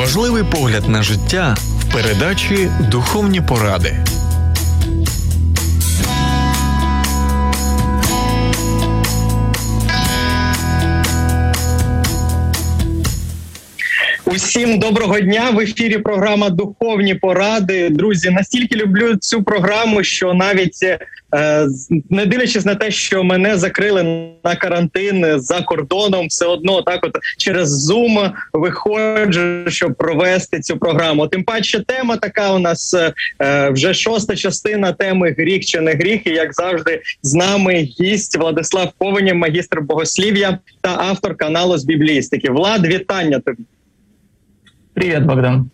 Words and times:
Важливий 0.00 0.44
погляд 0.44 0.88
на 0.88 1.02
життя 1.02 1.56
в 1.80 1.92
передачі 1.92 2.70
Духовні 2.90 3.40
поради. 3.40 4.04
Усім 14.34 14.78
доброго 14.78 15.20
дня 15.20 15.50
в 15.50 15.60
ефірі. 15.60 15.98
Програма 15.98 16.50
Духовні 16.50 17.14
поради. 17.14 17.88
Друзі, 17.88 18.30
настільки 18.30 18.76
люблю 18.76 19.16
цю 19.16 19.42
програму, 19.42 20.04
що 20.04 20.34
навіть 20.34 20.82
е, 21.34 21.66
не 22.10 22.26
дивлячись 22.26 22.64
на 22.64 22.74
те, 22.74 22.90
що 22.90 23.24
мене 23.24 23.56
закрили 23.56 24.02
на 24.44 24.56
карантин 24.56 25.40
за 25.40 25.60
кордоном, 25.62 26.26
все 26.26 26.46
одно 26.46 26.82
так, 26.82 27.04
от 27.04 27.18
через 27.38 27.90
Zoom 27.90 28.32
виходжу, 28.52 29.64
щоб 29.68 29.94
провести 29.94 30.60
цю 30.60 30.76
програму. 30.76 31.26
Тим 31.26 31.44
паче, 31.44 31.84
тема 31.86 32.16
така 32.16 32.52
у 32.52 32.58
нас 32.58 32.96
е, 33.40 33.70
вже 33.70 33.94
шоста 33.94 34.36
частина 34.36 34.92
теми 34.92 35.34
гріх 35.38 35.64
чи 35.64 35.80
не 35.80 35.92
гріх. 35.92 36.26
І 36.26 36.30
як 36.30 36.54
завжди, 36.54 37.02
з 37.22 37.34
нами 37.34 37.74
гість 38.00 38.38
Владислав 38.38 38.92
Повенєв, 38.98 39.36
магістр 39.36 39.80
богослів'я 39.80 40.58
та 40.80 40.96
автор 40.98 41.36
каналу 41.36 41.78
з 41.78 41.84
біблістики. 41.84 42.50
Влад, 42.50 42.86
вітання 42.86 43.40
тобі. 43.40 43.62
Привіт, 45.00 45.22
Богдан. 45.22 45.70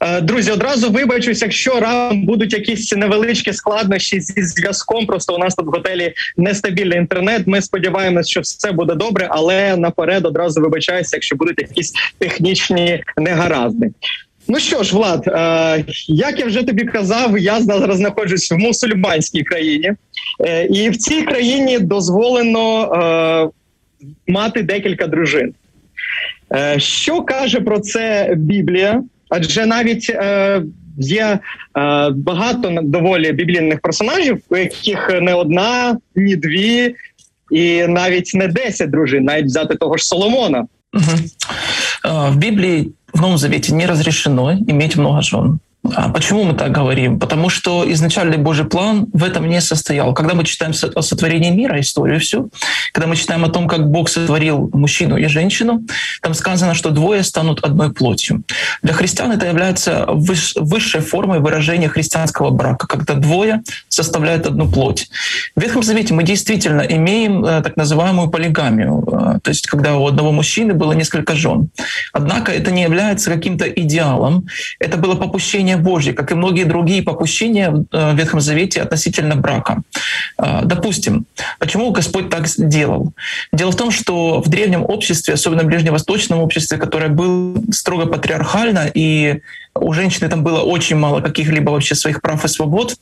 Е, 0.00 0.20
друзі, 0.20 0.50
одразу 0.50 0.90
вибачусь, 0.90 1.42
якщо 1.42 1.80
раптом 1.80 2.24
будуть 2.24 2.52
якісь 2.52 2.92
невеличкі 2.92 3.52
складнощі 3.52 4.20
зі 4.20 4.42
зв'язком. 4.42 5.06
Просто 5.06 5.34
у 5.34 5.38
нас 5.38 5.54
тут 5.54 5.66
в 5.66 5.70
готелі 5.70 6.12
нестабільний 6.36 6.98
інтернет. 6.98 7.46
Ми 7.46 7.62
сподіваємося, 7.62 8.30
що 8.30 8.40
все 8.40 8.72
буде 8.72 8.94
добре, 8.94 9.28
але 9.30 9.76
наперед 9.76 10.26
одразу 10.26 10.60
вибачаюся, 10.60 11.16
якщо 11.16 11.36
будуть 11.36 11.62
якісь 11.62 11.92
технічні 12.18 13.02
негаразди. 13.16 13.90
Ну 14.48 14.58
що 14.58 14.82
ж, 14.82 14.96
Влад, 14.96 15.24
е, 15.26 15.84
як 16.08 16.38
я 16.38 16.46
вже 16.46 16.62
тобі 16.62 16.84
казав, 16.84 17.38
я 17.38 17.60
зараз 17.60 17.96
знаходжусь 17.96 18.52
в 18.52 18.56
мусульманській 18.56 19.42
країні, 19.42 19.92
е, 20.40 20.64
і 20.64 20.90
в 20.90 20.96
цій 20.96 21.22
країні 21.22 21.78
дозволено 21.78 23.52
мати 24.26 24.62
декілька 24.62 25.06
дружин. 25.06 25.54
Е, 26.54 26.80
що 26.80 27.22
каже 27.22 27.60
про 27.60 27.80
це 27.80 28.34
Біблія? 28.36 29.02
Адже 29.28 29.66
навіть 29.66 30.10
е, 30.10 30.62
є 30.98 31.22
е, 31.22 31.38
багато 32.10 32.78
доволі 32.82 33.32
біблійних 33.32 33.80
персонажів, 33.80 34.42
у 34.48 34.56
яких 34.56 35.10
не 35.22 35.34
одна, 35.34 35.98
ні 36.16 36.36
дві, 36.36 36.94
і 37.50 37.86
навіть 37.86 38.34
не 38.34 38.48
десять 38.48 38.90
дружин, 38.90 39.24
навіть 39.24 39.46
взяти 39.46 39.74
того 39.74 39.96
ж 39.96 40.04
Соломона. 40.04 40.66
Угу. 40.92 41.04
В 42.28 42.36
Біблії 42.36 42.92
в 43.14 43.20
Новом 43.20 43.38
Завете 43.38 43.74
не 43.74 43.86
разрешено 43.86 44.58
иметь 44.68 44.96
много 44.96 45.22
жен. 45.22 45.58
А 45.82 46.10
почему 46.10 46.44
мы 46.44 46.52
так 46.52 46.72
говорим? 46.72 47.18
Потому 47.18 47.48
что 47.48 47.90
изначальный 47.90 48.36
Божий 48.36 48.66
план 48.66 49.06
в 49.14 49.24
этом 49.24 49.48
не 49.48 49.60
состоял. 49.62 50.12
Когда 50.12 50.34
мы 50.34 50.44
читаем 50.44 50.72
о 50.94 51.02
сотворении 51.02 51.50
мира, 51.50 51.80
историю 51.80 52.20
всю, 52.20 52.50
когда 52.92 53.06
мы 53.08 53.16
читаем 53.16 53.44
о 53.44 53.48
том, 53.48 53.66
как 53.66 53.90
Бог 53.90 54.10
сотворил 54.10 54.70
мужчину 54.74 55.16
и 55.16 55.26
женщину, 55.26 55.82
там 56.20 56.34
сказано, 56.34 56.74
что 56.74 56.90
двое 56.90 57.22
станут 57.22 57.64
одной 57.64 57.92
плотью. 57.92 58.42
Для 58.82 58.92
христиан 58.92 59.32
это 59.32 59.46
является 59.46 60.06
высшей 60.08 61.00
формой 61.00 61.40
выражения 61.40 61.88
христианского 61.88 62.50
брака, 62.50 62.86
когда 62.86 63.14
двое 63.14 63.62
составляют 63.88 64.46
одну 64.46 64.70
плоть. 64.70 65.08
В 65.56 65.62
Ветхом 65.62 65.82
Завете 65.82 66.12
мы 66.12 66.24
действительно 66.24 66.82
имеем 66.82 67.44
э, 67.44 67.62
так 67.62 67.76
называемую 67.76 68.28
полигамию, 68.28 69.02
э, 69.06 69.40
то 69.40 69.50
есть 69.50 69.66
когда 69.66 69.96
у 69.96 70.06
одного 70.06 70.30
мужчины 70.32 70.74
было 70.74 70.92
несколько 70.92 71.34
жен. 71.34 71.70
Однако 72.12 72.52
это 72.52 72.70
не 72.70 72.82
является 72.82 73.30
каким-то 73.30 73.66
идеалом, 73.66 74.46
это 74.78 74.98
было 74.98 75.14
попущение 75.14 75.69
попущение 75.70 75.76
Божье, 75.76 76.12
как 76.12 76.32
и 76.32 76.34
многие 76.34 76.64
другие 76.64 77.02
попущения 77.02 77.70
э, 77.70 78.12
в 78.12 78.16
Ветхом 78.16 78.40
Завете 78.40 78.82
относительно 78.82 79.36
брака. 79.36 79.82
Э, 80.38 80.60
допустим, 80.64 81.24
почему 81.58 81.92
Господь 81.92 82.30
так 82.30 82.46
сделал? 82.46 83.12
Дело 83.52 83.70
в 83.70 83.76
том, 83.76 83.90
что 83.90 84.40
в 84.40 84.48
древнем 84.48 84.82
обществе, 84.82 85.34
особенно 85.34 85.62
в 85.62 85.66
ближневосточном 85.66 86.40
обществе, 86.40 86.78
которое 86.78 87.08
было 87.08 87.54
строго 87.72 88.06
патриархально, 88.06 88.90
и 88.94 89.40
у 89.74 89.92
женщины 89.92 90.28
там 90.28 90.42
было 90.42 90.60
очень 90.62 90.96
мало 90.96 91.20
каких-либо 91.20 91.70
вообще 91.70 91.94
своих 91.94 92.20
прав 92.20 92.44
и 92.44 92.48
свобод, 92.48 92.96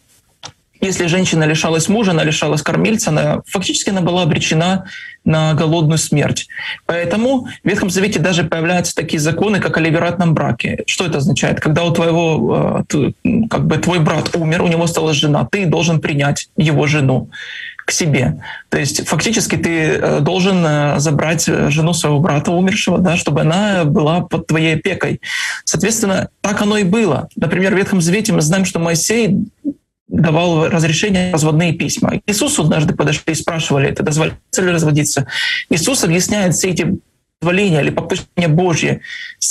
если 0.80 1.08
женщина 1.08 1.44
лишалась 1.44 1.88
мужа, 1.88 2.12
она 2.12 2.24
лишалась 2.24 2.62
кормильца, 2.62 3.10
она 3.10 3.40
фактически 3.46 3.90
она 3.90 4.00
была 4.00 4.22
обречена 4.22 4.84
на 5.28 5.54
голодную 5.54 5.98
смерть. 5.98 6.48
Поэтому 6.86 7.46
в 7.62 7.68
Ветхом 7.68 7.90
Завете 7.90 8.18
даже 8.18 8.44
появляются 8.44 8.94
такие 8.94 9.20
законы, 9.20 9.60
как 9.60 9.76
о 9.76 9.80
ливератном 9.80 10.34
браке. 10.34 10.82
Что 10.86 11.04
это 11.04 11.18
означает? 11.18 11.60
Когда 11.60 11.84
у 11.84 11.92
твоего, 11.92 12.84
э, 12.90 13.12
как 13.48 13.66
бы 13.66 13.76
твой 13.76 14.00
брат 14.00 14.34
умер, 14.34 14.62
у 14.62 14.68
него 14.68 14.84
осталась 14.84 15.16
жена, 15.16 15.46
ты 15.50 15.66
должен 15.66 16.00
принять 16.00 16.48
его 16.56 16.86
жену 16.86 17.30
к 17.84 17.90
себе. 17.90 18.42
То 18.70 18.78
есть 18.78 19.06
фактически 19.06 19.56
ты 19.56 19.70
э, 19.70 20.20
должен 20.20 20.64
э, 20.64 20.98
забрать 20.98 21.44
жену 21.44 21.92
своего 21.92 22.20
брата 22.20 22.50
умершего, 22.50 22.98
да, 22.98 23.16
чтобы 23.16 23.42
она 23.42 23.84
была 23.84 24.22
под 24.22 24.46
твоей 24.46 24.76
опекой. 24.76 25.20
Соответственно, 25.64 26.28
так 26.40 26.62
оно 26.62 26.78
и 26.78 26.84
было. 26.84 27.28
Например, 27.36 27.74
в 27.74 27.76
Ветхом 27.76 28.00
Завете 28.00 28.32
мы 28.32 28.40
знаем, 28.40 28.64
что 28.64 28.78
Моисей 28.78 29.44
давал 30.08 30.68
разрешение 30.68 31.32
разводные 31.32 31.72
письма. 31.72 32.20
Иисусу 32.26 32.62
однажды 32.62 32.94
подошли 32.94 33.32
и 33.32 33.36
спрашивали, 33.36 33.88
это 33.88 34.02
дозволяется 34.02 34.62
ли 34.62 34.70
разводиться. 34.70 35.26
Иисус 35.70 36.02
объясняет 36.02 36.54
все 36.54 36.70
эти 36.70 36.98
позволения 37.40 37.80
или 37.80 37.90
попущения 37.90 38.48
Божьи 38.48 39.00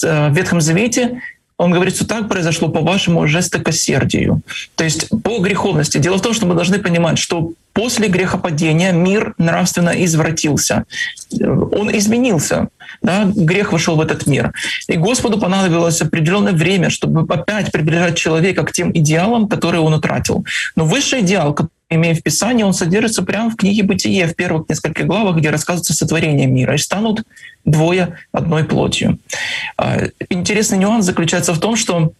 э, 0.03 0.29
в 0.29 0.35
Ветхом 0.35 0.61
Завете 0.61 1.21
он 1.57 1.71
говорит, 1.71 1.95
что 1.95 2.07
так 2.07 2.29
произошло 2.29 2.69
по 2.69 2.81
вашему 2.81 3.27
жестокосердию. 3.27 4.41
То 4.75 4.83
есть 4.83 5.09
по 5.23 5.39
греховности. 5.39 5.97
Дело 5.97 6.17
в 6.17 6.21
том, 6.21 6.33
что 6.33 6.45
мы 6.45 6.53
должны 6.53 6.77
понимать, 6.77 7.17
что 7.17 7.53
после 7.73 8.07
грехопадения 8.07 8.91
мир 8.91 9.33
нравственно 9.39 9.89
извратился. 10.05 10.85
Он 11.41 11.95
изменился. 11.97 12.67
Да? 13.01 13.31
Грех 13.35 13.73
вошел 13.73 13.95
в 13.95 14.01
этот 14.01 14.27
мир. 14.27 14.53
И 14.87 14.97
Господу 14.97 15.39
понадобилось 15.39 16.01
определенное 16.01 16.53
время, 16.53 16.89
чтобы 16.89 17.21
опять 17.33 17.71
приближать 17.71 18.17
человека 18.17 18.63
к 18.63 18.71
тем 18.71 18.91
идеалам, 18.91 19.47
которые 19.47 19.81
он 19.81 19.93
утратил. 19.93 20.45
Но 20.75 20.85
высший 20.85 21.21
идеал, 21.21 21.55
имея 21.89 22.15
в 22.15 22.21
Писании, 22.21 22.63
он 22.63 22.73
содержится 22.73 23.23
прямо 23.23 23.49
в 23.49 23.55
книге 23.55 23.83
«Бытие», 23.83 24.27
в 24.27 24.35
первых 24.35 24.67
нескольких 24.69 25.05
главах, 25.05 25.37
где 25.37 25.49
рассказывается 25.49 25.93
сотворение 25.93 26.47
мира. 26.47 26.75
И 26.75 26.77
станут 26.77 27.23
двое 27.65 28.17
одной 28.31 28.63
плотью. 28.65 29.19
А, 29.77 29.97
интересный 30.29 30.77
нюанс 30.77 31.05
заключается 31.05 31.53
в 31.53 31.59
том, 31.59 31.75
что 31.75 32.11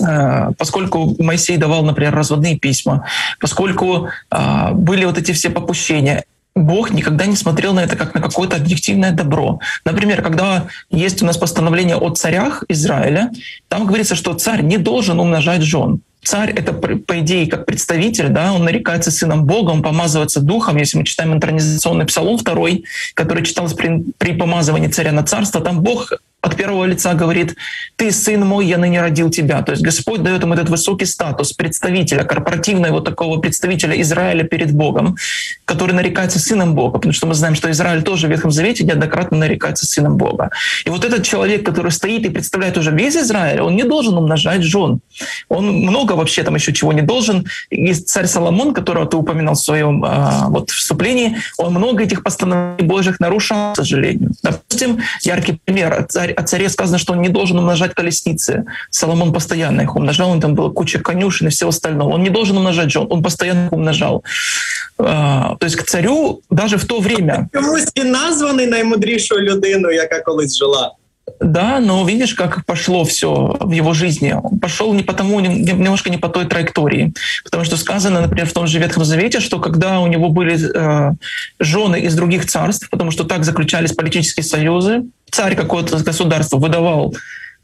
а, 0.00 0.52
поскольку 0.52 1.16
Моисей 1.22 1.56
давал, 1.56 1.82
например, 1.84 2.14
разводные 2.14 2.58
письма, 2.58 3.06
поскольку 3.40 4.08
а, 4.30 4.72
были 4.72 5.04
вот 5.04 5.18
эти 5.18 5.32
все 5.32 5.50
попущения, 5.50 6.24
Бог 6.54 6.90
никогда 6.90 7.26
не 7.26 7.36
смотрел 7.36 7.72
на 7.72 7.80
это 7.80 7.96
как 7.96 8.14
на 8.14 8.20
какое-то 8.20 8.56
объективное 8.56 9.12
добро. 9.12 9.60
Например, 9.84 10.22
когда 10.22 10.66
есть 10.90 11.22
у 11.22 11.26
нас 11.26 11.36
постановление 11.36 11.96
о 11.96 12.10
царях 12.10 12.64
Израиля, 12.68 13.30
там 13.68 13.86
говорится, 13.86 14.14
что 14.14 14.34
царь 14.34 14.62
не 14.62 14.76
должен 14.76 15.20
умножать 15.20 15.62
жен. 15.62 16.00
Царь— 16.22 16.50
это, 16.56 16.72
по 16.72 17.20
идее, 17.20 17.46
как 17.46 17.64
представитель, 17.64 18.28
да, 18.28 18.52
он 18.52 18.64
нарекается 18.64 19.10
сыном 19.10 19.44
Бога, 19.44 19.70
он 19.70 19.82
помазывается 19.82 20.40
духом. 20.40 20.76
Если 20.76 20.98
мы 20.98 21.04
читаем 21.04 21.32
интернизационный 21.32 22.06
псалом 22.06 22.38
второй, 22.38 22.84
который 23.14 23.44
читался 23.44 23.76
при, 23.76 24.04
при 24.18 24.32
помазывании 24.32 24.88
царя 24.88 25.12
на 25.12 25.22
царство, 25.22 25.60
там 25.60 25.80
Бог 25.80 26.12
от 26.48 26.56
первого 26.56 26.84
лица 26.84 27.14
говорит, 27.14 27.56
ты 27.96 28.10
сын 28.10 28.40
мой, 28.40 28.66
я 28.66 28.78
ныне 28.78 29.00
родил 29.00 29.30
тебя. 29.30 29.62
То 29.62 29.72
есть 29.72 29.82
Господь 29.82 30.22
дает 30.22 30.42
ему 30.42 30.54
этот 30.54 30.68
высокий 30.68 31.06
статус 31.06 31.52
представителя, 31.52 32.24
корпоративного 32.24 32.94
вот 32.94 33.04
такого 33.04 33.40
представителя 33.40 34.00
Израиля 34.00 34.44
перед 34.44 34.72
Богом, 34.72 35.16
который 35.64 35.94
нарекается 35.94 36.38
сыном 36.38 36.74
Бога, 36.74 36.98
потому 36.98 37.12
что 37.12 37.26
мы 37.26 37.34
знаем, 37.34 37.54
что 37.54 37.70
Израиль 37.70 38.02
тоже 38.02 38.26
в 38.26 38.30
Ветхом 38.30 38.50
Завете 38.50 38.84
неоднократно 38.84 39.36
нарекается 39.36 39.86
сыном 39.86 40.16
Бога. 40.16 40.50
И 40.84 40.90
вот 40.90 41.04
этот 41.04 41.24
человек, 41.24 41.64
который 41.64 41.92
стоит 41.92 42.24
и 42.24 42.30
представляет 42.30 42.76
уже 42.78 42.90
весь 42.90 43.16
Израиль, 43.16 43.60
он 43.60 43.76
не 43.76 43.84
должен 43.84 44.16
умножать 44.16 44.62
жен. 44.62 45.00
Он 45.48 45.66
много 45.66 46.12
вообще 46.12 46.42
там 46.42 46.54
еще 46.54 46.72
чего 46.72 46.92
не 46.92 47.02
должен. 47.02 47.46
И 47.70 47.92
царь 47.94 48.26
Соломон, 48.26 48.74
которого 48.74 49.06
ты 49.06 49.16
упоминал 49.16 49.54
в 49.54 49.58
своем 49.60 50.04
а, 50.04 50.46
вот, 50.48 50.70
вступлении, 50.70 51.36
он 51.58 51.74
много 51.74 52.02
этих 52.02 52.22
постановлений 52.22 52.88
Божьих 52.88 53.20
нарушал, 53.20 53.72
к 53.72 53.76
сожалению. 53.76 54.30
Допустим, 54.42 55.00
яркий 55.22 55.60
пример. 55.64 56.06
Царь 56.08 56.32
о 56.38 56.42
царе 56.42 56.68
сказано, 56.68 56.98
что 56.98 57.14
он 57.14 57.20
не 57.20 57.28
должен 57.28 57.58
умножать 57.58 57.94
колесницы. 57.94 58.64
Соломон 58.90 59.32
постоянно 59.32 59.80
их 59.80 59.96
умножал, 59.96 60.30
он 60.30 60.40
там 60.40 60.54
было 60.54 60.70
куча 60.70 61.00
конюшен 61.00 61.48
и 61.48 61.50
всего 61.50 61.70
остального. 61.70 62.10
Он 62.10 62.22
не 62.22 62.30
должен 62.30 62.56
умножать 62.56 62.92
жен, 62.92 63.06
он 63.10 63.22
постоянно 63.22 63.66
их 63.66 63.72
умножал. 63.72 64.22
А, 64.98 65.56
то 65.56 65.66
есть 65.66 65.76
к 65.76 65.82
царю 65.82 66.42
даже 66.50 66.76
в 66.76 66.84
то 66.84 67.00
время... 67.00 67.48
Чомусь 67.52 67.86
він 67.96 68.10
названий 68.10 68.66
наймудрішою 68.66 69.40
людиною, 69.40 69.94
яка 69.94 70.20
колись 70.20 70.56
жила. 70.56 70.94
Да, 71.40 71.80
но 71.80 72.06
видишь, 72.06 72.34
как 72.34 72.64
пошло 72.64 73.04
все 73.04 73.56
в 73.60 73.70
его 73.70 73.94
жизни. 73.94 74.32
Он 74.32 74.58
пошел 74.58 74.92
не 74.94 75.02
по 75.02 75.12
тому, 75.12 75.40
немножко 75.40 76.10
не 76.10 76.18
по 76.18 76.28
той 76.28 76.46
траектории. 76.46 77.12
Потому 77.44 77.64
что 77.64 77.76
сказано, 77.76 78.20
например, 78.20 78.46
в 78.46 78.52
том 78.52 78.66
же 78.66 78.78
Ветхом 78.78 79.04
Завете, 79.04 79.40
что 79.40 79.58
когда 79.58 80.00
у 80.00 80.06
него 80.06 80.28
были 80.28 80.58
э, 80.58 81.12
жены 81.58 82.00
из 82.00 82.14
других 82.14 82.46
царств, 82.46 82.88
потому 82.90 83.10
что 83.10 83.24
так 83.24 83.44
заключались 83.44 83.92
политические 83.92 84.44
союзы, 84.44 85.04
царь 85.30 85.56
какого-то 85.56 85.98
государства 85.98 86.58
выдавал 86.58 87.14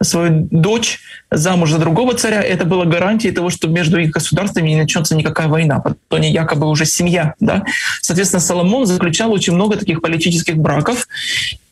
свою 0.04 0.48
дочь 0.50 1.00
замуж 1.30 1.70
за 1.70 1.78
другого 1.78 2.14
царя, 2.14 2.42
это 2.42 2.64
было 2.64 2.84
гарантией 2.84 3.32
того, 3.32 3.50
что 3.50 3.68
между 3.68 3.98
их 3.98 4.10
государствами 4.10 4.68
не 4.68 4.76
начнется 4.76 5.16
никакая 5.16 5.48
война, 5.48 5.76
потому 5.76 5.96
что 6.08 6.16
они 6.16 6.30
якобы 6.30 6.68
уже 6.68 6.84
семья. 6.84 7.34
Да? 7.40 7.64
Соответственно, 8.00 8.40
Соломон 8.40 8.86
заключал 8.86 9.32
очень 9.32 9.54
много 9.54 9.76
таких 9.76 10.00
политических 10.00 10.56
браков, 10.56 11.08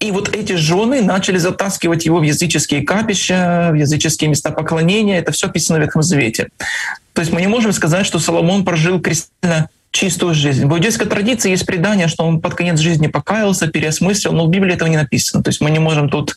и 0.01 0.11
вот 0.11 0.35
эти 0.35 0.55
жены 0.55 1.01
начали 1.03 1.39
затаскивать 1.39 2.07
его 2.07 2.19
в 2.19 2.23
языческие 2.23 2.83
капища, 2.83 3.71
в 3.71 3.75
языческие 3.75 4.31
места 4.31 4.51
поклонения. 4.51 5.19
Это 5.19 5.31
все 5.31 5.47
описано 5.47 5.79
в 5.79 5.83
Ветхом 5.83 6.03
Завете. 6.03 6.49
То 7.13 7.21
есть 7.21 7.33
мы 7.33 7.41
не 7.41 7.47
можем 7.47 7.73
сказать, 7.73 8.05
что 8.05 8.19
Соломон 8.19 8.65
прожил 8.65 9.01
кристально 9.01 9.69
чистую 9.93 10.35
жизнь. 10.35 10.67
В 10.67 10.73
иудейской 10.73 11.07
традиции 11.07 11.51
есть 11.51 11.67
предание, 11.67 12.09
что 12.09 12.25
он 12.25 12.41
под 12.41 12.55
конец 12.55 12.81
жизни 12.81 13.07
покаялся, 13.07 13.69
переосмыслил, 13.69 14.33
но 14.33 14.47
в 14.47 14.51
Библии 14.51 14.75
этого 14.75 14.89
не 14.89 14.97
написано. 14.97 15.43
То 15.43 15.51
есть 15.51 15.61
мы 15.61 15.71
не 15.71 15.79
можем 15.79 16.09
тут 16.09 16.35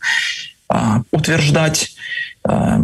утверждать 1.11 1.97
а, 2.45 2.81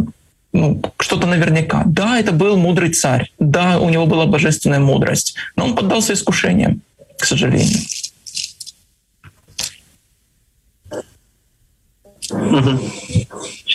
ну, 0.53 0.81
что-то 0.99 1.27
наверняка. 1.27 1.83
Да, 1.85 2.19
это 2.19 2.31
был 2.31 2.57
мудрый 2.57 2.93
царь, 2.93 3.31
да, 3.39 3.79
у 3.79 3.89
него 3.89 4.05
была 4.05 4.25
божественная 4.25 4.79
мудрость, 4.79 5.35
но 5.55 5.65
он 5.65 5.75
поддался 5.75 6.13
искушениям, 6.13 6.81
к 7.19 7.25
сожалению. 7.25 7.79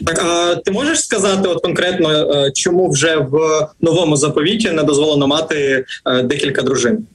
Так, 0.07 0.19
а 0.25 0.55
ти 0.55 0.71
можеш 0.71 1.01
сказати, 1.01 1.49
от 1.49 1.63
конкретно, 1.63 2.51
чому 2.51 2.91
вже 2.91 3.17
в 3.17 3.69
новому 3.81 4.17
заповіті 4.17 4.71
не 4.71 4.83
дозволено 4.83 5.27
мати 5.27 5.85
декілька 6.25 6.63
дружин? 6.63 7.07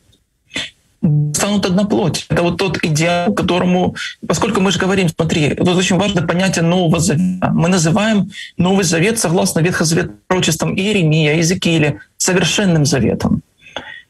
Станут 1.34 1.66
одна. 1.66 1.88
Это 2.28 2.43
вот 2.43 2.58
тот 2.58 2.78
идеал, 2.82 3.34
которому, 3.34 3.96
поскольку 4.26 4.60
мы 4.60 4.70
же 4.70 4.78
говорим, 4.78 5.08
смотри, 5.08 5.54
вот 5.58 5.76
очень 5.76 5.99
важно 5.99 6.22
понятие 6.22 6.64
Нового 6.64 7.00
Завета. 7.00 7.50
Мы 7.52 7.69
называем 7.69 8.31
Новый 8.56 8.84
Завет, 8.84 9.19
согласно 9.19 9.60
Ветхозаветным 9.60 10.16
пророчествам 10.26 10.75
Иеремия, 10.76 11.34
Иезекииля, 11.34 12.00
совершенным 12.16 12.87
заветом. 12.87 13.43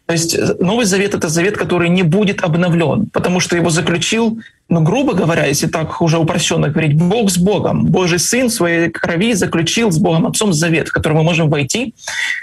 То 0.06 0.12
есть 0.12 0.34
э, 0.34 0.56
Новый 0.60 0.84
Завет— 0.84 1.14
это 1.14 1.28
завет, 1.28 1.56
который 1.56 1.88
не 1.88 2.02
будет 2.02 2.42
обновлен, 2.42 3.06
потому 3.12 3.40
что 3.40 3.56
его 3.56 3.70
заключил, 3.70 4.40
ну, 4.68 4.82
грубо 4.82 5.14
говоря, 5.14 5.46
если 5.46 5.68
так 5.68 6.02
уже 6.02 6.18
упрощенно 6.18 6.68
говорить, 6.68 6.94
Бог 6.94 7.30
с 7.30 7.38
Богом. 7.38 7.86
Божий 7.86 8.18
Сын 8.18 8.48
в 8.48 8.52
своей 8.52 8.90
крови 8.90 9.32
заключил 9.32 9.90
с 9.90 9.98
Богом 9.98 10.26
Отцом 10.26 10.52
завет, 10.52 10.88
в 10.88 10.92
который 10.92 11.14
мы 11.14 11.22
можем 11.22 11.48
войти 11.48 11.94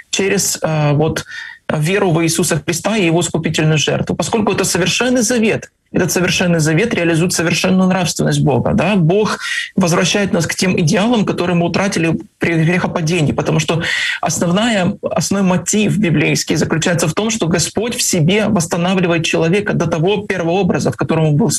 через 0.10 0.58
э, 0.62 0.94
вот 0.94 1.26
веру 1.78 2.12
в 2.12 2.24
Иисуса 2.24 2.62
Христа 2.64 2.98
и 2.98 3.06
Его 3.06 3.22
искупительную 3.22 3.78
жертву. 3.78 4.16
Поскольку 4.16 4.52
это 4.52 4.64
совершенный 4.64 5.22
завет, 5.22 5.72
этот 5.92 6.12
совершенный 6.12 6.60
завет 6.60 6.94
реализует 6.94 7.34
совершенную 7.34 7.90
нравственность 7.90 8.42
Бога. 8.42 8.74
Да? 8.74 8.96
Бог 8.96 9.40
возвращает 9.76 10.34
нас 10.34 10.46
к 10.46 10.56
тем 10.56 10.80
идеалам, 10.80 11.26
которые 11.26 11.56
мы 11.56 11.66
утратили 11.66 12.20
при 12.38 12.64
грехопадении, 12.64 13.32
потому 13.32 13.60
что 13.60 13.82
основная, 14.22 14.98
основной 15.02 15.50
мотив 15.50 15.98
библейский 15.98 16.56
заключается 16.56 17.08
в 17.08 17.14
том, 17.14 17.32
что 17.32 17.48
Господь 17.48 17.96
в 17.96 18.02
себе 18.04 18.48
восстанавливает 18.48 19.26
человека 19.26 19.74
до 19.74 19.88
того 19.88 20.28
первого 20.28 20.52
образа, 20.52 20.92
в 20.92 20.98
котором 20.98 21.30
он 21.30 21.36
был 21.38 21.52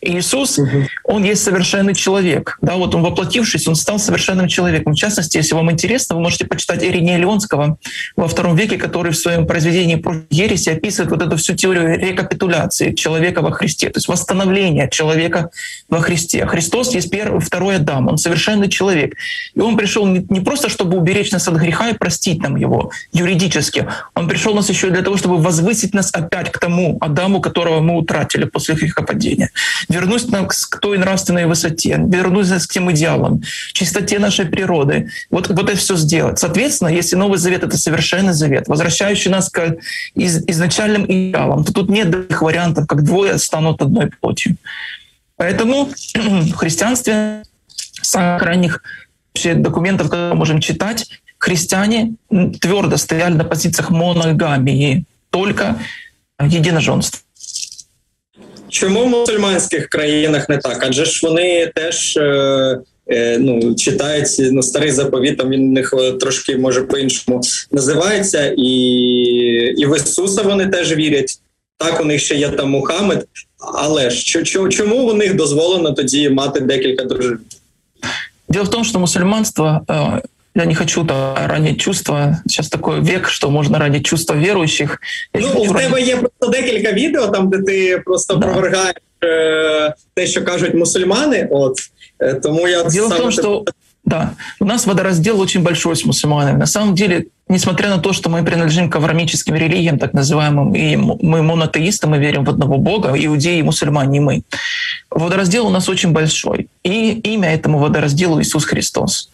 и 0.00 0.18
Иисус, 0.18 0.58
он 1.04 1.24
есть 1.24 1.42
совершенный 1.42 1.94
человек. 1.94 2.58
Да, 2.62 2.76
вот 2.76 2.94
он 2.94 3.02
воплотившись, 3.02 3.68
он 3.68 3.76
стал 3.76 3.98
совершенным 3.98 4.48
человеком. 4.48 4.92
В 4.94 4.96
частности, 4.96 5.36
если 5.36 5.54
вам 5.54 5.70
интересно, 5.70 6.16
вы 6.16 6.22
можете 6.22 6.46
почитать 6.46 6.82
Иринея 6.82 7.18
Леонского 7.18 7.78
во 8.16 8.28
втором 8.28 8.56
веке, 8.56 8.76
который 8.76 9.12
в 9.12 9.16
своем 9.16 9.46
произведении 9.46 9.96
про 9.96 10.16
ереси 10.30 10.70
описывает 10.70 11.10
вот 11.10 11.22
эту 11.22 11.36
всю 11.36 11.54
теорию 11.54 11.98
рекапитуляции 11.98 12.92
человека 12.92 13.36
человека 13.36 13.42
во 13.42 13.50
Христе, 13.50 13.88
то 13.90 13.98
есть 13.98 14.08
восстановление 14.08 14.88
человека 14.90 15.50
во 15.88 16.00
Христе. 16.00 16.46
Христос 16.46 16.94
есть 16.94 17.10
первый, 17.10 17.40
второй 17.40 17.76
Адам, 17.76 18.08
он 18.08 18.18
совершенный 18.18 18.68
человек. 18.68 19.14
И 19.54 19.60
он 19.60 19.76
пришел 19.76 20.06
не, 20.06 20.40
просто, 20.40 20.68
чтобы 20.68 20.96
уберечь 20.96 21.32
нас 21.32 21.48
от 21.48 21.54
греха 21.54 21.90
и 21.90 21.94
простить 21.94 22.42
нам 22.42 22.56
его 22.56 22.90
юридически, 23.12 23.86
он 24.14 24.28
пришел 24.28 24.54
нас 24.54 24.68
еще 24.68 24.90
для 24.90 25.02
того, 25.02 25.16
чтобы 25.16 25.36
возвысить 25.38 25.94
нас 25.94 26.10
опять 26.14 26.50
к 26.50 26.58
тому 26.58 26.98
Адаму, 27.00 27.40
которого 27.40 27.80
мы 27.80 27.96
утратили 27.96 28.44
после 28.44 28.74
грехопадения. 28.74 29.35
Вернуть 29.88 30.30
нас 30.30 30.66
к 30.66 30.80
той 30.80 30.98
нравственной 30.98 31.46
высоте, 31.46 31.96
вернуть 31.98 32.48
к 32.48 32.68
тем 32.68 32.90
идеалам, 32.92 33.42
чистоте 33.72 34.18
нашей 34.18 34.46
природы. 34.46 35.10
Вот, 35.30 35.48
вот 35.48 35.68
это 35.68 35.76
все 35.76 35.96
сделать. 35.96 36.38
Соответственно, 36.38 36.88
если 36.88 37.16
Новый 37.16 37.38
Завет— 37.38 37.62
это 37.64 37.76
совершенный 37.76 38.32
завет, 38.32 38.68
возвращающий 38.68 39.30
нас 39.30 39.48
к 39.48 39.76
из, 40.14 40.44
изначальным 40.46 41.04
идеалам, 41.04 41.64
то 41.64 41.72
тут 41.72 41.88
нет 41.88 42.10
других 42.10 42.42
вариантов, 42.42 42.86
как 42.86 43.02
двое 43.04 43.38
станут 43.38 43.82
одной 43.82 44.10
плотью. 44.20 44.56
Поэтому 45.36 45.90
в 46.14 46.52
христианстве 46.54 47.42
самых 48.02 48.42
ранних 48.42 48.82
документов, 49.44 50.08
которые 50.08 50.32
мы 50.32 50.38
можем 50.38 50.60
читать, 50.60 51.10
христиане 51.38 52.14
твердо 52.28 52.96
стояли 52.96 53.34
на 53.34 53.44
позициях 53.44 53.90
моногамии, 53.90 55.04
только 55.30 55.76
єдиножонства. 56.40 57.25
Чому 58.76 59.04
в 59.04 59.08
мусульманських 59.08 59.88
країнах 59.88 60.48
не 60.48 60.58
так? 60.58 60.84
Адже 60.88 61.04
ж 61.04 61.20
вони 61.22 61.72
теж 61.74 62.16
е, 62.16 62.78
е, 63.06 63.38
ну, 63.38 63.74
читають 63.74 64.36
ну, 64.38 64.62
старий 64.62 64.90
заповіт, 64.90 65.44
він 65.44 65.60
у 65.60 65.72
них 65.72 65.94
трошки 66.20 66.56
може 66.56 66.82
по-іншому 66.82 67.40
називається, 67.72 68.54
і, 68.56 68.70
і 69.78 69.86
в 69.86 69.96
Ісуса 69.96 70.42
вони 70.42 70.66
теж 70.66 70.96
вірять. 70.96 71.40
Так, 71.78 72.00
у 72.00 72.04
них 72.04 72.20
ще 72.20 72.34
є 72.34 72.48
там 72.48 72.70
Мухаммед, 72.70 73.26
але 73.58 74.10
ж 74.10 74.44
чому 74.44 74.96
у 74.96 75.14
них 75.14 75.34
дозволено 75.34 75.92
тоді 75.92 76.30
мати 76.30 76.60
декілька 76.60 77.04
дружин? 77.04 77.38
Дело 78.48 78.64
в 78.64 78.70
том, 78.70 78.84
что 78.84 78.98
мусульманство, 78.98 79.80
я 80.55 80.65
не 80.65 80.75
хочу 80.75 81.05
там 81.05 81.35
ранить 81.47 81.81
чувства, 81.81 82.41
сейчас 82.47 82.69
такой 82.69 83.01
век, 83.01 83.27
что 83.27 83.49
можно 83.49 83.79
ранить 83.79 84.05
чувства 84.05 84.33
верующих. 84.33 84.99
Я 85.33 85.41
ну, 85.41 85.61
у 85.61 85.67
тебе 85.67 85.87
ранить... 85.87 86.07
є 86.07 86.17
просто 86.17 86.47
декілька 86.47 86.91
відео, 86.91 87.27
там, 87.27 87.49
де 87.49 87.61
ти 87.61 88.01
просто 88.05 88.35
да. 88.35 88.47
провергаєш 88.47 88.95
е, 89.23 89.93
те, 90.13 90.27
що 90.27 90.43
кажуть 90.43 90.73
мусульмани. 90.73 91.47
От, 91.51 91.77
е, 92.19 92.33
тому 92.33 92.67
я 92.67 92.83
Дело 92.83 93.07
в 93.07 93.17
том, 93.17 93.31
что 93.31 93.65
да, 94.05 94.31
у 94.59 94.65
нас 94.65 94.85
водораздел 94.85 95.39
очень 95.39 95.61
большой 95.61 95.95
с 95.95 96.05
мусульманами. 96.05 96.57
На 96.57 96.67
самом 96.67 96.95
деле 96.95 97.25
несмотря 97.48 97.90
на 97.90 97.98
то, 97.98 98.12
что 98.12 98.28
мы 98.28 98.42
принадлежим 98.44 98.90
к 98.90 98.96
аврамическим 98.96 99.54
религиям, 99.54 99.98
так 99.98 100.12
называемым, 100.14 100.74
и 100.74 100.96
мы 100.96 101.42
монотеисты, 101.42 102.06
мы 102.06 102.18
верим 102.18 102.44
в 102.44 102.50
одного 102.50 102.78
Бога, 102.78 103.14
иудеи, 103.16 103.62
мусульмане, 103.62 104.20
мы. 104.20 104.42
Водораздел 105.10 105.66
у 105.66 105.70
нас 105.70 105.88
очень 105.88 106.12
большой. 106.12 106.68
И 106.82 107.12
имя 107.12 107.48
этому 107.54 107.78
водоразделу 107.78 108.40
Иисус 108.40 108.64
Христос. 108.64 109.30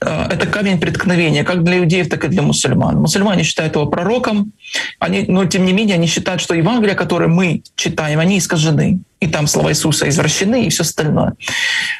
Э, 0.00 0.28
это 0.30 0.46
камень 0.46 0.80
преткновения 0.80 1.44
как 1.44 1.64
для 1.64 1.78
иудеев, 1.78 2.08
так 2.08 2.24
и 2.24 2.28
для 2.28 2.42
мусульман. 2.42 2.96
Мусульмане 2.96 3.42
считают 3.42 3.74
его 3.74 3.86
пророком, 3.86 4.52
они, 4.98 5.24
но 5.28 5.44
тем 5.46 5.64
не 5.64 5.72
менее 5.72 5.94
они 5.94 6.06
считают, 6.06 6.40
что 6.40 6.54
Евангелие, 6.54 6.94
которое 6.94 7.28
мы 7.28 7.62
читаем, 7.76 8.20
они 8.20 8.38
искажены. 8.38 9.00
И 9.18 9.28
там 9.28 9.46
слова 9.46 9.70
Иисуса 9.70 10.08
извращены 10.08 10.66
и 10.66 10.68
все 10.68 10.82
остальное. 10.82 11.34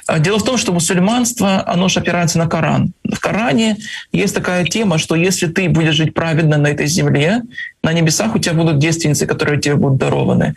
Э, 0.07 0.21
дело 0.21 0.39
в 0.39 0.45
том, 0.45 0.59
что 0.59 0.73
мусульманство, 0.73 1.65
оно 1.67 1.89
же 1.89 2.01
опирается 2.01 2.37
на 2.39 2.47
Коран. 2.47 2.93
В 3.05 3.19
Коране 3.21 3.79
есть 4.13 4.35
такая 4.35 4.65
тема, 4.65 4.99
что 4.99 5.15
если 5.15 5.47
ты 5.47 5.69
будешь 5.71 5.95
жить 5.95 6.13
праведно 6.13 6.59
на 6.59 6.67
этой 6.67 6.87
земле, 6.87 7.43
на 7.83 7.93
небесах 7.93 8.35
у 8.35 8.39
тебя 8.39 8.55
будут 8.55 8.79
девственницы, 8.79 9.27
которые 9.27 9.61
тебе 9.61 9.77
будут 9.77 9.99
дарованы. 9.99 10.55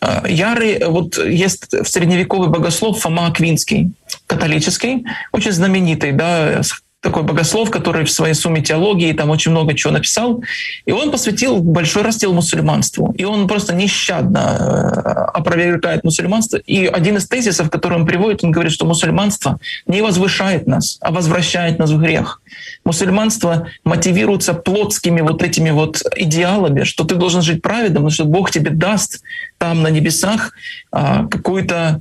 А, 0.00 0.24
ярый, 0.28 0.84
вот 0.84 1.16
есть 1.16 1.72
в 1.72 1.86
средневековый 1.86 2.50
богослов 2.50 3.00
Фома 3.00 3.28
Аквинский, 3.28 3.92
католический, 4.26 5.04
очень 5.32 5.52
знаменитый, 5.52 6.12
да, 6.12 6.60
такой 7.02 7.24
богослов, 7.24 7.70
который 7.70 8.04
в 8.04 8.10
своей 8.10 8.34
сумме 8.34 8.62
теологии 8.62 9.12
там 9.12 9.28
очень 9.30 9.50
много 9.50 9.74
чего 9.74 9.92
написал. 9.92 10.42
И 10.86 10.92
он 10.92 11.10
посвятил 11.10 11.58
большой 11.58 12.02
раздел 12.02 12.32
мусульманству. 12.32 13.12
И 13.18 13.24
он 13.24 13.48
просто 13.48 13.74
нещадно 13.74 15.02
э, 15.04 15.08
опровергает 15.34 16.04
мусульманство. 16.04 16.58
И 16.58 16.86
один 16.86 17.16
из 17.16 17.26
тезисов, 17.26 17.70
который 17.70 17.98
он 17.98 18.06
приводит, 18.06 18.44
он 18.44 18.52
говорит, 18.52 18.72
что 18.72 18.86
мусульманство 18.86 19.58
не 19.86 20.00
возвышает 20.00 20.68
нас, 20.68 20.98
а 21.00 21.10
возвращает 21.10 21.80
нас 21.80 21.90
в 21.90 21.98
грех. 21.98 22.40
Мусульманство 22.84 23.66
мотивируется 23.84 24.54
плотскими 24.54 25.22
вот 25.22 25.42
этими 25.42 25.70
вот 25.70 26.02
идеалами, 26.14 26.84
что 26.84 27.02
ты 27.02 27.16
должен 27.16 27.42
жить 27.42 27.62
праведно, 27.62 27.96
потому 27.96 28.10
что 28.10 28.24
Бог 28.26 28.52
тебе 28.52 28.70
даст 28.70 29.22
там 29.58 29.82
на 29.82 29.88
небесах 29.88 30.52
а, 30.92 31.26
какую-то 31.26 32.00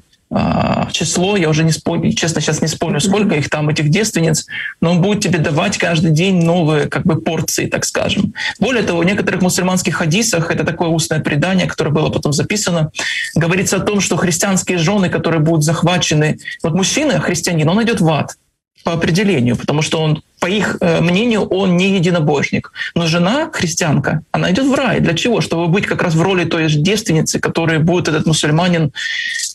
число, 0.92 1.36
я 1.36 1.50
уже 1.50 1.64
не 1.64 1.72
спомню, 1.72 2.14
честно, 2.14 2.40
сейчас 2.40 2.62
не 2.62 2.68
вспомню, 2.68 3.02
сколько 3.02 3.36
их 3.36 3.50
там, 3.50 3.68
этих 3.70 3.90
девственниц, 3.90 4.46
но 4.80 4.92
он 4.92 5.02
будет 5.02 5.22
тебе 5.22 5.40
давать 5.40 5.78
каждый 5.78 6.12
день 6.12 6.44
новые 6.44 6.88
как 6.88 7.04
бы 7.04 7.20
порции, 7.20 7.66
так 7.66 7.84
скажем. 7.84 8.34
Более 8.60 8.84
того, 8.84 9.00
в 9.00 9.06
некоторых 9.06 9.42
мусульманских 9.42 9.96
хадисах, 9.96 10.50
это 10.50 10.64
такое 10.64 10.88
устное 10.88 11.20
предание, 11.20 11.68
которое 11.68 11.92
было 11.92 12.10
потом 12.10 12.32
записано, 12.32 12.92
говорится 13.36 13.78
о 13.78 13.82
том, 13.82 14.00
что 14.00 14.16
христианские 14.16 14.78
жены, 14.78 15.10
которые 15.10 15.42
будут 15.42 15.66
захвачены, 15.66 16.40
вот 16.64 16.74
мужчина, 16.74 17.20
христианин, 17.20 17.68
он 17.68 17.84
идет 17.84 18.00
в 18.00 18.10
ад, 18.10 18.38
по 18.84 18.94
определению, 18.94 19.58
потому 19.58 19.82
что 19.82 20.02
он, 20.02 20.24
по 20.42 20.48
их 20.48 20.78
э, 20.82 21.02
мнению, 21.02 21.44
он 21.44 21.78
не 21.78 21.96
единобожник. 21.96 22.74
Но 22.96 23.06
жена, 23.06 23.52
христианка, 23.54 24.24
она 24.32 24.52
идет 24.52 24.66
в 24.66 24.74
рай. 24.74 25.00
Для 25.00 25.14
чего? 25.14 25.40
Чтобы 25.40 25.68
быть 25.68 25.86
как 25.86 26.02
раз 26.02 26.16
в 26.16 26.22
роли 26.22 26.46
той 26.46 26.68
же 26.68 26.80
девственницы, 26.80 27.40
которой 27.40 27.78
будет 27.78 28.08
этот 28.08 28.26
мусульманин, 28.26 28.92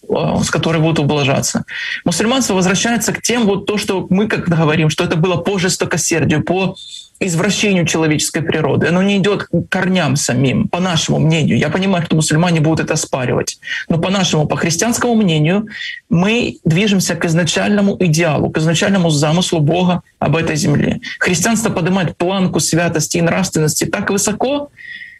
э, 0.08 0.42
с 0.44 0.50
которой 0.50 0.80
будут 0.80 1.00
ублажаться. 1.00 1.64
Мусульманство 2.04 2.54
возвращается 2.54 3.12
к 3.12 3.20
тем, 3.20 3.46
вот 3.46 3.66
то, 3.66 3.78
что 3.78 4.06
мы 4.10 4.28
как 4.28 4.48
говорим, 4.48 4.88
что 4.88 5.02
это 5.02 5.16
было 5.16 5.36
по 5.36 5.58
жестокосердию, 5.58 6.44
по 6.44 6.76
извращению 7.20 7.86
человеческой 7.86 8.42
природы. 8.42 8.88
Оно 8.88 9.02
не 9.02 9.16
идет 9.16 9.44
к 9.44 9.50
корням 9.68 10.16
самим, 10.16 10.68
по 10.68 10.80
нашему 10.80 11.18
мнению. 11.18 11.58
Я 11.58 11.70
понимаю, 11.70 12.04
что 12.04 12.16
мусульмане 12.16 12.60
будут 12.60 12.80
это 12.80 12.96
спаривать. 12.96 13.58
Но 13.88 13.98
по 13.98 14.10
нашему, 14.10 14.46
по 14.46 14.56
христианскому 14.56 15.14
мнению, 15.14 15.66
мы 16.10 16.58
движемся 16.64 17.14
к 17.14 17.24
изначальному 17.24 17.96
идеалу, 18.00 18.50
к 18.50 18.58
изначальному 18.58 19.10
замыслу 19.10 19.60
Бога 19.60 20.02
об 20.18 20.36
этой 20.36 20.56
земле. 20.56 20.75
Христианство 21.18 21.70
поднимает 21.70 22.16
планку 22.16 22.60
святости 22.60 23.18
и 23.18 23.22
нравственности 23.22 23.84
так 23.84 24.10
высоко, 24.10 24.70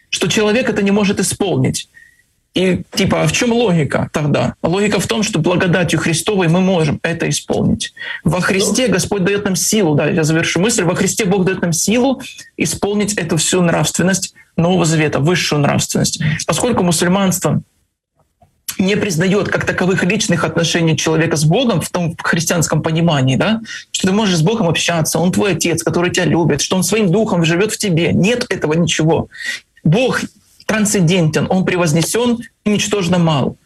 что 0.09 0.27
человек 0.27 0.69
это 0.69 0.81
не 0.81 0.91
может 0.91 1.19
исполнить. 1.19 1.89
И 2.57 2.81
типа, 2.95 3.21
а 3.21 3.27
в 3.27 3.33
чем 3.33 3.51
логика 3.51 4.09
тогда? 4.11 4.55
Логика 4.63 4.99
в 4.99 5.05
том, 5.05 5.21
что 5.21 5.37
благодатью 5.37 5.99
Христовой 5.99 6.47
мы 6.47 6.59
можем 6.59 6.99
это 7.03 7.29
исполнить. 7.29 7.93
Во 8.23 8.41
Христе 8.41 8.87
Господь 8.87 9.23
дает 9.23 9.45
нам 9.45 9.55
силу, 9.55 9.93
да, 9.93 10.09
я 10.09 10.23
завершу 10.23 10.59
мысль, 10.59 10.83
во 10.83 10.95
Христе 10.95 11.25
Бог 11.25 11.45
дает 11.45 11.61
нам 11.61 11.71
силу 11.71 12.19
исполнить 12.57 13.13
эту 13.13 13.37
всю 13.37 13.61
нравственность 13.61 14.33
Нового 14.55 14.85
Завета, 14.85 15.19
высшую 15.19 15.61
нравственность. 15.61 16.19
Поскольку 16.47 16.81
мусульманство 16.83 17.61
не 18.77 18.95
признает 18.95 19.49
как 19.49 19.65
таковых 19.65 20.03
личных 20.03 20.43
отношений 20.43 20.97
человека 20.97 21.35
с 21.35 21.43
Богом 21.43 21.81
в 21.81 21.89
том 21.89 22.15
христианском 22.21 22.81
понимании, 22.81 23.35
да, 23.35 23.61
что 23.91 24.07
ты 24.07 24.13
можешь 24.13 24.37
с 24.37 24.41
Богом 24.41 24.69
общаться, 24.69 25.19
Он 25.19 25.31
твой 25.31 25.53
отец, 25.53 25.83
который 25.83 26.11
тебя 26.11 26.25
любит, 26.25 26.61
что 26.61 26.75
Он 26.75 26.83
своим 26.83 27.11
духом 27.11 27.45
живет 27.45 27.71
в 27.71 27.77
тебе. 27.77 28.13
Нет 28.13 28.45
этого 28.49 28.73
ничего. 28.73 29.29
Бог 29.83 30.21
трансцендентен, 30.67 31.47
он 31.49 31.65
превознесен 31.65 32.39
и 32.65 32.69
ничтожно 32.69 33.17
мал. 33.17 33.57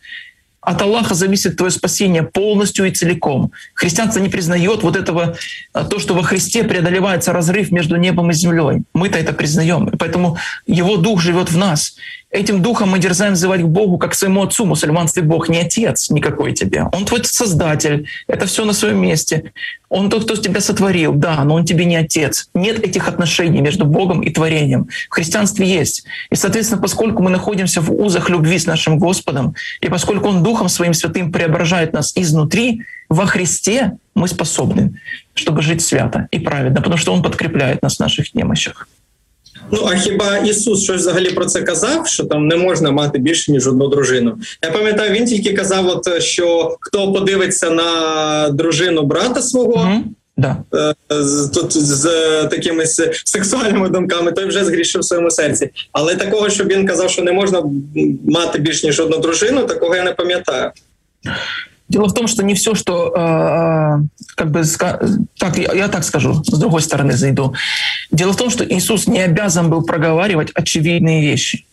От 0.62 0.80
Аллаха 0.84 1.16
зависит 1.16 1.58
твое 1.58 1.72
спасение 1.72 2.22
полностью 2.22 2.86
и 2.86 2.92
целиком. 2.92 3.52
Христианство 3.74 4.20
не 4.20 4.30
признает 4.30 4.84
вот 4.84 4.96
этого, 4.96 5.36
а, 5.74 5.84
то, 5.84 5.98
что 5.98 6.14
во 6.14 6.22
Христе 6.22 6.64
преодолевается 6.64 7.34
разрыв 7.34 7.72
между 7.72 7.96
небом 7.96 8.30
и 8.30 8.36
землей. 8.36 8.84
Мы-то 8.94 9.18
это 9.18 9.34
признаем. 9.34 9.90
поэтому 9.98 10.38
Его 10.68 10.98
Дух 10.98 11.20
живет 11.20 11.52
в 11.52 11.58
нас. 11.58 11.96
Этим 12.32 12.62
духом 12.62 12.90
мы 12.92 13.00
дерзаем 13.00 13.34
взывать 13.34 13.62
к 13.62 13.66
Богу 13.66 13.98
как 13.98 14.12
к 14.12 14.16
своему 14.16 14.42
отцу. 14.42 14.66
Мусульманстве 14.66 15.22
Бог 15.22 15.50
не 15.50 15.60
отец 15.60 16.10
никакой 16.10 16.54
тебе. 16.54 16.86
Он 16.94 17.04
твой 17.04 17.26
создатель. 17.26 18.08
Это 18.28 18.46
все 18.46 18.64
на 18.64 18.72
своем 18.72 19.02
месте. 19.02 19.52
Он 19.90 20.10
тот, 20.10 20.24
кто 20.24 20.38
тебя 20.38 20.62
сотворил, 20.62 21.14
да, 21.14 21.44
но 21.44 21.56
он 21.56 21.66
тебе 21.66 21.84
не 21.84 21.98
отец. 21.98 22.50
Нет 22.54 22.80
этих 22.80 23.10
отношений 23.10 23.60
между 23.60 23.84
Богом 23.84 24.22
и 24.22 24.30
творением. 24.30 24.88
В 25.10 25.14
христианстве 25.14 25.68
есть. 25.68 26.06
И, 26.30 26.36
соответственно, 26.36 26.82
поскольку 26.82 27.22
мы 27.22 27.30
находимся 27.30 27.82
в 27.82 27.92
узах 27.92 28.30
любви 28.30 28.58
с 28.58 28.66
нашим 28.66 28.98
Господом, 28.98 29.54
и 29.82 29.90
поскольку 29.90 30.30
Он 30.30 30.42
Духом 30.42 30.70
Своим 30.70 30.94
Святым 30.94 31.34
преображает 31.34 31.92
нас 31.92 32.14
изнутри, 32.16 32.84
во 33.10 33.26
Христе 33.26 33.98
мы 34.16 34.30
способны, 34.30 35.02
чтобы 35.34 35.62
жить 35.62 35.82
свято 35.82 36.30
и 36.32 36.40
праведно, 36.40 36.80
потому 36.80 36.96
что 36.96 37.14
Он 37.14 37.22
подкрепляет 37.22 37.82
нас 37.82 37.98
в 37.98 38.00
наших 38.00 38.34
немощах. 38.34 38.88
Ну 39.72 39.88
а 39.92 39.96
хіба 39.96 40.38
Ісус 40.38 40.84
щось 40.84 41.02
взагалі 41.02 41.30
про 41.32 41.46
це 41.46 41.62
казав? 41.62 42.08
Що 42.08 42.24
там 42.24 42.48
не 42.48 42.56
можна 42.56 42.92
мати 42.92 43.20
більше 43.20 43.52
ніж 43.52 43.68
одну 43.68 43.88
дружину? 43.88 44.38
Я 44.64 44.72
пам'ятаю, 44.72 45.12
він 45.12 45.26
тільки 45.26 45.54
казав, 45.54 45.88
от 45.88 46.22
що 46.22 46.78
хто 46.80 47.14
подивиться 47.14 47.70
на 47.70 48.50
дружину 48.50 49.04
брата 49.04 49.42
свого. 49.42 49.76
Mm-hmm. 49.76 50.02
Да. 50.38 50.58
Тут 51.54 51.78
з 51.78 52.04
такими 52.52 52.86
сексуальними 53.26 53.90
думками, 53.90 54.32
той 54.32 54.46
вже 54.46 54.66
згрішив 54.66 55.02
в 55.02 55.06
своєму 55.06 55.32
серці. 55.32 55.70
Але 55.92 56.16
такого, 56.16 56.50
щоб 56.50 56.68
він 56.68 56.88
казав, 56.88 57.10
що 57.10 57.22
не 57.22 57.32
можна 57.32 57.64
мати 58.30 58.60
більш 58.60 58.84
ніж 58.84 59.00
одну 59.00 59.18
дружину, 59.18 59.64
такого 59.64 59.96
я 59.96 60.04
не 60.04 60.12
пам'ятаю. 60.12 60.72
Дело 61.92 62.08
в 62.08 62.14
том, 62.14 62.28
что 62.28 62.42
не 62.42 62.54
все, 62.54 62.74
что, 62.74 63.14
э, 63.14 64.24
как 64.36 64.50
бы, 64.50 64.64
так, 65.38 65.58
я 65.58 65.90
так 65.90 66.06
скажу, 66.06 66.42
с 66.42 66.58
другой 66.58 66.82
стороны 66.82 67.12
зайду. 67.12 67.54
Дело 68.12 68.32
в 68.32 68.38
том, 68.38 68.50
что 68.50 68.64
Иисус 68.64 69.08
не 69.08 69.20
обязан 69.20 69.70
был 69.70 69.84
проговаривать 69.84 70.52
очевидные 70.52 71.22
вещи. 71.22 71.66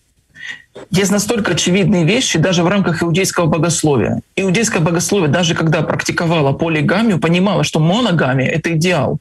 Есть 0.91 1.13
настолько 1.13 1.53
очевидные 1.53 2.05
вещи 2.05 2.37
даже 2.37 2.65
в 2.65 2.69
рамках 2.69 3.05
иудейского 3.05 3.47
богословия. 3.47 4.21
Иудейское 4.35 4.83
богословие, 4.83 5.29
даже 5.29 5.55
когда 5.55 5.83
практиковало 5.83 6.53
полигамию, 6.53 7.21
понимало, 7.21 7.63
что 7.63 7.79
моногамия— 7.79 8.49
это 8.57 8.73
идеал. 8.73 9.19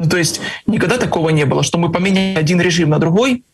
Ну, 0.00 0.10
то 0.10 0.16
есть 0.16 0.40
никогда 0.66 0.96
такого 0.96 1.28
не 1.28 1.44
было, 1.44 1.62
что 1.62 1.78
мы 1.78 1.92
поменяли 1.92 2.36
один 2.36 2.60
режим 2.60 2.90
на 2.90 2.98
другой, 2.98 3.44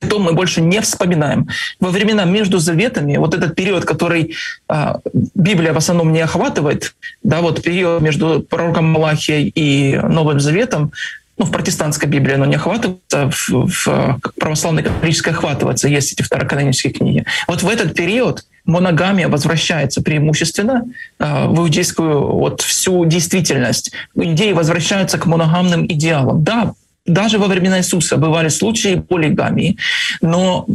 то 0.00 0.18
мы 0.18 0.32
больше 0.32 0.60
не 0.60 0.80
вспоминаем. 0.80 1.48
Во 1.80 1.90
времена 1.90 2.24
между 2.24 2.58
заветами, 2.58 3.16
вот 3.16 3.34
этот 3.34 3.54
период, 3.56 3.84
который 3.84 4.34
а, 4.68 5.00
Библия 5.34 5.72
в 5.72 5.76
основном 5.76 6.12
не 6.12 6.20
охватывает, 6.20 6.94
да, 7.22 7.40
вот 7.40 7.62
период 7.62 8.00
между 8.00 8.40
пророком 8.40 8.86
Малахией 8.86 9.48
и 9.54 9.96
Новым 9.96 10.38
Заветом, 10.38 10.92
ну, 11.36 11.44
в 11.44 11.52
протестантской 11.52 12.08
Библии 12.08 12.34
оно 12.34 12.46
не 12.46 12.56
охватывается, 12.56 13.30
в, 13.30 13.68
в 13.68 14.20
православной 14.38 14.82
католической 14.82 15.30
охватывается, 15.30 15.88
есть 15.88 16.12
эти 16.12 16.22
второканонические 16.22 16.92
книги. 16.92 17.24
Вот 17.46 17.62
в 17.62 17.68
этот 17.68 17.94
период 17.94 18.44
моногамия 18.64 19.28
возвращается 19.28 20.02
преимущественно 20.02 20.84
э, 21.18 21.46
в 21.46 21.60
иудейскую 21.60 22.26
вот 22.26 22.60
всю 22.60 23.04
действительность. 23.04 23.92
Идеи 24.14 24.52
возвращаются 24.52 25.16
к 25.18 25.26
моногамным 25.26 25.86
идеалам. 25.86 26.42
Да, 26.42 26.74
даже 27.08 27.38
во 27.38 27.46
времена 27.46 27.78
Иисуса 27.78 28.16
бывали 28.16 28.48
случаи 28.48 29.00
полигамии, 29.00 29.76
но 30.20 30.66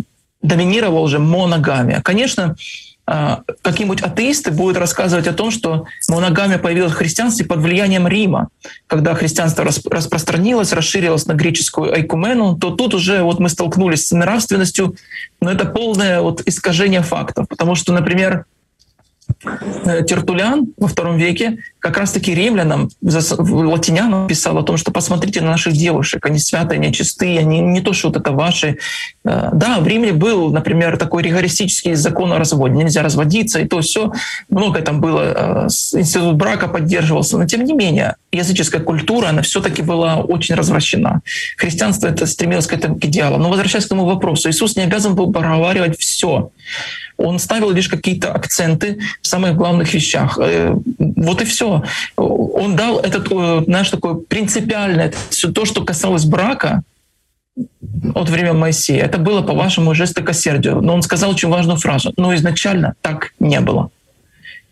доминировала 0.42 1.00
уже 1.00 1.20
моногамия. 1.20 2.02
Конечно, 2.02 2.56
а, 3.06 3.42
какие-нибудь 3.62 4.02
атеисты 4.02 4.52
будут 4.52 4.78
рассказывать 4.78 5.28
о 5.28 5.34
том, 5.34 5.52
что 5.52 5.86
моногамия 6.08 6.58
появилась 6.58 6.94
в 6.94 6.96
христианстве 6.96 7.46
под 7.46 7.60
влиянием 7.60 8.08
Рима. 8.08 8.48
Когда 8.88 9.14
христианство 9.14 9.66
распространилось, 9.66 10.72
расширилось 10.72 11.26
на 11.26 11.34
греческую 11.34 11.94
айкумену, 11.94 12.58
то 12.58 12.72
тут 12.72 12.94
уже 12.94 13.22
вот 13.24 13.40
мы 13.40 13.50
столкнулись 13.50 14.08
с 14.08 14.12
нравственностью, 14.12 14.96
но 15.42 15.52
это 15.52 15.66
полное 15.66 16.22
вот 16.22 16.42
искажение 16.46 17.02
фактов. 17.02 17.48
Потому 17.50 17.76
что, 17.76 17.92
например, 17.92 18.46
Тертулян 20.08 20.68
во 20.78 20.88
втором 20.88 21.18
веке 21.18 21.58
как 21.80 21.98
раз-таки 21.98 22.34
римлянам, 22.34 22.90
латинянам 23.02 24.28
писал 24.28 24.58
о 24.58 24.64
том, 24.64 24.78
что 24.78 24.92
посмотрите 24.92 25.42
на 25.42 25.52
наших 25.52 25.74
девушек, 25.74 26.26
они 26.26 26.40
святые, 26.40 26.80
они 26.80 26.94
чистые, 26.94 27.40
они 27.40 27.60
не 27.60 27.82
то, 27.82 27.92
что 27.92 28.08
вот 28.08 28.18
это 28.18 28.32
ваши. 28.32 28.78
Э, 29.26 29.50
да, 29.52 29.80
в 29.80 29.88
Риме 29.88 30.14
был, 30.14 30.52
например, 30.52 30.98
такой 30.98 31.24
ригористический 31.24 31.96
закон 31.96 32.32
о 32.32 32.40
разводе, 32.40 32.76
нельзя 32.76 33.04
разводиться, 33.04 33.60
и 33.60 33.68
то 33.68 33.82
все, 33.82 34.14
многое 34.50 34.82
там 34.82 35.02
было, 35.02 35.66
э, 35.66 35.68
институт 36.00 36.36
брака 36.36 36.70
поддерживался, 36.70 37.38
но 37.38 37.46
тем 37.46 37.66
не 37.66 37.74
менее 37.74 38.16
языческая 38.32 38.82
культура, 38.82 39.28
она 39.28 39.42
все-таки 39.42 39.82
была 39.82 40.18
очень 40.18 40.56
развращена. 40.56 41.22
Христианство 41.58 42.08
это 42.08 42.26
стремилось 42.26 42.68
к 42.68 42.74
этому 42.74 42.98
идеалу. 42.98 43.38
Но 43.38 43.50
возвращаясь 43.50 43.84
к 43.84 43.88
этому 43.88 44.06
вопросу, 44.06 44.50
Иисус 44.50 44.78
не 44.78 44.84
обязан 44.84 45.16
был 45.16 45.34
проговаривать 45.34 46.00
все 46.00 46.52
он 47.24 47.40
ставил 47.40 47.72
лишь 47.72 47.88
какие-то 47.88 48.34
акценты 48.34 49.00
в 49.22 49.28
самых 49.28 49.56
главных 49.56 49.94
вещах. 49.94 50.38
Э, 50.42 50.76
вот 50.98 51.42
и 51.42 51.46
все. 51.46 51.84
Он 52.18 52.76
дал 52.76 53.00
этот, 53.00 53.32
э, 53.32 53.64
знаешь, 53.66 53.90
такое 53.90 54.16
принципиальное, 54.16 55.14
все 55.30 55.52
то, 55.52 55.66
что 55.66 55.84
касалось 55.84 56.26
брака, 56.26 56.84
от 58.16 58.30
времен 58.30 58.58
Моисея. 58.58 59.06
Это 59.06 59.20
было, 59.20 59.42
по-вашему, 59.42 59.94
жестокосердию. 59.94 60.82
Но 60.82 60.96
он 60.96 61.02
сказал 61.02 61.32
очень 61.32 61.50
важную 61.50 61.78
фразу. 61.78 62.12
Но 62.18 62.34
изначально 62.34 62.96
так 63.02 63.34
не 63.40 63.60
было. 63.60 63.90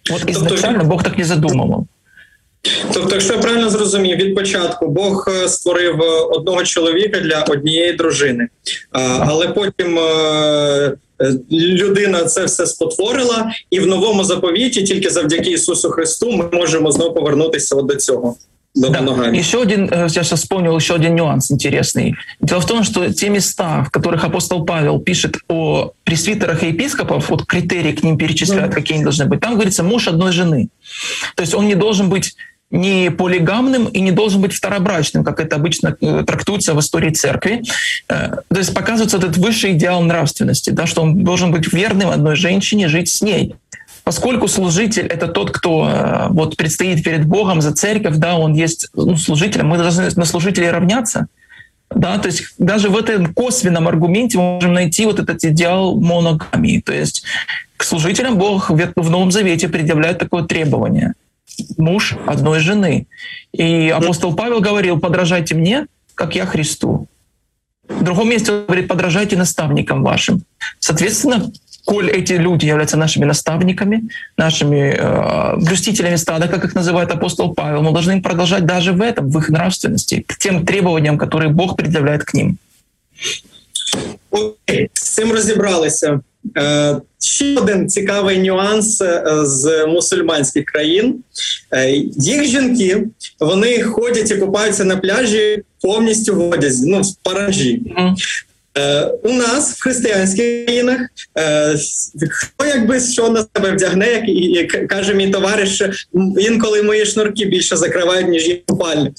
Вот 0.09 0.27
изначально 0.29 0.83
Бог 0.83 1.03
так 1.03 1.17
не 1.17 1.23
задумывал. 1.23 1.85
Тобто, 2.92 3.14
якщо 3.14 3.32
я 3.32 3.38
правильно 3.38 3.70
зрозумів, 3.70 4.16
від 4.16 4.34
початку 4.34 4.88
Бог 4.88 5.28
е, 5.28 5.48
створив 5.48 6.02
е, 6.02 6.06
одного 6.30 6.64
чоловіка 6.64 7.20
для 7.20 7.42
однієї 7.42 7.92
дружини, 7.92 8.48
але 9.20 9.48
потім 9.48 9.98
е, 9.98 10.92
людина 11.52 12.24
це 12.24 12.44
все 12.44 12.66
спотворила, 12.66 13.52
і 13.70 13.80
в 13.80 13.86
новому 13.86 14.24
заповіті, 14.24 14.82
тільки 14.82 15.10
завдяки 15.10 15.50
Ісусу 15.50 15.90
Христу, 15.90 16.32
ми 16.32 16.48
можемо 16.52 16.92
знову 16.92 17.14
повернутися 17.14 17.74
до 17.76 17.94
цього. 17.94 18.36
да. 18.76 19.00
ногами. 19.00 19.36
Еще 19.36 19.58
один, 19.58 19.88
э, 19.88 20.02
я 20.02 20.08
сейчас 20.08 20.40
вспомнил 20.40 20.76
еще 20.76 20.94
один 20.94 21.14
нюанс 21.14 21.50
интересный. 21.50 22.14
Дело 22.40 22.60
в 22.60 22.66
том, 22.66 22.84
что 22.84 23.12
те 23.12 23.30
места, 23.30 23.84
в 23.84 23.90
которых 23.90 24.24
апостол 24.24 24.64
Павел 24.64 25.00
пишет 25.00 25.36
о 25.48 25.92
пресвитерах 26.04 26.62
и 26.62 26.68
епископов, 26.68 27.30
вот 27.30 27.46
критерии 27.46 27.92
к 27.92 28.02
ним 28.02 28.18
перечисляют, 28.18 28.70
да. 28.70 28.74
какие 28.74 28.96
они 28.96 29.04
должны 29.04 29.26
быть, 29.26 29.40
там 29.40 29.54
говорится 29.54 29.82
муж 29.82 30.08
одной 30.08 30.32
жены. 30.32 30.68
То 31.34 31.42
есть 31.42 31.54
он 31.54 31.66
не 31.66 31.74
должен 31.74 32.10
быть 32.10 32.36
не 32.71 33.11
полигамным 33.11 33.85
и 33.85 33.99
не 33.99 34.11
должен 34.11 34.41
быть 34.41 34.53
второбрачным, 34.53 35.23
как 35.23 35.39
это 35.39 35.57
обычно 35.57 35.95
э, 35.99 36.23
трактуется 36.25 36.73
в 36.73 36.79
истории 36.79 37.11
церкви. 37.11 37.63
Э, 38.07 38.37
то 38.47 38.57
есть 38.57 38.73
показывается 38.73 39.17
этот 39.17 39.37
высший 39.37 39.73
идеал 39.73 40.01
нравственности, 40.01 40.69
да, 40.69 40.87
что 40.87 41.01
он 41.01 41.23
должен 41.23 41.51
быть 41.51 41.71
верным 41.71 42.09
одной 42.09 42.35
женщине, 42.35 42.87
жить 42.87 43.09
с 43.09 43.21
ней. 43.21 43.55
Поскольку 44.03 44.47
служитель— 44.47 45.05
это 45.07 45.27
тот, 45.27 45.51
кто 45.51 45.87
э, 45.87 46.27
вот 46.29 46.55
предстоит 46.55 47.03
перед 47.03 47.25
Богом 47.25 47.61
за 47.61 47.73
церковь, 47.73 48.15
да, 48.15 48.37
он 48.37 48.53
есть 48.53 48.87
ну, 48.93 49.17
служителем, 49.17 49.67
мы 49.67 49.77
должны 49.77 50.09
на 50.15 50.25
служителей 50.25 50.69
равняться. 50.69 51.27
Да, 51.93 52.17
то 52.19 52.27
есть 52.27 52.53
даже 52.57 52.87
в 52.87 52.95
этом 52.95 53.33
косвенном 53.33 53.85
аргументе 53.85 54.37
мы 54.37 54.55
можем 54.55 54.73
найти 54.73 55.05
вот 55.05 55.19
этот 55.19 55.43
идеал 55.43 55.99
моногамии. 55.99 56.79
То 56.79 56.93
есть 56.93 57.23
к 57.75 57.83
служителям 57.83 58.37
Бог 58.37 58.69
в 58.69 59.09
Новом 59.09 59.29
Завете 59.31 59.67
предъявляет 59.67 60.17
такое 60.17 60.43
требование— 60.43 61.15
муж 61.77 62.15
одной 62.27 62.59
жены. 62.59 63.07
И 63.51 63.89
апостол 63.89 64.35
Павел 64.35 64.61
говорил, 64.61 64.99
подражайте 64.99 65.55
мне, 65.55 65.87
как 66.15 66.35
я 66.35 66.45
Христу. 66.45 67.07
В 67.87 68.03
другом 68.03 68.29
месте 68.29 68.51
он 68.51 68.65
говорит, 68.65 68.87
подражайте 68.87 69.37
наставникам 69.37 70.03
вашим. 70.03 70.41
Соответственно, 70.79 71.51
коль 71.85 72.09
эти 72.09 72.33
люди 72.33 72.65
являются 72.65 72.97
нашими 72.97 73.25
наставниками, 73.25 74.03
нашими 74.37 74.95
э, 74.97 75.57
блюстителями 75.57 76.17
стада, 76.17 76.47
как 76.47 76.65
их 76.65 76.75
называет 76.75 77.11
апостол 77.11 77.53
Павел, 77.53 77.81
мы 77.81 77.91
должны 77.91 78.13
им 78.13 78.21
продолжать 78.21 78.65
даже 78.65 78.93
в 78.93 79.01
этом, 79.01 79.29
в 79.29 79.37
их 79.37 79.49
нравственности, 79.49 80.23
к 80.27 80.37
тем 80.37 80.65
требованиям, 80.65 81.17
которые 81.17 81.49
Бог 81.49 81.75
предъявляет 81.75 82.23
к 82.23 82.33
ним. 82.33 82.57
Окей, 84.31 84.89
з 84.93 85.09
цим 85.09 85.31
розібралися. 85.31 86.21
Е, 86.57 86.95
ще 87.19 87.57
один 87.57 87.89
цікавий 87.89 88.37
нюанс 88.37 89.01
е, 89.01 89.23
з 89.43 89.85
мусульманських 89.85 90.65
країн. 90.65 91.23
Е, 91.71 91.91
їх 92.15 92.43
жінки 92.43 93.07
вони 93.39 93.83
ходять 93.83 94.31
і 94.31 94.35
купаються 94.35 94.83
на 94.85 94.97
пляжі 94.97 95.63
повністю 95.81 96.35
в 96.35 96.49
одязі, 96.49 96.89
ну 96.89 97.01
в 97.01 97.15
паранжі. 97.23 97.81
У 99.23 99.33
нас 99.33 99.73
в 99.73 99.83
християнських 99.83 100.65
країнах 100.65 100.99
хто 102.29 102.65
якби 102.65 102.99
що 102.99 103.29
на 103.29 103.45
себе 103.55 103.71
вдягне, 103.71 104.07
як 104.07 104.75
і 104.75 104.87
каже 104.87 105.13
мій 105.13 105.29
товариш, 105.29 105.83
інколи 106.39 106.83
мої 106.83 107.05
шнурки 107.05 107.45
більше 107.45 107.77
закривають, 107.77 108.27
ніж 108.27 108.47
їх 108.47 108.65
купальник. 108.65 109.13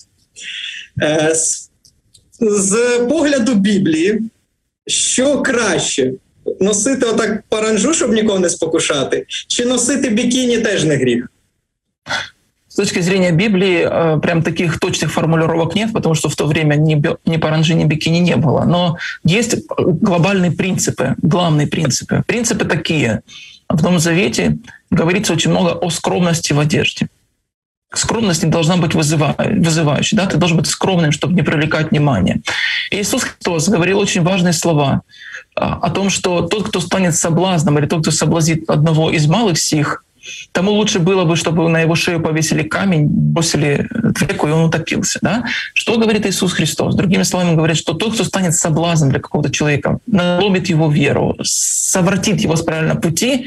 З 2.41 2.99
погляду 3.09 3.55
Біблії, 3.55 4.21
що 4.87 5.43
краще 5.43 6.13
носити 6.60 7.06
отак 7.06 7.44
паранжу, 7.50 7.94
щоб 7.94 8.14
нікого 8.14 8.40
не 8.40 8.50
спокушати, 8.50 9.26
чи 9.28 9.66
носити 9.66 10.10
бікіні 10.10 10.58
теж 10.58 10.84
не 10.84 10.96
гріх? 10.96 11.32
С 12.70 12.76
точки 12.76 13.02
зрения 13.02 13.32
Библии, 13.32 13.88
э, 13.90 14.20
прям 14.20 14.44
таких 14.44 14.80
точных 14.80 15.12
формулировок 15.12 15.76
нет, 15.76 15.94
потому 15.94 16.16
что 16.16 16.30
в 16.30 16.36
то 16.36 16.46
время 16.46 16.76
ни, 16.76 17.02
ни 17.26 17.38
паранжи, 17.38 17.74
ни 17.74 17.86
бикини 17.86 18.20
не 18.20 18.36
было. 18.36 18.66
Но 18.66 18.98
есть 19.24 19.56
глобальные 19.78 20.52
принципы, 20.52 21.16
главные 21.24 21.66
принципы. 21.66 22.24
Принципы 22.28 22.66
такие. 22.66 23.22
В 23.68 23.82
Новом 23.84 24.00
Завете 24.00 24.58
говорится 24.92 25.34
очень 25.34 25.50
много 25.52 25.72
о 25.72 25.90
скромности 25.90 26.54
в 26.54 26.60
одежде. 26.60 27.08
Скромность 27.94 28.44
не 28.44 28.50
должна 28.52 28.78
быть 28.78 28.94
вызывающей. 28.94 30.16
Да? 30.16 30.28
Ты 30.28 30.38
должен 30.38 30.58
быть 30.58 30.68
скромным, 30.68 31.12
чтобы 31.12 31.34
не 31.34 31.42
привлекать 31.42 31.92
внимание. 31.92 32.42
И 32.92 33.02
Иисус 33.02 33.24
Христос 33.24 33.70
говорил 33.70 33.98
очень 33.98 34.24
важные 34.24 34.54
слова 34.54 34.90
а, 34.92 35.02
о 35.55 35.91
том, 35.91 36.11
что 36.11 36.43
тот, 36.43 36.69
кто 36.69 36.81
станет 36.81 37.15
соблазном, 37.15 37.79
или 37.79 37.87
тот, 37.87 38.03
кто 38.03 38.11
соблазнит 38.11 38.69
одного 38.71 39.11
из 39.11 39.27
малых 39.27 39.59
сих, 39.59 40.05
тому 40.53 40.73
лучше 40.73 40.99
было 40.99 41.25
бы, 41.25 41.37
чтобы 41.37 41.69
на 41.69 41.81
его 41.81 41.95
шею 41.95 42.21
повесили 42.21 42.63
камень, 42.63 43.07
бросили 43.07 43.89
реку, 44.21 44.49
и 44.49 44.51
он 44.51 44.65
утопился. 44.65 45.19
Да? 45.23 45.45
Что 45.75 45.99
говорит 45.99 46.27
Иисус 46.27 46.53
Христос? 46.53 46.95
Другими 46.95 47.25
словами, 47.25 47.51
он 47.51 47.57
говорит, 47.57 47.77
что 47.77 47.95
тот, 47.95 48.15
кто 48.15 48.25
станет 48.25 48.55
соблазном 48.55 49.11
для 49.11 49.21
какого-то 49.21 49.51
человека, 49.51 49.99
наломит 50.07 50.69
его 50.69 50.91
веру, 50.91 51.37
совратит 51.43 52.41
его 52.41 52.57
с 52.57 52.63
правильного 52.63 53.01
пути, 53.01 53.47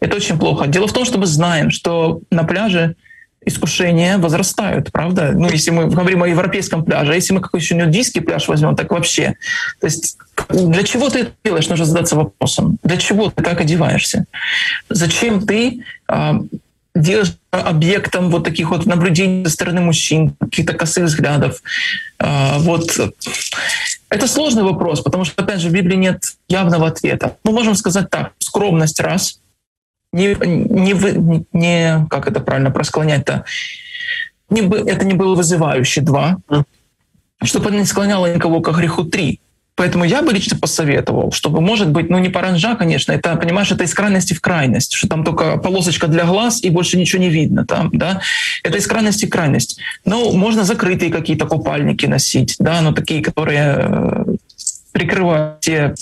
это 0.00 0.16
очень 0.16 0.38
плохо. 0.38 0.66
Дело 0.66 0.88
в 0.88 0.92
том, 0.92 1.04
что 1.04 1.18
мы 1.18 1.26
знаем, 1.26 1.70
что 1.70 2.20
на 2.30 2.44
пляже 2.44 2.96
искушения 3.46 4.18
возрастают, 4.18 4.90
правда? 4.92 5.32
Ну, 5.32 5.48
если 5.48 5.70
мы 5.70 5.86
говорим 5.86 6.22
о 6.24 6.28
европейском 6.28 6.84
пляже, 6.84 7.12
а 7.12 7.14
если 7.14 7.32
мы 7.32 7.40
какой-то 7.40 7.64
еще 7.64 7.76
нудийский 7.76 8.20
пляж 8.20 8.48
возьмем, 8.48 8.74
так 8.74 8.90
вообще. 8.90 9.36
То 9.80 9.86
есть 9.86 10.18
для 10.50 10.82
чего 10.82 11.08
ты 11.08 11.20
это 11.20 11.30
делаешь, 11.44 11.68
нужно 11.68 11.84
задаться 11.84 12.16
вопросом. 12.16 12.78
Для 12.82 12.96
чего 12.96 13.30
ты 13.30 13.42
так 13.42 13.60
одеваешься? 13.60 14.26
Зачем 14.90 15.46
ты 15.46 15.84
э, 16.08 16.32
делаешь 16.96 17.34
объектом 17.52 18.30
вот 18.30 18.42
таких 18.44 18.70
вот 18.70 18.84
наблюдений 18.84 19.44
со 19.44 19.52
стороны 19.52 19.80
мужчин, 19.80 20.34
каких-то 20.40 20.74
косых 20.74 21.04
взглядов? 21.04 21.62
Э, 22.18 22.58
вот. 22.58 22.98
Это 24.08 24.28
сложный 24.28 24.64
вопрос, 24.64 25.00
потому 25.02 25.24
что, 25.24 25.42
опять 25.42 25.60
же, 25.60 25.68
в 25.68 25.72
Библии 25.72 25.96
нет 25.96 26.22
явного 26.48 26.88
ответа. 26.88 27.36
Мы 27.44 27.52
можем 27.52 27.76
сказать 27.76 28.10
так, 28.10 28.32
скромность— 28.38 29.00
раз— 29.00 29.40
не, 30.16 30.36
не, 30.44 31.44
не 31.52 32.06
как 32.08 32.26
это 32.26 32.40
правильно 32.40 32.70
просклонять-то, 32.70 33.44
не, 34.50 34.62
это 34.62 35.04
не 35.04 35.14
было 35.14 35.34
вызывающе, 35.34 36.00
два, 36.00 36.38
чтобы 37.42 37.66
это 37.66 37.78
не 37.78 37.84
склоняло 37.84 38.32
никого 38.32 38.60
к 38.60 38.72
греху, 38.76 39.04
три. 39.04 39.40
Поэтому 39.76 40.04
я 40.04 40.22
бы 40.22 40.32
лично 40.32 40.56
посоветовал, 40.56 41.32
чтобы, 41.32 41.60
может 41.60 41.90
быть, 41.90 42.08
ну 42.08 42.16
не 42.18 42.30
паранжа, 42.30 42.76
конечно, 42.76 43.12
это, 43.12 43.36
понимаешь, 43.36 43.70
это 43.70 43.84
из 43.84 43.92
крайности 43.92 44.32
в 44.32 44.40
крайность, 44.40 44.94
что 44.94 45.06
там 45.06 45.22
только 45.22 45.58
полосочка 45.58 46.06
для 46.06 46.24
глаз 46.24 46.64
и 46.64 46.70
больше 46.70 46.96
ничего 46.96 47.20
не 47.20 47.28
видно 47.28 47.66
там, 47.66 47.90
да. 47.92 48.22
Это 48.62 48.78
из 48.78 48.86
крайности 48.86 49.26
в 49.26 49.30
крайность. 49.30 49.78
Ну, 50.06 50.32
можно 50.32 50.64
закрытые 50.64 51.12
какие-то 51.12 51.44
купальники 51.44 52.06
носить, 52.06 52.56
да, 52.58 52.80
но 52.80 52.92
такие, 52.92 53.22
которые 53.22 53.76
э, 53.78 54.24
прикрывают 54.96 55.60
те 55.60 55.94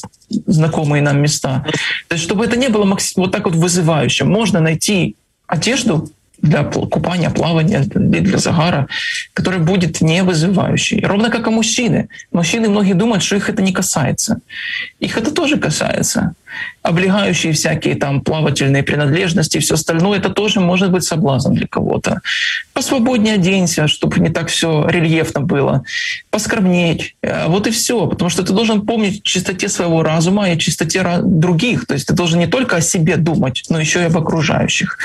знакомые 0.47 1.03
нам 1.03 1.21
места. 1.21 1.65
То 2.07 2.15
есть, 2.15 2.25
чтобы 2.25 2.45
это 2.45 2.57
не 2.57 2.69
было 2.69 2.85
вот 3.17 3.33
так 3.33 3.45
вот 3.45 3.57
вызывающим. 3.57 4.31
Можно 4.31 4.61
найти 4.61 5.17
одежду 5.49 6.09
для 6.45 6.63
купания, 6.65 7.31
плавания, 7.31 7.81
для 7.81 8.39
загара, 8.39 8.87
который 9.33 9.61
будет 9.61 10.01
не 10.03 10.23
вызывающий. 10.23 11.01
Ровно 11.05 11.31
как 11.31 11.47
и 11.47 11.51
мужчины. 11.51 12.09
Мужчины 12.33 12.69
многие 12.69 12.95
думают, 12.95 13.23
что 13.23 13.37
их 13.37 13.49
это 13.49 13.63
не 13.63 13.73
касается. 13.73 14.41
Их 15.01 15.17
это 15.17 15.31
тоже 15.31 15.57
касается 15.57 16.35
облегающие 16.83 17.53
всякие 17.53 17.95
там 17.95 18.21
плавательные 18.21 18.83
принадлежности 18.83 19.57
и 19.57 19.61
все 19.61 19.75
остальное, 19.75 20.19
это 20.19 20.29
тоже 20.29 20.61
может 20.61 20.91
быть 20.93 21.05
соблазн 21.05 21.55
для 21.55 21.67
кого-то. 21.67 22.21
Посвободнее 22.73 23.35
оденься, 23.35 23.89
чтобы 23.89 24.21
не 24.21 24.29
так 24.29 24.49
все 24.49 24.87
рельефно 24.89 25.41
было. 25.41 25.85
Поскромнеть. 26.31 27.17
Э, 27.23 27.47
вот 27.49 27.67
и 27.67 27.71
все. 27.71 28.07
Потому 28.07 28.31
что 28.31 28.43
ты 28.43 28.53
должен 28.53 28.85
помнить 28.85 29.23
чистоте 29.23 29.69
своего 29.69 30.03
разума 30.03 30.51
и 30.51 30.59
чистоте 30.59 31.03
других. 31.23 31.87
То 31.87 31.95
есть 31.95 32.07
ты 32.07 32.15
должен 32.15 32.39
не 32.39 32.47
только 32.47 32.77
о 32.77 32.81
себе 32.81 33.17
думать, 33.17 33.65
но 33.69 33.81
еще 33.81 34.01
и 34.01 34.05
об 34.05 34.19
окружающих. 34.19 34.99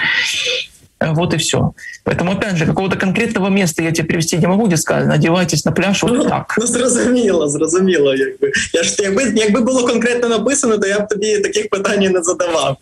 Э, 1.00 1.14
вот 1.14 1.34
и 1.34 1.38
все. 1.38 1.74
Поэтому, 2.04 2.34
опять 2.34 2.58
же, 2.58 2.66
какого-то 2.66 2.98
конкретного 2.98 3.50
места 3.50 3.82
я 3.84 3.92
тебе 3.92 4.08
привести 4.08 4.38
не 4.38 4.48
могу, 4.48 4.68
де 4.68 4.78
сказано, 4.78 5.14
одівайтесь 5.14 5.66
на 5.66 5.72
пляж, 5.72 6.04
от 6.04 6.12
ну, 6.12 6.24
так. 6.24 6.56
Ну, 6.60 6.68
зрозуміло, 6.68 7.50
зрозуміло. 7.50 8.16
Якби. 8.16 8.52
Я 8.74 8.84
ж, 8.84 8.96
якби, 9.00 9.34
якби 9.36 9.62
було 9.62 9.88
конкретно 9.88 10.30
написано, 10.30 10.78
то 10.78 10.88
я 10.88 11.00
б 11.00 11.08
тобі 11.08 11.40
таких 11.40 11.70
питань 11.70 12.00
не 12.00 12.24
задавав. 12.24 12.78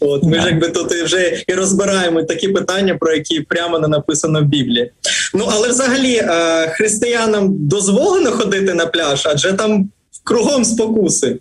От, 0.00 0.24
Ми 0.24 0.36
yeah. 0.36 0.40
ж 0.40 0.46
якби 0.46 0.68
тут 0.68 0.92
вже 0.92 1.44
і 1.46 1.54
розбираємо 1.54 2.22
такі 2.22 2.48
питання, 2.48 2.94
про 2.94 3.12
які 3.12 3.40
прямо 3.40 3.78
не 3.78 3.88
написано 3.88 4.40
в 4.40 4.44
Біблії. 4.44 4.92
Ну, 5.34 5.48
але 5.52 5.68
взагалі 5.68 6.14
е, 6.14 6.68
християнам 6.68 7.46
дозволено 7.50 8.30
ходити 8.30 8.74
на 8.74 8.86
пляж, 8.86 9.26
адже 9.26 9.52
там 9.52 9.90
кругом 10.24 10.64
спокуси. 10.64 11.38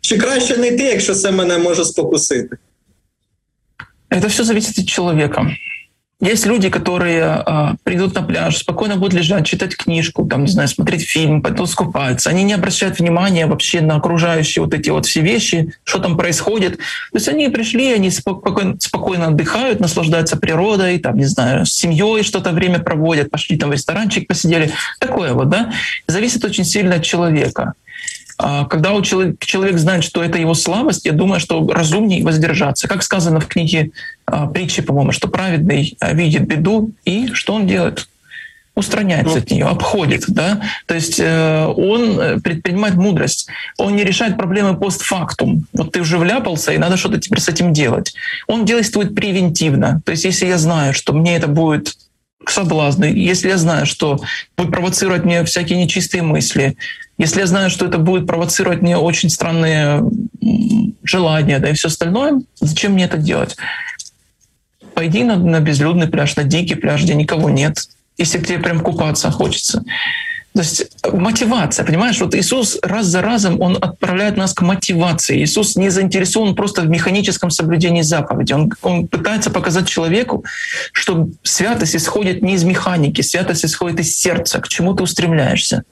Чи 0.00 0.18
краще 0.18 0.56
не 0.56 0.68
йти, 0.68 0.82
якщо 0.82 1.14
це 1.14 1.30
мене 1.30 1.58
може 1.58 1.84
спокусити? 1.84 2.56
Это 4.08 4.28
все 4.28 4.44
зависит 4.44 4.78
от 4.78 4.86
человека. 4.86 5.50
Есть 6.20 6.46
люди, 6.46 6.68
которые 6.68 7.44
э, 7.46 7.74
придут 7.84 8.12
на 8.16 8.22
пляж, 8.22 8.56
спокойно 8.56 8.96
будут 8.96 9.14
лежать, 9.14 9.46
читать 9.46 9.76
книжку, 9.76 10.26
там, 10.26 10.42
не 10.42 10.50
знаю, 10.50 10.66
смотреть 10.66 11.02
фильм, 11.02 11.42
пойдут 11.42 11.70
скупаться. 11.70 12.28
Они 12.28 12.42
не 12.42 12.54
обращают 12.54 12.98
внимания 12.98 13.46
вообще 13.46 13.80
на 13.82 13.94
окружающие 13.94 14.64
вот 14.64 14.74
эти 14.74 14.90
вот 14.90 15.06
все 15.06 15.20
вещи, 15.20 15.74
что 15.84 16.00
там 16.00 16.16
происходит. 16.16 16.78
То 16.78 16.82
есть 17.14 17.28
они 17.28 17.48
пришли, 17.50 17.92
они 17.92 18.10
спокойно, 18.10 18.80
спокойно 18.80 19.28
отдыхают, 19.28 19.78
наслаждаются 19.78 20.36
природой, 20.36 20.98
там, 20.98 21.16
не 21.16 21.26
знаю, 21.26 21.64
с 21.64 21.72
семьей 21.72 22.24
что-то 22.24 22.50
время 22.50 22.80
проводят, 22.80 23.30
пошли 23.30 23.56
там 23.56 23.70
в 23.70 23.74
ресторанчик, 23.74 24.26
посидели. 24.26 24.72
Такое 24.98 25.34
вот, 25.34 25.50
да. 25.50 25.72
Зависит 26.08 26.44
очень 26.44 26.64
сильно 26.64 26.96
от 26.96 27.04
человека. 27.04 27.74
А 28.38 28.66
когда 28.66 28.92
у 28.92 29.02
человек, 29.02 29.44
человек 29.44 29.78
знает, 29.78 30.04
что 30.04 30.22
это 30.22 30.38
его 30.38 30.54
слабость, 30.54 31.04
я 31.04 31.12
думаю, 31.12 31.40
что 31.40 31.66
разумнее 31.68 32.24
воздержаться. 32.24 32.86
Как 32.86 33.02
сказано 33.02 33.40
в 33.40 33.48
книге 33.48 33.90
а, 34.26 34.46
притчи, 34.46 34.80
по-моему, 34.80 35.10
что 35.10 35.26
праведный 35.26 35.96
а, 35.98 36.12
видит 36.12 36.46
беду, 36.46 36.92
и 37.04 37.32
что 37.32 37.54
он 37.54 37.66
делает? 37.66 38.08
устраняется 38.78 39.34
ну. 39.34 39.40
от 39.40 39.50
нее, 39.50 39.64
обходит, 39.64 40.24
да, 40.28 40.60
то 40.86 40.94
есть 40.94 41.18
э, 41.18 41.66
он 41.66 42.40
предпринимает 42.40 42.94
мудрость, 42.94 43.48
он 43.76 43.96
не 43.96 44.04
решает 44.04 44.36
проблемы 44.36 44.76
постфактум. 44.76 45.66
Вот 45.72 45.90
ты 45.90 46.00
уже 46.00 46.16
вляпался, 46.16 46.72
и 46.72 46.78
надо 46.78 46.96
что-то 46.96 47.18
теперь 47.18 47.40
с 47.40 47.48
этим 47.48 47.72
делать. 47.72 48.14
Он 48.46 48.64
действует 48.64 49.16
превентивно, 49.16 50.00
то 50.04 50.12
есть 50.12 50.24
если 50.24 50.46
я 50.46 50.58
знаю, 50.58 50.94
что 50.94 51.12
мне 51.12 51.36
это 51.36 51.48
будет 51.48 51.96
соблазны, 52.46 53.06
если 53.06 53.48
я 53.48 53.58
знаю, 53.58 53.86
что 53.86 54.20
будет 54.56 54.70
провоцировать 54.70 55.24
мне 55.24 55.44
всякие 55.44 55.82
нечистые 55.82 56.22
мысли, 56.22 56.76
если 57.18 57.40
я 57.40 57.46
знаю, 57.46 57.70
что 57.70 57.86
это 57.86 57.98
будет 57.98 58.26
провоцировать 58.26 58.80
мне 58.80 58.96
очень 58.96 59.28
странные 59.28 60.02
желания, 61.02 61.58
да 61.58 61.70
и 61.70 61.74
все 61.74 61.88
остальное, 61.88 62.40
зачем 62.60 62.92
мне 62.92 63.04
это 63.04 63.18
делать? 63.18 63.56
Пойди 64.94 65.24
на, 65.24 65.36
на 65.36 65.60
безлюдный 65.60 66.08
пляж, 66.08 66.36
на 66.36 66.44
дикий 66.44 66.74
пляж, 66.74 67.02
где 67.02 67.14
никого 67.14 67.50
нет, 67.50 67.78
если 68.16 68.38
тебе 68.38 68.58
прям 68.58 68.80
купаться 68.80 69.30
хочется. 69.30 69.84
То 70.54 70.60
есть 70.60 70.86
мотивация, 71.12 71.84
понимаешь, 71.84 72.20
вот 72.20 72.34
Иисус 72.34 72.78
раз 72.82 73.06
за 73.06 73.22
разом, 73.22 73.60
Он 73.60 73.76
отправляет 73.80 74.36
нас 74.36 74.54
к 74.54 74.62
мотивации. 74.62 75.42
Иисус 75.44 75.76
не 75.76 75.90
заинтересован 75.90 76.54
просто 76.54 76.82
в 76.82 76.88
механическом 76.88 77.50
соблюдении 77.50 78.02
заповеди. 78.02 78.54
Он, 78.54 78.72
он 78.82 79.08
пытается 79.08 79.50
показать 79.50 79.88
человеку, 79.88 80.44
что 80.92 81.28
святость 81.42 81.96
исходит 81.96 82.42
не 82.42 82.54
из 82.54 82.64
механики, 82.64 83.20
святость 83.20 83.64
исходит 83.64 84.00
из 84.00 84.16
сердца, 84.16 84.60
к 84.60 84.68
чему 84.68 84.94
ты 84.94 85.02
устремляешься. 85.02 85.84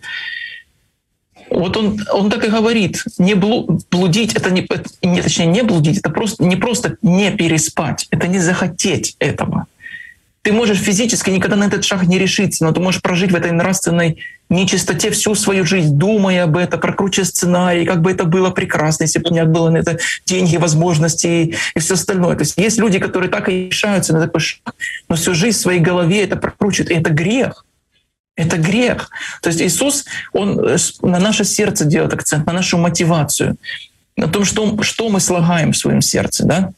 Вот 1.51 1.77
он, 1.77 2.01
он 2.13 2.31
так 2.31 2.45
и 2.45 2.49
говорит, 2.49 3.05
не 3.19 3.35
блудить, 3.35 4.35
это 4.35 4.51
не, 4.51 4.67
не, 5.03 5.23
точнее 5.23 5.47
не 5.47 5.63
блудить, 5.63 5.99
это 5.99 6.11
просто, 6.11 6.45
не 6.45 6.57
просто 6.57 6.97
не 7.03 7.31
переспать, 7.31 8.09
это 8.11 8.27
не 8.27 8.41
захотеть 8.41 9.17
этого. 9.21 9.67
Ты 10.47 10.53
можешь 10.53 10.79
физически 10.79 11.31
никогда 11.31 11.57
на 11.57 11.65
этот 11.65 11.85
шаг 11.85 12.05
не 12.05 12.21
решиться, 12.21 12.65
но 12.65 12.71
ты 12.71 12.79
можешь 12.79 13.03
прожить 13.03 13.33
в 13.33 13.35
этой 13.35 13.51
нравственной 13.51 14.19
нечистоте 14.49 15.11
всю 15.11 15.35
свою 15.35 15.67
жизнь, 15.67 15.99
думая 15.99 16.45
об 16.45 16.57
этом, 16.57 16.79
прокручивая 16.79 17.27
сценарий, 17.27 17.85
как 17.85 18.01
бы 18.01 18.13
это 18.13 18.23
было 18.23 18.51
прекрасно, 18.51 19.03
если 19.03 19.19
бы 19.19 19.31
у 19.31 19.33
меня 19.33 19.45
было 19.45 19.71
на 19.71 19.79
это 19.79 19.99
деньги, 20.25 20.57
возможности 20.57 21.27
и, 21.27 21.57
и 21.75 21.81
все 21.81 21.95
остальное. 21.95 22.37
То 22.37 22.43
есть 22.43 22.57
есть 22.57 22.79
люди, 22.79 23.01
которые 23.01 23.29
так 23.29 23.49
и 23.49 23.67
решаются 23.67 24.13
на 24.13 24.21
такой 24.21 24.41
шаг, 24.41 24.77
но 25.09 25.17
всю 25.17 25.35
жизнь 25.35 25.59
в 25.59 25.61
своей 25.61 25.81
голове 25.81 26.23
это 26.23 26.37
прокручивают, 26.37 26.93
и 26.93 26.95
это 26.95 27.11
грех. 27.11 27.65
Это 28.37 28.57
грех. 28.57 29.11
То 29.43 29.49
есть 29.49 29.61
Иисус, 29.61 30.05
Он 30.33 30.61
э, 30.65 30.77
на 31.03 31.19
наше 31.19 31.45
сердце 31.45 31.87
делает 31.87 32.15
акцент, 32.15 32.47
на 32.47 32.53
нашу 32.53 32.79
мотивацию, 32.79 33.57
на 34.17 34.29
том, 34.29 34.45
что, 34.45 34.81
что 34.85 35.09
мы 35.09 35.19
слагаем 35.19 35.73
в 35.73 35.77
своем 35.77 36.03
сердце. 36.03 36.45
Да? 36.47 36.71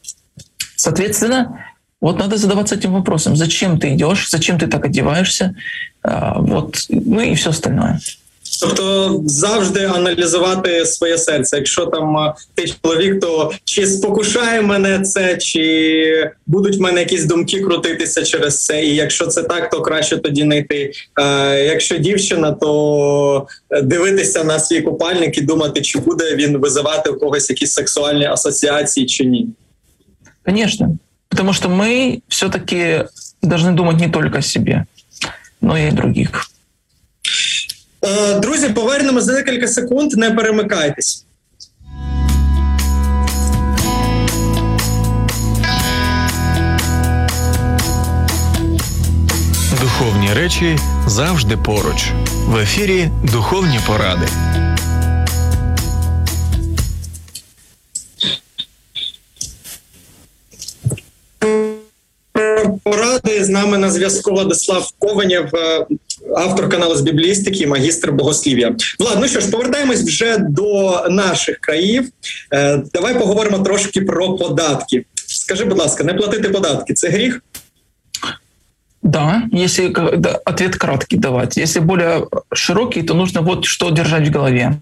Соответственно, 0.75 1.68
вот 2.00 2.18
надо 2.18 2.36
задаваться 2.36 2.74
этим 2.74 2.92
вопросом. 2.92 3.36
Зачем 3.36 3.78
ты 3.78 3.94
идешь? 3.94 4.28
Зачем 4.30 4.58
ты 4.58 4.66
так 4.66 4.84
одеваешься? 4.84 5.54
А, 6.02 6.38
вот, 6.38 6.76
ну 6.88 7.20
и 7.20 7.34
все 7.34 7.50
остальное. 7.50 8.00
Тобто 8.60 9.20
завжди 9.26 9.84
аналізувати 9.84 10.86
своє 10.86 11.18
серце. 11.18 11.56
Якщо 11.56 11.86
там 11.86 12.32
ти 12.54 12.64
чоловік, 12.68 13.20
то 13.20 13.52
чи 13.64 13.86
спокушає 13.86 14.62
мене 14.62 15.00
це, 15.00 15.36
чи 15.36 16.30
будуть 16.46 16.76
в 16.76 16.80
мене 16.80 17.00
якісь 17.00 17.24
думки 17.24 17.60
крутитися 17.60 18.22
через 18.22 18.64
це. 18.64 18.84
І 18.84 18.94
якщо 18.94 19.26
це 19.26 19.42
так, 19.42 19.70
то 19.70 19.82
краще 19.82 20.16
тоді 20.16 20.44
не 20.44 20.58
йти. 20.58 20.92
Якщо 21.66 21.98
дівчина, 21.98 22.52
то 22.52 23.46
дивитися 23.82 24.44
на 24.44 24.58
свій 24.58 24.80
купальник 24.80 25.38
і 25.38 25.40
думати, 25.40 25.80
чи 25.80 25.98
буде 25.98 26.36
він 26.36 26.58
визивати 26.58 27.10
у 27.10 27.18
когось 27.18 27.50
якісь 27.50 27.72
сексуальні 27.72 28.24
асоціації, 28.24 29.06
чи 29.06 29.24
ні. 29.24 29.48
Звісно. 30.46 30.98
Потому 31.29 31.53
что 31.53 31.69
мы 31.69 32.21
все-таки 32.27 33.05
должны 33.41 33.71
думать 33.71 33.99
не 33.99 34.09
только 34.09 34.39
о 34.39 34.41
себе, 34.41 34.85
но 35.61 35.77
и 35.77 35.87
о 35.87 35.91
других. 35.91 36.51
Е, 38.05 38.39
друзі, 38.39 38.69
повернемо 38.69 39.21
за 39.21 39.33
декілька 39.33 39.67
секунд. 39.67 40.13
Не 40.13 40.31
перемикайтесь. 40.31 41.25
Духовні 49.81 50.33
речі 50.33 50.77
завжди 51.07 51.57
поруч. 51.57 52.11
В 52.45 52.57
ефірі 52.57 53.09
Духовні 53.23 53.79
поради. 53.87 54.27
Нами 63.59 63.77
на 63.77 63.91
зв'язку 63.91 64.31
Владислав 64.31 64.91
Кованєв, 64.99 65.55
е, 65.55 65.85
автор 66.35 66.69
каналу 66.69 66.95
з 66.95 67.01
біблістики, 67.01 67.67
магістр 67.67 68.11
богослів'я. 68.11 68.75
Влад, 68.99 69.17
ну 69.21 69.27
що 69.27 69.39
ж, 69.39 69.51
повертаємось 69.51 70.03
вже 70.03 70.37
до 70.37 71.05
наших 71.09 71.57
країв. 71.57 72.09
Е, 72.53 72.83
давай 72.93 73.19
поговоримо 73.19 73.59
трошки 73.59 74.01
про 74.01 74.35
податки. 74.35 75.05
Скажи, 75.27 75.65
будь 75.65 75.77
ласка, 75.77 76.03
не 76.03 76.13
платити 76.13 76.49
податки 76.49 76.93
це 76.93 77.09
гріх? 77.09 77.41
Да, 79.03 79.41
если 79.53 79.87
да, 80.17 80.39
ответ 80.45 80.75
краткий 80.75 81.19
давать. 81.19 81.57
Если 81.57 81.79
более 81.79 82.27
широкий, 82.53 83.03
то 83.03 83.13
нужно 83.13 83.41
вот 83.41 83.65
что 83.65 83.91
держать 83.91 84.27
в 84.27 84.31
голове. 84.31 84.77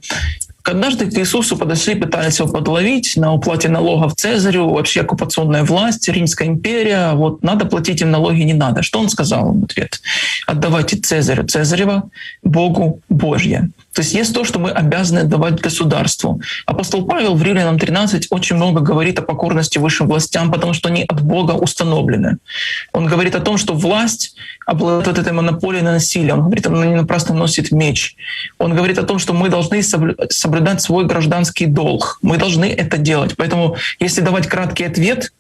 Однажды 0.70 1.10
к 1.10 1.18
Иисусу 1.18 1.58
подошли, 1.58 1.96
пытались 1.96 2.40
его 2.40 2.50
подловить 2.50 3.16
на 3.16 3.34
уплате 3.34 3.70
налогов 3.70 4.16
Цезарю, 4.16 4.70
вообще 4.70 5.02
оккупационная 5.02 5.64
власть, 5.64 6.08
Римская 6.10 6.48
империя, 6.48 7.14
вот 7.14 7.42
надо 7.42 7.66
платить 7.66 8.02
им 8.02 8.12
налоги, 8.12 8.42
не 8.42 8.54
надо. 8.54 8.84
Что 8.84 9.00
он 9.00 9.10
сказал 9.10 9.54
им 9.54 9.62
в 9.62 9.64
ответ? 9.66 10.02
Отдавайте 10.46 10.98
Цезарю 10.98 11.48
Цезарева, 11.48 12.10
Богу 12.44 13.00
Божье. 13.10 13.70
То 13.94 14.02
есть 14.02 14.14
есть 14.14 14.34
то, 14.34 14.44
что 14.44 14.60
мы 14.60 14.70
обязаны 14.70 15.20
отдавать 15.20 15.60
государству. 15.60 16.40
Апостол 16.68 17.08
Павел 17.08 17.34
в 17.34 17.42
Римлянам 17.42 17.80
13 17.80 18.28
очень 18.30 18.56
много 18.56 18.82
говорит 18.82 19.18
о 19.18 19.24
покорности 19.24 19.80
высшим 19.80 20.08
властям, 20.08 20.52
потому 20.52 20.74
что 20.74 20.90
они 20.90 21.04
от 21.08 21.22
Бога 21.22 21.54
установлены. 21.54 22.38
Он 22.94 23.08
говорит 23.08 23.34
о 23.34 23.40
том, 23.40 23.58
что 23.58 23.74
власть 23.74 24.36
обладает 24.68 25.18
этой 25.18 25.34
монополией 25.34 25.84
на 25.84 25.94
насилие. 25.94 26.34
Он 26.34 26.42
говорит, 26.42 26.68
она 26.68 26.86
не 26.86 26.96
напрасно 26.96 27.34
носит 27.34 27.72
меч. 27.72 28.16
Он 28.60 28.76
говорит 28.76 29.00
о 29.00 29.04
том, 29.04 29.18
что 29.18 29.34
мы 29.34 29.50
должны 29.50 29.82
соблюдать 29.82 30.32
свой 30.82 31.06
гражданский 31.06 31.66
долг. 31.66 32.20
Мы 32.22 32.38
должны 32.38 32.66
это 32.66 32.98
делать. 32.98 33.36
Поэтому, 33.38 33.78
если 34.00 34.22
давать 34.22 34.48
краткий 34.48 34.84
ответ, 34.86 35.32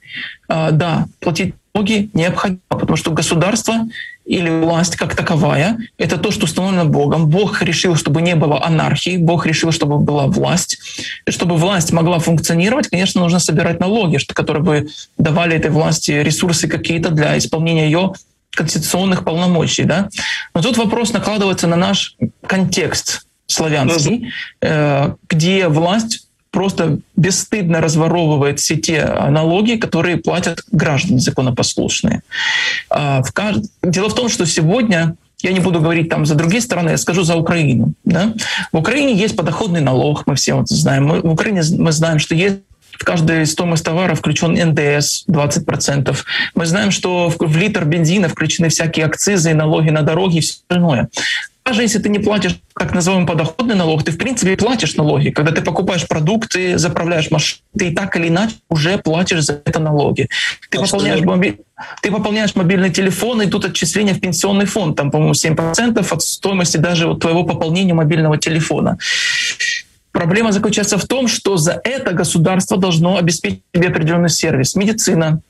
а, 0.47 0.71
да, 0.71 1.05
платить 1.19 1.53
налоги 1.77 2.09
необходимо, 2.13 2.59
потому 2.69 2.95
что 2.95 3.11
государство 3.11 3.87
или 4.25 4.49
власть 4.49 4.95
как 4.95 5.15
таковая— 5.15 5.77
это 5.97 6.17
то, 6.17 6.31
что 6.31 6.45
установлено 6.45 6.85
Богом. 6.85 7.27
Бог 7.27 7.61
решил, 7.61 7.95
чтобы 7.95 8.21
не 8.21 8.35
было 8.35 8.63
анархии, 8.65 9.17
Бог 9.17 9.45
решил, 9.45 9.71
чтобы 9.71 9.99
была 9.99 10.27
власть. 10.27 10.79
И 11.25 11.31
чтобы 11.31 11.55
власть 11.55 11.91
могла 11.93 12.19
функционировать, 12.19 12.89
конечно, 12.89 13.21
нужно 13.21 13.39
собирать 13.39 13.79
налоги, 13.79 14.17
которые 14.33 14.63
бы 14.63 14.87
давали 15.17 15.55
этой 15.55 15.71
власти 15.71 16.11
ресурсы 16.11 16.67
какие-то 16.67 17.09
для 17.11 17.37
исполнения 17.37 17.85
ее 17.85 18.13
конституционных 18.51 19.23
полномочий. 19.23 19.83
Да? 19.83 20.09
Но 20.55 20.61
тут 20.61 20.77
вопрос 20.77 21.13
накладывается 21.13 21.67
на 21.67 21.75
наш 21.75 22.15
контекст 22.45 23.26
славянский, 23.47 24.31
э, 24.61 25.13
где 25.29 25.67
власть 25.67 26.27
просто 26.51 26.99
бесстыдно 27.15 27.81
разворовывает 27.81 28.59
все 28.59 28.77
те 28.77 29.05
налоги, 29.05 29.75
которые 29.75 30.17
платят 30.17 30.63
граждане 30.71 31.19
законопослушные. 31.19 32.21
А, 32.89 33.21
дело 33.83 34.09
в 34.09 34.15
том, 34.15 34.29
что 34.29 34.45
сегодня 34.45 35.15
я 35.41 35.51
не 35.51 35.59
буду 35.59 35.79
говорить 35.79 36.09
там 36.09 36.25
за 36.25 36.35
другие 36.35 36.61
страны, 36.61 36.91
я 36.91 36.97
скажу 36.97 37.23
за 37.23 37.35
Украину. 37.35 37.93
Да? 38.05 38.33
В 38.71 38.77
Украине 38.77 39.13
есть 39.13 39.35
подоходный 39.35 39.81
налог, 39.81 40.25
мы 40.25 40.35
все 40.35 40.55
вот 40.55 40.67
знаем. 40.67 41.05
Мы, 41.05 41.21
в 41.21 41.31
Украине 41.31 41.61
мы 41.77 41.91
знаем, 41.91 42.17
что 42.17 42.33
есть 42.33 42.57
в 42.91 43.03
каждой 43.03 43.45
стоимость 43.45 43.85
товара 43.85 44.15
включен 44.15 44.53
НДС 44.53 45.25
20%. 45.27 46.17
Мы 46.55 46.65
знаем, 46.65 46.89
что 46.89 47.29
в, 47.29 47.37
в 47.37 47.55
литр 47.55 47.85
бензина 47.85 48.29
включены 48.29 48.69
всякие 48.69 49.05
акцизы, 49.05 49.53
налоги 49.53 49.91
на 49.91 50.01
дороги 50.01 50.37
и 50.37 50.41
все 50.41 50.53
остальное 50.53 51.09
даже 51.67 51.81
если 51.81 51.99
ты 51.99 52.07
не 52.07 52.19
платишь 52.19 52.55
так 52.79 52.93
называемый 52.93 53.27
подоходный 53.27 53.75
налог, 53.75 54.03
ты 54.03 54.11
в 54.11 54.17
принципе 54.17 54.55
платишь 54.55 54.95
налоги. 54.95 55.31
Когда 55.31 55.51
ты 55.51 55.61
покупаешь 55.61 56.07
продукты, 56.07 56.77
заправляешь 56.77 57.29
машину, 57.29 57.61
ты 57.77 57.91
так 57.93 58.15
или 58.15 58.29
иначе 58.29 58.55
уже 58.69 58.97
платишь 58.97 59.43
за 59.43 59.61
это 59.65 59.79
налоги. 59.79 60.29
Ты, 60.69 60.79
пополняешь, 60.79 61.21
моби... 61.21 61.59
ты 62.01 62.09
пополняешь 62.09 62.55
мобильный 62.55 62.89
телефон, 62.89 63.41
и 63.41 63.47
тут 63.47 63.65
отчисления 63.65 64.13
в 64.13 64.21
пенсионный 64.21 64.65
фонд, 64.65 64.95
там, 64.95 65.11
по-моему, 65.11 65.33
7% 65.33 66.07
от 66.09 66.21
стоимости 66.21 66.77
даже 66.77 67.07
вот 67.07 67.19
твоего 67.19 67.43
пополнения 67.43 67.93
мобильного 67.93 68.37
телефона. 68.37 68.97
Проблема 70.13 70.53
заключается 70.53 70.97
в 70.97 71.05
том, 71.05 71.27
что 71.27 71.57
за 71.57 71.81
это 71.83 72.13
государство 72.13 72.77
должно 72.77 73.17
обеспечить 73.17 73.61
тебе 73.73 73.89
определенный 73.89 74.29
сервис. 74.29 74.73
Медицина, 74.75 75.41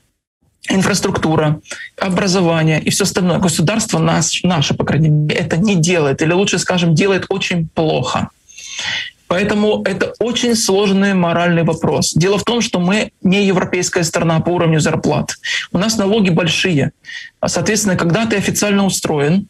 инфраструктура, 0.68 1.60
образование 1.98 2.80
и 2.80 2.90
все 2.90 3.04
остальное. 3.04 3.38
Государство 3.38 3.98
нас, 3.98 4.42
наше, 4.42 4.74
по 4.74 4.84
крайней 4.84 5.08
мере, 5.08 5.40
это 5.40 5.56
не 5.56 5.74
делает, 5.74 6.22
или 6.22 6.32
лучше 6.32 6.58
скажем, 6.58 6.94
делает 6.94 7.26
очень 7.28 7.68
плохо. 7.68 8.28
Поэтому 9.28 9.82
это 9.82 10.14
очень 10.18 10.56
сложный 10.56 11.12
моральный 11.12 11.62
вопрос. 11.62 12.14
Дело 12.14 12.38
в 12.38 12.44
том, 12.44 12.62
что 12.62 12.80
мы 12.80 13.12
не 13.22 13.44
европейская 13.44 14.02
страна 14.02 14.40
по 14.40 14.50
уровню 14.50 14.80
зарплат. 14.80 15.34
У 15.70 15.78
нас 15.78 15.98
налоги 15.98 16.30
большие. 16.30 16.92
Соответственно, 17.44 17.96
когда 17.96 18.24
ты 18.24 18.36
официально 18.36 18.86
устроен, 18.86 19.48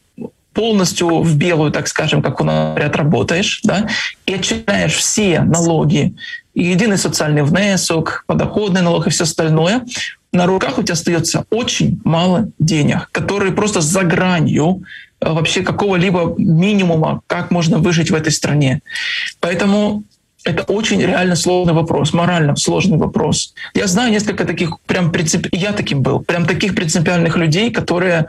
полностью 0.52 1.20
в 1.20 1.36
белую, 1.36 1.70
так 1.70 1.86
скажем, 1.86 2.20
как 2.20 2.40
у 2.40 2.44
нас 2.44 2.74
говорят, 2.74 2.96
работаешь, 2.96 3.60
да, 3.62 3.88
и 4.26 4.34
отчитаешь 4.34 4.94
все 4.94 5.42
налоги, 5.42 6.16
и 6.54 6.64
единый 6.64 6.98
социальный 6.98 7.44
внесок, 7.44 8.24
подоходный 8.26 8.82
налог 8.82 9.06
и 9.06 9.10
все 9.10 9.22
остальное, 9.22 9.84
на 10.32 10.46
руках 10.46 10.78
у 10.78 10.82
тебя 10.82 10.94
остается 10.94 11.44
очень 11.50 12.00
мало 12.04 12.48
денег, 12.58 13.08
которые 13.12 13.52
просто 13.52 13.80
за 13.80 14.02
гранью 14.02 14.82
э, 15.20 15.32
вообще 15.32 15.62
какого-либо 15.62 16.34
минимума, 16.38 17.22
как 17.26 17.50
можно 17.50 17.78
выжить 17.78 18.10
в 18.10 18.14
этой 18.14 18.32
стране. 18.32 18.82
Поэтому 19.40 20.04
это 20.44 20.62
очень 20.62 21.00
реально 21.00 21.36
сложный 21.36 21.74
вопрос, 21.74 22.12
морально 22.12 22.56
сложный 22.56 22.96
вопрос. 22.96 23.54
Я 23.74 23.86
знаю 23.86 24.12
несколько 24.12 24.44
таких 24.44 24.78
прям 24.86 25.10
принцип... 25.10 25.46
я 25.52 25.72
таким 25.72 26.02
был, 26.02 26.20
прям 26.20 26.46
таких 26.46 26.74
принципиальных 26.74 27.36
людей, 27.36 27.70
которые 27.70 28.26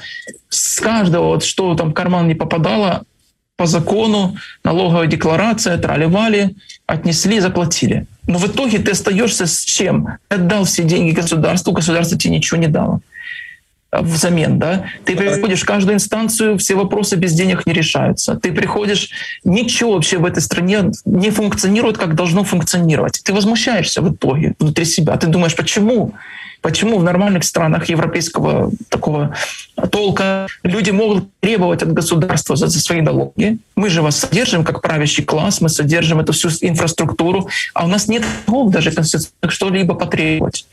с 0.50 0.80
каждого, 0.80 1.26
вот, 1.28 1.44
что 1.44 1.76
там 1.76 1.92
в 1.92 1.94
карман 1.94 2.28
не 2.28 2.36
попадало, 2.36 3.04
по 3.56 3.66
закону, 3.66 4.38
налоговая 4.64 5.08
декларация, 5.08 5.78
трали-вали, 5.78 6.56
отнесли, 6.88 7.42
заплатили. 7.42 8.06
Но 8.30 8.38
в 8.38 8.46
итоге 8.46 8.78
ты 8.78 8.92
остаешься 8.92 9.48
с 9.48 9.62
чем? 9.62 10.20
Ты 10.28 10.36
отдал 10.36 10.64
все 10.64 10.84
деньги 10.84 11.12
государству, 11.12 11.74
государство 11.74 12.16
тебе 12.16 12.36
ничего 12.36 12.60
не 12.60 12.68
дало 12.68 13.02
взамен, 13.92 14.60
да, 14.60 14.86
ты 15.04 15.16
приходишь 15.16 15.62
в 15.62 15.66
каждую 15.66 15.96
инстанцию, 15.96 16.58
все 16.58 16.76
вопросы 16.76 17.16
без 17.16 17.34
денег 17.34 17.66
не 17.66 17.74
решаются. 17.74 18.36
Ты 18.36 18.52
приходишь, 18.52 19.10
ничего 19.44 19.94
вообще 19.94 20.18
в 20.18 20.26
этой 20.26 20.42
стране 20.42 20.92
не 21.06 21.32
функционирует, 21.32 21.98
как 21.98 22.16
должно 22.16 22.44
функционировать. 22.44 23.22
Ты 23.24 23.34
возмущаешься 23.34 24.02
в 24.02 24.14
итоге 24.14 24.54
внутри 24.60 24.86
себя. 24.86 25.18
Ты 25.18 25.28
думаешь, 25.28 25.56
почему? 25.56 26.14
Почему 26.62 27.00
в 27.00 27.04
нормальных 27.04 27.46
странах 27.46 27.88
европейского 27.88 28.72
такого 28.90 29.34
толка 29.92 30.48
люди 30.64 30.92
могут 30.92 31.30
требовать 31.40 31.84
от 31.84 31.94
государства 31.94 32.58
за, 32.58 32.68
за 32.68 32.80
свои 32.82 33.00
налоги? 33.00 33.60
Мы 33.76 33.90
же 33.90 34.02
вас 34.02 34.20
содержим 34.20 34.66
как 34.66 34.82
правящий 34.82 35.24
класс, 35.24 35.62
мы 35.62 35.70
содержим 35.70 36.20
эту 36.20 36.34
всю 36.34 36.50
инфраструктуру, 36.62 37.50
а 37.74 37.86
у 37.86 37.88
нас 37.88 38.10
нет 38.10 38.24
даже 38.48 38.92
конституционных 38.92 39.52
что-либо 39.52 39.96
потребовать. 39.96 40.66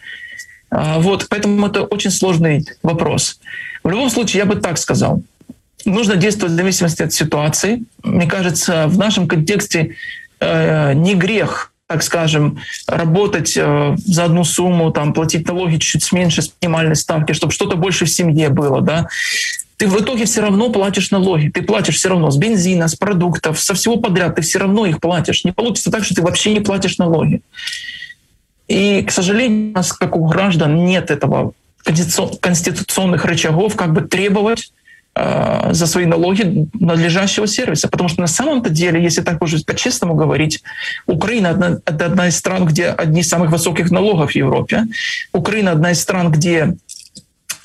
А, 0.70 0.98
вот, 0.98 1.26
поэтому 1.28 1.66
это 1.66 1.82
очень 1.82 2.10
сложный 2.10 2.66
вопрос. 2.82 3.38
В 3.82 3.90
любом 3.90 4.10
случае, 4.10 4.40
я 4.40 4.46
бы 4.46 4.56
так 4.56 4.78
сказал. 4.78 5.22
Нужно 5.84 6.16
действовать 6.16 6.54
в 6.54 6.56
зависимости 6.56 7.02
от 7.02 7.12
ситуации. 7.12 7.84
Мне 8.02 8.26
кажется, 8.26 8.88
в 8.88 8.98
нашем 8.98 9.28
контексте 9.28 9.94
э, 10.40 10.92
не 10.94 11.14
грех, 11.14 11.72
так 11.86 12.02
скажем, 12.02 12.58
работать 12.88 13.56
э, 13.56 13.94
за 13.96 14.24
одну 14.24 14.42
сумму, 14.42 14.90
там, 14.90 15.12
платить 15.12 15.46
налоги 15.46 15.76
чуть 15.76 16.10
меньше 16.12 16.42
с 16.42 16.52
минимальной 16.60 16.96
ставки, 16.96 17.32
чтобы 17.32 17.52
что-то 17.52 17.76
больше 17.76 18.04
в 18.04 18.10
семье 18.10 18.48
было, 18.48 18.80
да. 18.80 19.08
Ты 19.76 19.86
в 19.88 20.00
итоге 20.00 20.24
все 20.24 20.40
равно 20.40 20.70
платишь 20.70 21.10
налоги. 21.10 21.48
Ты 21.48 21.62
платишь 21.62 21.96
все 21.96 22.08
равно 22.08 22.30
с 22.30 22.36
бензина, 22.36 22.88
с 22.88 22.96
продуктов, 22.96 23.60
со 23.60 23.74
всего 23.74 23.98
подряд. 23.98 24.34
Ты 24.36 24.42
все 24.42 24.58
равно 24.58 24.86
их 24.86 25.00
платишь. 25.00 25.44
Не 25.44 25.52
получится 25.52 25.90
так, 25.90 26.02
что 26.02 26.14
ты 26.14 26.22
вообще 26.22 26.52
не 26.54 26.60
платишь 26.60 26.96
налоги. 26.96 27.42
И, 28.68 29.02
к 29.02 29.10
сожалению, 29.10 29.70
у 29.70 29.74
нас, 29.74 29.92
как 29.92 30.16
у 30.16 30.26
граждан, 30.26 30.84
нет 30.84 31.10
этого 31.10 31.52
конституционных 32.40 33.24
рычагов, 33.24 33.76
как 33.76 33.92
бы 33.92 34.00
требовать 34.00 34.72
э, 35.14 35.68
за 35.72 35.86
свои 35.86 36.04
налоги 36.04 36.68
надлежащего 36.74 37.46
сервиса. 37.46 37.88
Потому 37.88 38.08
что 38.08 38.20
на 38.20 38.26
самом-то 38.26 38.70
деле, 38.70 39.00
если 39.00 39.22
так 39.22 39.40
уже 39.42 39.64
по-честному 39.64 40.14
говорить, 40.14 40.62
Украина 41.06 41.50
одна, 41.50 41.78
это 41.84 42.06
одна 42.06 42.28
из 42.28 42.36
стран, 42.36 42.66
где 42.66 42.88
одни 42.88 43.20
из 43.20 43.28
самых 43.28 43.50
высоких 43.50 43.92
налогов 43.92 44.32
в 44.32 44.34
Европе. 44.34 44.86
Украина 45.32 45.70
одна 45.72 45.92
из 45.92 46.00
стран, 46.00 46.32
где 46.32 46.76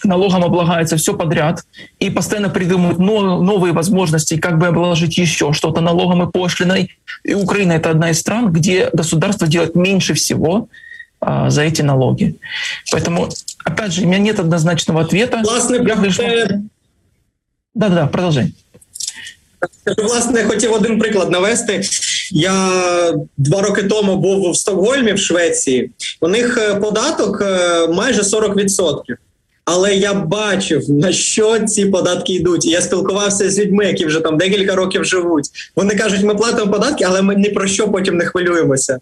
налогом 0.04 0.44
облагается 0.44 0.98
все 0.98 1.16
подряд 1.16 1.64
и 2.00 2.10
постоянно 2.10 2.50
придумывают 2.50 3.00
новые 3.00 3.74
возможности, 3.74 4.38
как 4.38 4.58
бы 4.58 4.68
обложить 4.68 5.18
еще 5.18 5.54
что-то 5.54 5.82
налогом 5.82 6.24
и 6.24 6.32
пошлиной. 6.32 6.96
И 7.24 7.34
Украина— 7.34 7.72
это 7.74 7.90
одна 7.90 8.12
из 8.12 8.20
стран, 8.20 8.52
где 8.52 8.90
государство 8.94 9.48
делает 9.48 9.76
меньше 9.76 10.14
всего 10.14 10.68
за 11.22 11.62
эти 11.62 11.82
налоги. 11.84 12.36
Поэтому, 12.92 13.30
опять 13.64 13.92
же, 13.92 14.02
у 14.02 14.06
меня 14.06 14.18
нет 14.18 14.40
однозначного 14.40 15.02
ответа. 15.02 15.42
Власне, 15.44 15.78
я 15.88 15.96
лишь... 15.96 16.20
Да, 17.74 17.90
да, 17.90 18.08
продолжай. 18.08 18.54
Власне, 19.98 20.40
я 20.40 20.48
хотів 20.48 20.74
один 20.74 21.00
приклад 21.00 21.32
навести. 21.32 21.82
Я 22.32 22.54
два 23.38 23.62
роки 23.62 23.84
тому 23.84 24.16
був 24.16 24.52
в 24.52 24.58
Стокгольмі 24.58 25.14
в 25.14 25.20
Швеції. 25.20 25.92
У 26.22 26.28
них 26.28 26.78
податок 26.82 27.42
майже 27.90 28.22
40%. 28.22 29.02
Але 29.66 29.96
я 29.96 30.14
бачив 30.14 30.90
на 30.90 31.12
що 31.12 31.60
ці 31.60 31.86
податки 31.86 32.34
йдуть. 32.34 32.66
І 32.66 32.70
я 32.70 32.82
спілкувався 32.82 33.50
з 33.50 33.60
людьми, 33.60 33.86
які 33.86 34.06
вже 34.06 34.20
там 34.20 34.38
декілька 34.38 34.76
років 34.76 35.06
живуть. 35.06 35.46
Вони 35.76 35.96
кажуть, 35.96 36.24
ми 36.24 36.36
платимо 36.36 36.72
податки, 36.72 37.04
але 37.04 37.22
ми 37.22 37.36
ні 37.36 37.50
про 37.50 37.68
що 37.68 37.88
потім 37.88 38.18
не 38.18 38.26
хвилюємося. 38.26 39.00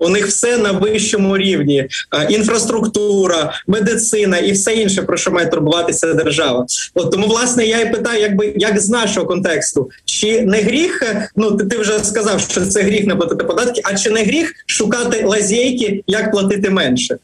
У 0.00 0.08
них 0.08 0.26
все 0.26 0.58
на 0.58 0.72
вищому 0.72 1.38
рівні: 1.38 1.88
інфраструктура, 2.30 3.52
медицина 3.66 4.38
і 4.38 4.52
все 4.52 4.74
інше, 4.74 5.02
про 5.02 5.16
що 5.16 5.30
має 5.30 5.46
турбуватися 5.46 6.14
держава. 6.14 6.66
От 6.94 7.10
тому, 7.10 7.26
власне, 7.26 7.66
я 7.66 7.80
і 7.80 7.92
питаю, 7.92 8.20
якби 8.20 8.54
як 8.56 8.80
з 8.80 8.88
нашого 8.88 9.26
контексту, 9.26 9.90
чи 10.04 10.42
не 10.42 10.60
гріх? 10.60 11.02
Ну 11.36 11.52
ти, 11.52 11.64
ти 11.64 11.78
вже 11.78 11.98
сказав, 11.98 12.40
що 12.40 12.66
це 12.66 12.82
гріх 12.82 13.06
не 13.06 13.16
платити 13.16 13.44
податки, 13.44 13.80
а 13.84 13.94
чи 13.94 14.10
не 14.10 14.24
гріх 14.24 14.52
шукати 14.66 15.24
лазейки, 15.24 16.04
як 16.06 16.32
платити 16.32 16.70
менше? 16.70 17.18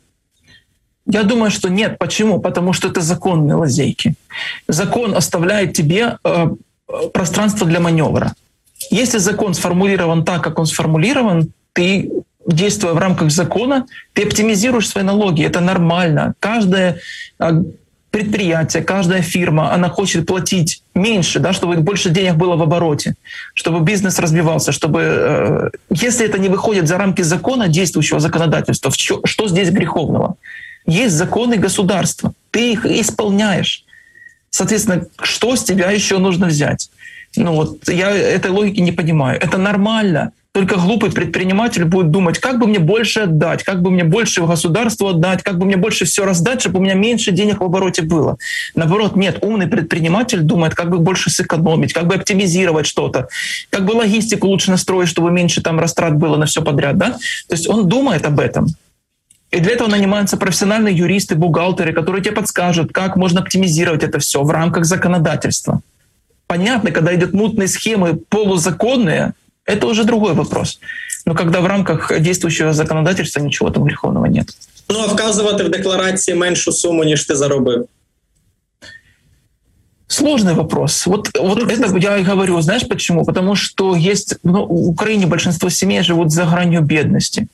Я 1.06 1.24
думаю, 1.24 1.50
что 1.50 1.68
нет. 1.68 1.98
Почему? 1.98 2.40
Потому 2.40 2.72
что 2.72 2.88
это 2.88 3.00
законные 3.00 3.56
лазейки. 3.56 4.14
Закон 4.68 5.14
оставляет 5.14 5.72
тебе 5.72 6.18
э, 6.24 6.46
пространство 7.12 7.66
для 7.66 7.80
маневра. 7.80 8.34
Если 8.90 9.18
закон 9.18 9.54
сформулирован 9.54 10.24
так, 10.24 10.42
как 10.42 10.58
он 10.58 10.66
сформулирован, 10.66 11.52
ты 11.72 12.10
действуя 12.47 12.93
в 12.93 12.97
рамках 12.97 13.29
закона, 13.29 13.85
ты 14.13 14.23
оптимизируешь 14.23 14.89
свои 14.89 15.03
налоги. 15.03 15.43
Это 15.43 15.59
нормально. 15.59 16.33
Каждое 16.39 16.99
э, 17.39 17.63
предприятие, 18.09 18.83
каждая 18.83 19.21
фирма, 19.21 19.73
она 19.73 19.89
хочет 19.89 20.25
платить 20.25 20.81
меньше, 20.95 21.39
да, 21.39 21.53
чтобы 21.53 21.75
больше 21.77 22.09
денег 22.09 22.35
было 22.35 22.55
в 22.55 22.61
обороте, 22.61 23.15
чтобы 23.53 23.81
бизнес 23.81 24.17
развивался, 24.17 24.71
чтобы, 24.71 25.01
э, 25.01 25.69
если 25.89 26.25
это 26.25 26.39
не 26.39 26.49
выходит 26.49 26.87
за 26.87 26.97
рамки 26.97 27.21
закона, 27.21 27.67
действующего 27.67 28.19
законодательства, 28.19 28.91
что, 28.91 29.21
что 29.25 29.47
здесь 29.47 29.69
греховного? 29.69 30.35
Есть 30.85 31.15
законы 31.15 31.57
государства, 31.57 32.31
ты 32.51 32.71
их 32.71 32.85
исполняешь. 32.85 33.83
Соответственно, 34.49 35.05
что 35.21 35.55
с 35.55 35.63
тебя 35.63 35.91
еще 35.91 36.17
нужно 36.17 36.47
взять? 36.47 36.89
Ну 37.35 37.55
вот 37.55 37.89
я 37.89 38.09
этой 38.09 38.51
логики 38.51 38.79
не 38.79 38.93
понимаю. 38.93 39.39
Это 39.39 39.57
нормально. 39.57 40.31
Только 40.57 40.77
глупый 40.77 41.11
предприниматель 41.11 41.85
будет 41.85 42.09
думать, 42.09 42.39
как 42.39 42.57
бы 42.57 42.65
мне 42.65 42.79
больше 42.79 43.19
отдать, 43.19 43.61
как 43.61 43.83
бы 43.83 43.91
мне 43.91 44.03
больше 44.03 44.41
в 44.41 44.47
государство 44.47 45.11
отдать, 45.11 45.43
как 45.43 45.59
бы 45.59 45.67
мне 45.67 45.77
больше 45.77 46.05
все 46.05 46.25
раздать, 46.25 46.61
чтобы 46.61 46.79
у 46.79 46.81
меня 46.81 46.95
меньше 46.95 47.31
денег 47.31 47.59
в 47.59 47.63
обороте 47.63 48.01
было. 48.01 48.37
Наоборот, 48.73 49.15
нет, 49.15 49.37
умный 49.43 49.67
предприниматель 49.67 50.39
думает, 50.39 50.73
как 50.73 50.89
бы 50.89 50.97
больше 50.97 51.29
сэкономить, 51.29 51.93
как 51.93 52.07
бы 52.07 52.15
оптимизировать 52.15 52.87
что-то, 52.87 53.27
как 53.69 53.85
бы 53.85 53.91
логистику 53.91 54.47
лучше 54.47 54.71
настроить, 54.71 55.09
чтобы 55.09 55.29
меньше 55.29 55.61
там 55.61 55.79
растрат 55.79 56.15
было 56.15 56.37
на 56.37 56.47
все 56.47 56.63
подряд. 56.63 56.97
Да? 56.97 57.11
То 57.47 57.53
есть 57.53 57.69
он 57.69 57.87
думает 57.87 58.25
об 58.25 58.39
этом. 58.39 58.65
И 59.51 59.59
для 59.59 59.73
этого 59.73 59.87
нанимаются 59.89 60.37
профессиональные 60.37 60.97
юристы, 60.97 61.35
бухгалтеры, 61.35 61.93
которые 61.93 62.23
тебе 62.23 62.33
подскажут, 62.33 62.91
как 62.91 63.15
можно 63.15 63.41
оптимизировать 63.41 64.01
это 64.01 64.17
все 64.17 64.41
в 64.41 64.49
рамках 64.49 64.85
законодательства. 64.85 65.81
Понятно, 66.47 66.89
когда 66.89 67.13
идут 67.13 67.33
мутные 67.33 67.67
схемы, 67.67 68.15
полузаконные, 68.27 69.33
это 69.67 69.87
уже 69.87 70.03
другой 70.03 70.33
вопрос. 70.33 70.79
Но 71.25 71.35
когда 71.35 71.59
в 71.61 71.67
рамках 71.67 72.19
действующего 72.19 72.73
законодательства 72.73 73.41
ничего 73.41 73.69
там 73.69 73.83
греховного 73.83 74.25
нет. 74.25 74.47
Ну, 74.89 74.99
а 74.99 75.07
вказувати 75.07 75.63
в 75.63 75.71
декларации 75.71 76.33
меньшую 76.33 76.73
сумму, 76.73 77.03
ніж 77.03 77.25
ти 77.25 77.35
заробив? 77.35 77.87
Сложный 80.09 80.53
вопрос. 80.53 81.05
Вот, 81.07 81.37
вот 81.37 81.71
это 81.71 81.97
я 81.97 82.17
и 82.17 82.23
говорю. 82.23 82.61
Знаешь 82.61 82.87
почему? 82.87 83.25
Потому 83.25 83.55
что 83.55 83.93
есть 83.95 84.35
ну, 84.43 84.65
в 84.65 84.89
Украине 84.89 85.25
большинство 85.25 85.69
семей 85.69 86.01
живут 86.01 86.31
за 86.31 86.45
гранью 86.45 86.81
бедности. 86.81 87.47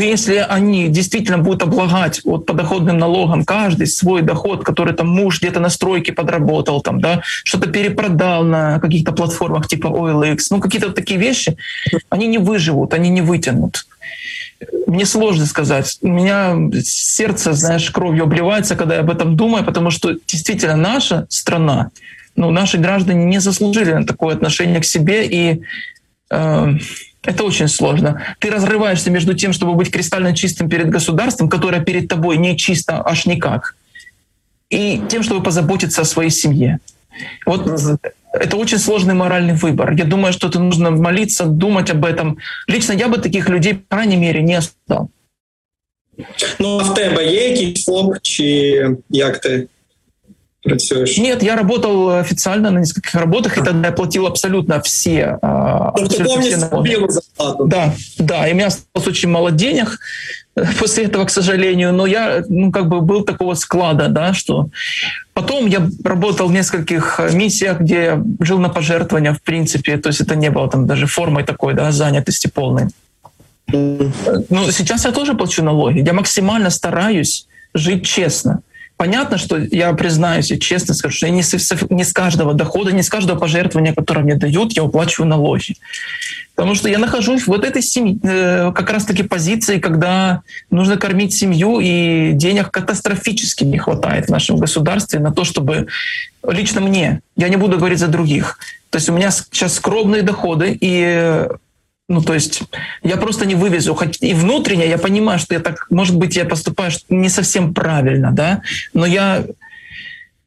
Но 0.00 0.06
если 0.06 0.36
они 0.36 0.88
действительно 0.88 1.36
будут 1.36 1.62
облагать 1.62 2.22
вот 2.24 2.46
подоходным 2.46 2.96
налогом 2.96 3.44
каждый 3.44 3.86
свой 3.86 4.22
доход, 4.22 4.64
который 4.64 4.94
там 4.94 5.08
муж 5.08 5.40
где-то 5.40 5.60
на 5.60 5.68
стройке 5.68 6.14
подработал, 6.14 6.80
там, 6.80 7.02
да, 7.02 7.20
что-то 7.44 7.68
перепродал 7.68 8.42
на 8.42 8.80
каких-то 8.80 9.12
платформах 9.12 9.68
типа 9.68 9.88
OLX, 9.88 10.38
ну 10.52 10.58
какие-то 10.58 10.86
вот 10.86 10.96
такие 10.96 11.20
вещи, 11.20 11.58
они 12.08 12.28
не 12.28 12.38
выживут, 12.38 12.94
они 12.94 13.10
не 13.10 13.20
вытянут. 13.20 13.86
Мне 14.86 15.04
сложно 15.04 15.44
сказать. 15.44 15.98
У 16.00 16.08
меня 16.08 16.56
сердце, 16.82 17.52
знаешь, 17.52 17.90
кровью 17.90 18.22
обливается, 18.22 18.76
когда 18.76 18.94
я 18.94 19.00
об 19.00 19.10
этом 19.10 19.36
думаю, 19.36 19.66
потому 19.66 19.90
что 19.90 20.14
действительно 20.26 20.76
наша 20.76 21.26
страна, 21.28 21.90
ну, 22.36 22.50
наши 22.50 22.78
граждане 22.78 23.26
не 23.26 23.38
заслужили 23.38 24.02
такое 24.04 24.34
отношение 24.34 24.80
к 24.80 24.86
себе, 24.86 25.26
и 25.26 25.60
э, 26.30 26.74
это 27.22 27.44
очень 27.44 27.68
сложно. 27.68 28.22
Ты 28.38 28.50
разрываешься 28.50 29.10
между 29.10 29.34
тем, 29.34 29.52
чтобы 29.52 29.74
быть 29.74 29.90
кристально 29.90 30.34
чистым 30.34 30.68
перед 30.68 30.88
государством, 30.88 31.48
которое 31.48 31.82
перед 31.82 32.08
тобой 32.08 32.38
не 32.38 32.56
чисто 32.56 33.02
аж 33.04 33.26
никак, 33.26 33.76
и 34.70 35.02
тем, 35.08 35.22
чтобы 35.22 35.42
позаботиться 35.42 36.02
о 36.02 36.04
своей 36.04 36.30
семье. 36.30 36.78
Вот 37.46 37.66
это 38.32 38.56
очень 38.56 38.78
сложный 38.78 39.14
моральный 39.14 39.54
выбор. 39.54 39.92
Я 39.92 40.04
думаю, 40.04 40.32
что 40.32 40.48
это 40.48 40.60
нужно 40.60 40.90
молиться, 40.90 41.44
думать 41.44 41.90
об 41.90 42.04
этом. 42.04 42.38
Лично 42.68 42.92
я 42.92 43.08
бы 43.08 43.18
таких 43.18 43.48
людей, 43.48 43.74
по 43.74 43.96
крайней 43.96 44.16
мере, 44.16 44.42
не 44.42 44.54
оставил. 44.54 45.10
Ну, 46.58 46.78
а 46.78 46.82
в 46.82 46.94
тебе 46.94 47.26
є 47.26 47.48
якийсь 47.48 47.84
ФОП, 47.84 48.18
чи 48.22 48.96
як 49.10 49.40
ти 49.40 49.66
працюєш? 50.63 51.17
Нет, 51.17 51.43
я 51.43 51.55
работал 51.55 52.09
официально 52.09 52.71
на 52.71 52.79
нескольких 52.79 53.15
работах, 53.15 53.57
и 53.57 53.61
тогда 53.61 53.87
я 53.87 53.93
платил 53.93 54.25
абсолютно 54.25 54.79
все, 54.79 55.37
а, 55.41 55.91
Тобто 55.95 56.03
абсолютно 56.03 56.25
все 56.25 56.35
повністю 56.35 56.59
налоги. 56.71 56.89
білу 56.89 57.07
зарплату. 57.09 57.65
Да, 57.65 57.93
да, 58.19 58.47
и 58.47 58.51
у 58.51 58.55
меня 58.55 58.67
осталось 58.67 59.07
очень 59.07 59.29
мало 59.31 59.51
денег 59.51 59.99
э, 60.55 60.65
после 60.79 61.03
этого, 61.03 61.25
к 61.25 61.29
сожалению, 61.31 61.93
но 61.93 62.07
я, 62.07 62.43
ну, 62.49 62.71
как 62.71 62.87
бы 62.87 63.01
был 63.01 63.25
такого 63.25 63.55
склада, 63.55 64.07
да, 64.07 64.33
что 64.33 64.69
потом 65.33 65.67
я 65.67 65.89
работал 66.03 66.47
в 66.47 66.51
нескольких 66.51 67.19
э, 67.19 67.35
миссиях, 67.35 67.79
где 67.79 67.95
я 67.95 68.23
жил 68.39 68.59
на 68.59 68.69
пожертвования, 68.69 69.33
в 69.33 69.41
принципе, 69.41 69.97
то 69.97 70.09
есть 70.09 70.21
это 70.21 70.35
не 70.35 70.49
было 70.49 70.67
там 70.67 70.87
даже 70.87 71.05
формой 71.05 71.43
такой, 71.43 71.73
да, 71.73 71.91
занятости 71.91 72.49
полной. 72.53 72.85
М. 73.73 74.13
Ну, 74.49 74.71
сейчас 74.71 75.05
я 75.05 75.11
тоже 75.11 75.33
плачу 75.33 75.63
налоги. 75.63 76.03
Я 76.05 76.13
максимально 76.13 76.69
стараюсь 76.69 77.47
жить 77.73 78.05
честно. 78.05 78.59
Понятно, 79.00 79.38
что 79.38 79.56
я 79.56 79.94
признаюсь 79.94 80.50
и 80.50 80.60
честно 80.60 80.92
скажу, 80.92 81.16
что 81.16 81.26
я 81.26 81.32
не, 81.32 81.42
с- 81.42 81.74
не 81.88 82.04
с 82.04 82.12
каждого 82.12 82.52
дохода, 82.52 82.92
не 82.92 83.02
с 83.02 83.08
каждого 83.08 83.38
пожертвования, 83.38 83.94
которое 83.94 84.20
мне 84.20 84.34
дают, 84.34 84.74
я 84.74 84.84
уплачиваю 84.84 85.26
налоги. 85.26 85.76
Потому 86.54 86.74
что 86.74 86.86
я 86.90 86.98
нахожусь 86.98 87.44
в 87.44 87.46
вот 87.46 87.64
этой 87.64 87.80
семье, 87.80 88.18
э, 88.22 88.72
как 88.74 88.90
раз-таки 88.90 89.22
позиции, 89.22 89.78
когда 89.78 90.42
нужно 90.70 90.98
кормить 90.98 91.32
семью, 91.32 91.80
и 91.80 92.32
денег 92.34 92.70
катастрофически 92.70 93.64
не 93.64 93.78
хватает 93.78 94.26
в 94.26 94.30
нашем 94.30 94.58
государстве 94.58 95.18
на 95.18 95.32
то, 95.32 95.44
чтобы 95.44 95.86
лично 96.46 96.82
мне, 96.82 97.22
я 97.36 97.48
не 97.48 97.56
буду 97.56 97.78
говорить 97.78 98.00
за 98.00 98.08
других, 98.08 98.58
то 98.90 98.96
есть 98.98 99.08
у 99.08 99.14
меня 99.14 99.30
сейчас 99.30 99.76
скромные 99.76 100.20
доходы, 100.20 100.76
и 100.78 101.48
ну, 102.10 102.20
то 102.22 102.34
есть 102.34 102.62
я 103.04 103.16
просто 103.16 103.46
не 103.46 103.54
вывезу. 103.54 103.94
Хоть 103.94 104.18
и 104.20 104.34
внутренне 104.34 104.88
я 104.88 104.98
понимаю, 104.98 105.38
что 105.38 105.54
я 105.54 105.60
так, 105.60 105.86
может 105.90 106.16
быть, 106.16 106.34
я 106.34 106.44
поступаю 106.44 106.90
не 107.08 107.28
совсем 107.28 107.72
правильно, 107.72 108.32
да, 108.32 108.62
но 108.92 109.06
я, 109.06 109.44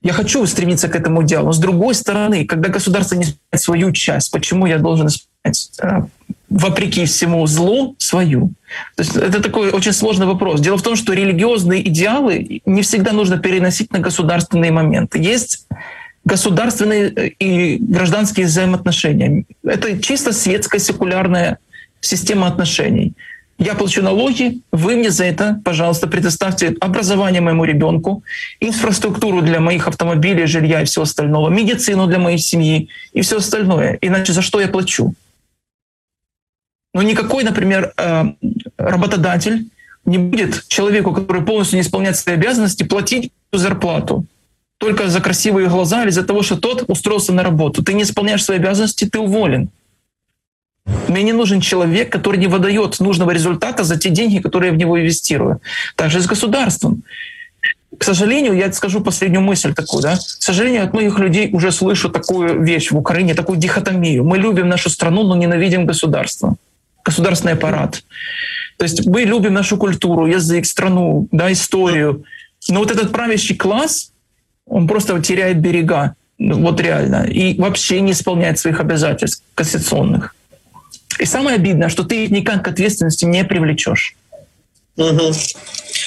я 0.01 0.11
хочу 0.11 0.45
стремиться 0.45 0.89
к 0.89 0.95
этому 0.95 1.23
делу. 1.23 1.45
Но 1.45 1.53
с 1.53 1.59
другой 1.59 1.95
стороны, 1.95 2.45
когда 2.45 2.67
государство 2.67 3.15
не 3.15 3.23
исполняет 3.23 3.63
свою 3.63 3.91
часть, 3.93 4.29
почему 4.31 4.65
я 4.65 4.77
должен 4.77 5.07
исполнять, 5.07 5.71
э, 5.81 6.01
вопреки 6.49 7.05
всему 7.05 7.47
злу, 7.47 7.95
свою? 7.97 8.51
То 8.97 9.03
есть 9.03 9.15
это 9.15 9.41
такой 9.41 9.71
очень 9.71 9.93
сложный 9.93 10.25
вопрос. 10.25 10.59
Дело 10.59 10.77
в 10.77 10.83
том, 10.83 10.97
что 10.97 11.13
религиозные 11.13 11.87
идеалы 11.87 12.61
не 12.65 12.81
всегда 12.81 13.13
нужно 13.13 13.37
переносить 13.37 13.93
на 13.93 13.99
государственные 13.99 14.73
моменты. 14.73 15.17
Есть 15.17 15.65
государственные 16.25 17.13
э, 17.15 17.27
и 17.39 17.77
гражданские 17.77 18.45
взаимоотношения. 18.45 19.45
Это 19.63 20.01
чисто 20.01 20.33
светская, 20.33 20.79
секулярная 20.79 21.59
система 21.99 22.47
отношений. 22.47 23.13
Я 23.59 23.75
плачу 23.75 24.01
налоги, 24.01 24.61
вы 24.71 24.95
мне 24.95 25.11
за 25.11 25.25
это, 25.25 25.61
пожалуйста, 25.63 26.07
предоставьте 26.07 26.75
образование 26.81 27.39
моему 27.39 27.65
ребенку, 27.65 28.23
инфраструктуру 28.59 29.41
для 29.41 29.59
моих 29.59 29.87
автомобилей, 29.87 30.47
жилья 30.47 30.81
и 30.81 30.85
всего 30.85 31.03
остального, 31.03 31.49
медицину 31.49 32.07
для 32.07 32.19
моей 32.19 32.39
семьи 32.39 32.89
и 33.13 33.21
все 33.21 33.37
остальное. 33.37 33.97
Иначе 34.01 34.33
за 34.33 34.41
что 34.41 34.59
я 34.59 34.67
плачу? 34.67 35.13
Ну, 36.95 37.01
никакой, 37.01 37.43
например, 37.43 37.93
э, 37.95 38.23
работодатель 38.77 39.67
не 40.05 40.17
будет 40.17 40.67
человеку, 40.67 41.13
который 41.13 41.43
полностью 41.43 41.77
не 41.77 41.83
исполняет 41.83 42.17
свои 42.17 42.35
обязанности, 42.35 42.83
платить 42.83 43.31
зарплату 43.51 44.25
только 44.83 45.07
за 45.07 45.21
красивые 45.21 45.69
глаза 45.69 46.03
или 46.03 46.09
за 46.09 46.23
того, 46.23 46.43
что 46.43 46.57
тот 46.57 46.83
устроился 46.89 47.31
на 47.31 47.41
работу. 47.41 47.81
Ты 47.81 47.93
не 47.93 48.03
исполняешь 48.03 48.43
свои 48.43 48.57
обязанности, 48.57 49.05
ты 49.05 49.17
уволен. 49.17 49.69
Мне 51.07 51.23
не 51.23 51.31
нужен 51.31 51.61
человек, 51.61 52.11
который 52.11 52.37
не 52.37 52.47
выдает 52.47 52.99
нужного 52.99 53.31
результата 53.31 53.85
за 53.85 53.97
те 53.97 54.09
деньги, 54.09 54.39
которые 54.39 54.71
я 54.71 54.75
в 54.75 54.77
него 54.77 54.99
инвестирую. 54.99 55.61
Также 55.95 56.17
и 56.17 56.21
с 56.21 56.25
государством. 56.25 57.03
К 57.97 58.03
сожалению, 58.03 58.57
я 58.57 58.73
скажу 58.73 58.99
последнюю 58.99 59.41
мысль 59.41 59.73
такую, 59.73 60.01
да. 60.01 60.15
К 60.15 60.43
сожалению, 60.43 60.83
от 60.83 60.91
многих 60.91 61.17
людей 61.19 61.49
уже 61.53 61.71
слышу 61.71 62.09
такую 62.09 62.61
вещь 62.61 62.91
в 62.91 62.97
Украине, 62.97 63.35
такую 63.35 63.57
дихотомию. 63.57 64.25
Мы 64.25 64.37
любим 64.37 64.67
нашу 64.67 64.89
страну, 64.89 65.23
но 65.23 65.37
ненавидим 65.37 65.85
государство, 65.85 66.55
государственный 67.05 67.53
аппарат. 67.53 68.03
То 68.77 68.83
есть 68.83 69.05
мы 69.05 69.21
любим 69.21 69.53
нашу 69.53 69.77
культуру, 69.77 70.25
язык, 70.25 70.65
страну, 70.65 71.29
да, 71.31 71.49
историю. 71.53 72.25
Но 72.67 72.79
вот 72.79 72.91
этот 72.91 73.13
правящий 73.13 73.55
класс, 73.55 74.12
он 74.66 74.86
просто 74.86 75.20
теряет 75.20 75.60
берега, 75.60 76.14
ну, 76.38 76.60
вот 76.60 76.80
реально, 76.80 77.26
и 77.26 77.60
вообще 77.60 78.00
не 78.00 78.12
исполняет 78.12 78.58
своих 78.58 78.80
обязательств 78.80 79.42
конституционных. 79.54 80.34
И 81.20 81.26
самое 81.26 81.56
обидное, 81.56 81.88
что 81.88 82.04
ты 82.04 82.24
их 82.24 82.30
никак 82.30 82.64
к 82.64 82.68
ответственности 82.68 83.24
не 83.24 83.44
привлечешь. 83.44 84.16
Угу. 84.96 85.32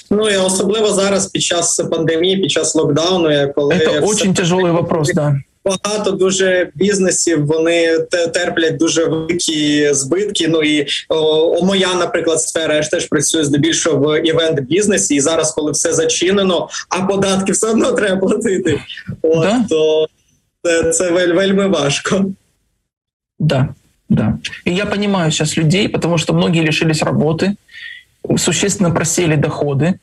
Ну 0.10 0.30
і 0.30 0.38
особливо 0.38 0.94
зараз 0.94 1.28
під 1.28 1.44
час 1.44 1.76
пандемії, 1.92 2.38
під 2.38 2.52
час 2.52 2.76
локдауну, 2.76 3.32
я 3.32 3.48
коли 3.48 3.76
Это 3.76 3.90
все- 3.90 4.00
очень 4.00 4.34
тяжелый 4.34 4.72
вопрос, 4.72 5.12
да. 5.14 5.42
багато 5.66 6.12
дуже 6.12 6.70
бізнесів 6.76 7.46
вони 7.46 8.00
те- 8.00 8.28
терплять 8.28 8.78
дуже 8.78 9.06
великі 9.06 9.94
збитки. 9.94 10.48
Ну 10.48 10.62
і 10.64 10.88
о, 11.10 11.66
моя, 11.66 11.94
наприклад, 11.96 12.42
сфера 12.42 12.76
я 12.76 12.82
ж 12.82 12.92
теж 12.92 13.06
працюю 13.06 13.44
здебільшого 13.46 13.98
в 13.98 14.28
івент 14.28 14.60
бізнесі, 14.62 15.16
і 15.16 15.20
зараз, 15.20 15.52
коли 15.52 15.72
все 15.72 15.94
зачинено, 15.94 16.70
а 16.90 17.02
податки 17.02 17.52
все 17.52 17.68
одно 17.68 17.92
треба 17.92 18.28
платити. 18.28 18.82
От 19.22 19.42
Да. 19.42 19.66
то 19.70 20.08
це, 20.64 20.92
це 20.92 21.12
вель- 21.12 21.34
вельми 21.36 21.68
важко. 21.68 22.26
Да, 23.40 23.68
да. 24.10 24.38
И 24.68 24.72
я 24.72 24.86
понимаю 24.86 25.32
сейчас 25.32 25.58
людей, 25.58 25.88
потому 25.88 26.18
что 26.18 26.34
многие 26.34 26.62
лишились 26.66 27.04
работы, 27.04 27.56
существенно 28.38 28.94
просели 28.94 29.36
доходы. 29.36 29.94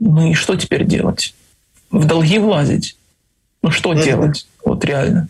Ну 0.00 0.30
и 0.30 0.34
что 0.34 0.56
теперь 0.56 0.84
делать? 0.84 1.34
В 1.90 2.04
долги 2.04 2.38
влазить? 2.38 2.96
Ну 3.62 3.70
что 3.70 3.88
Мгм. 3.92 4.02
делать? 4.02 4.46
Вот 4.80 4.84
реально. 4.84 5.28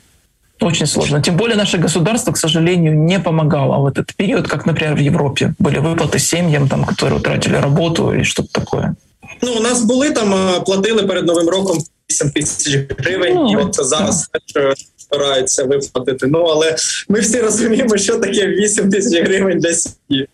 Очень 0.60 0.86
сложно. 0.86 1.20
Тем 1.20 1.36
более 1.36 1.56
наше 1.56 1.78
государство, 1.78 2.32
к 2.32 2.38
сожалению, 2.38 2.94
не 2.98 3.20
помогало 3.20 3.82
в 3.82 3.86
этот 3.86 4.16
период, 4.16 4.48
как, 4.48 4.66
например, 4.66 4.94
в 4.94 5.00
Европе. 5.00 5.54
Были 5.58 5.78
выплаты 5.78 6.18
семьям, 6.18 6.68
там, 6.68 6.84
которые 6.84 7.18
утратили 7.18 7.56
работу 7.56 8.12
и 8.12 8.22
что-то 8.24 8.48
такое. 8.52 8.94
Ну, 9.42 9.52
у 9.52 9.60
нас 9.60 9.82
були 9.84 10.10
там, 10.10 10.34
а, 10.34 10.60
платили 10.60 11.06
перед 11.06 11.26
Новим 11.26 11.48
роком 11.48 11.78
8 12.10 12.30
тисяч 12.30 12.78
гривень, 12.98 13.34
Ну, 13.34 13.52
і 13.52 13.56
от 13.56 13.74
зараз 13.86 14.28
теж 14.54 14.64
е, 14.64 14.74
стараються 14.96 15.64
виплатити. 15.64 16.26
Ну, 16.26 16.38
але 16.38 16.76
ми 17.08 17.20
всі 17.20 17.40
розуміємо, 17.40 17.96
що 17.96 18.18
таке 18.18 18.46
8 18.46 18.90
тисяч 18.90 19.22
гривень 19.22 19.58
для 19.58 19.72
сім'ї. 19.72 20.28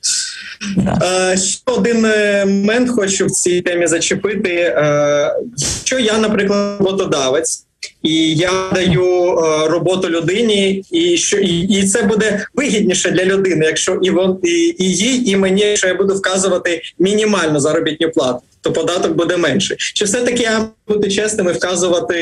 Да. 0.76 0.98
Е, 1.32 1.36
Ще 1.36 1.62
один 1.66 2.04
е, 2.04 2.44
момент 2.46 2.90
хочу 2.90 3.26
в 3.26 3.30
цій 3.30 3.60
темі 3.60 3.86
зачепити. 3.86 4.54
Е, 4.54 5.34
Що 5.84 5.98
я, 5.98 6.18
наприклад, 6.18 6.76
роботодавець, 6.78 7.64
і 8.02 8.34
я 8.34 8.50
даю 8.74 9.38
е, 9.38 9.68
роботу 9.68 10.08
людині, 10.08 10.84
і 10.90 11.16
що 11.16 11.38
і, 11.38 11.60
і 11.60 11.86
це 11.86 12.02
буде 12.02 12.46
вигідніше 12.54 13.10
для 13.10 13.24
людини, 13.24 13.66
якщо 13.66 13.94
і 13.94 14.10
вон 14.10 14.38
і, 14.42 14.74
і 14.78 14.96
їй, 14.96 15.30
і 15.30 15.36
мені, 15.36 15.76
що 15.76 15.88
я 15.88 15.94
буду 15.94 16.14
вказувати 16.14 16.82
мінімальну 16.98 17.60
заробітну 17.60 18.10
плату, 18.10 18.40
то 18.60 18.72
податок 18.72 19.16
буде 19.16 19.36
менший. 19.36 19.76
Чи 19.78 20.04
все 20.04 20.20
таки 20.20 20.42
я 20.42 20.58
маю 20.58 20.70
бути 20.88 21.10
чесним 21.10 21.48
і 21.48 21.52
вказувати 21.52 22.16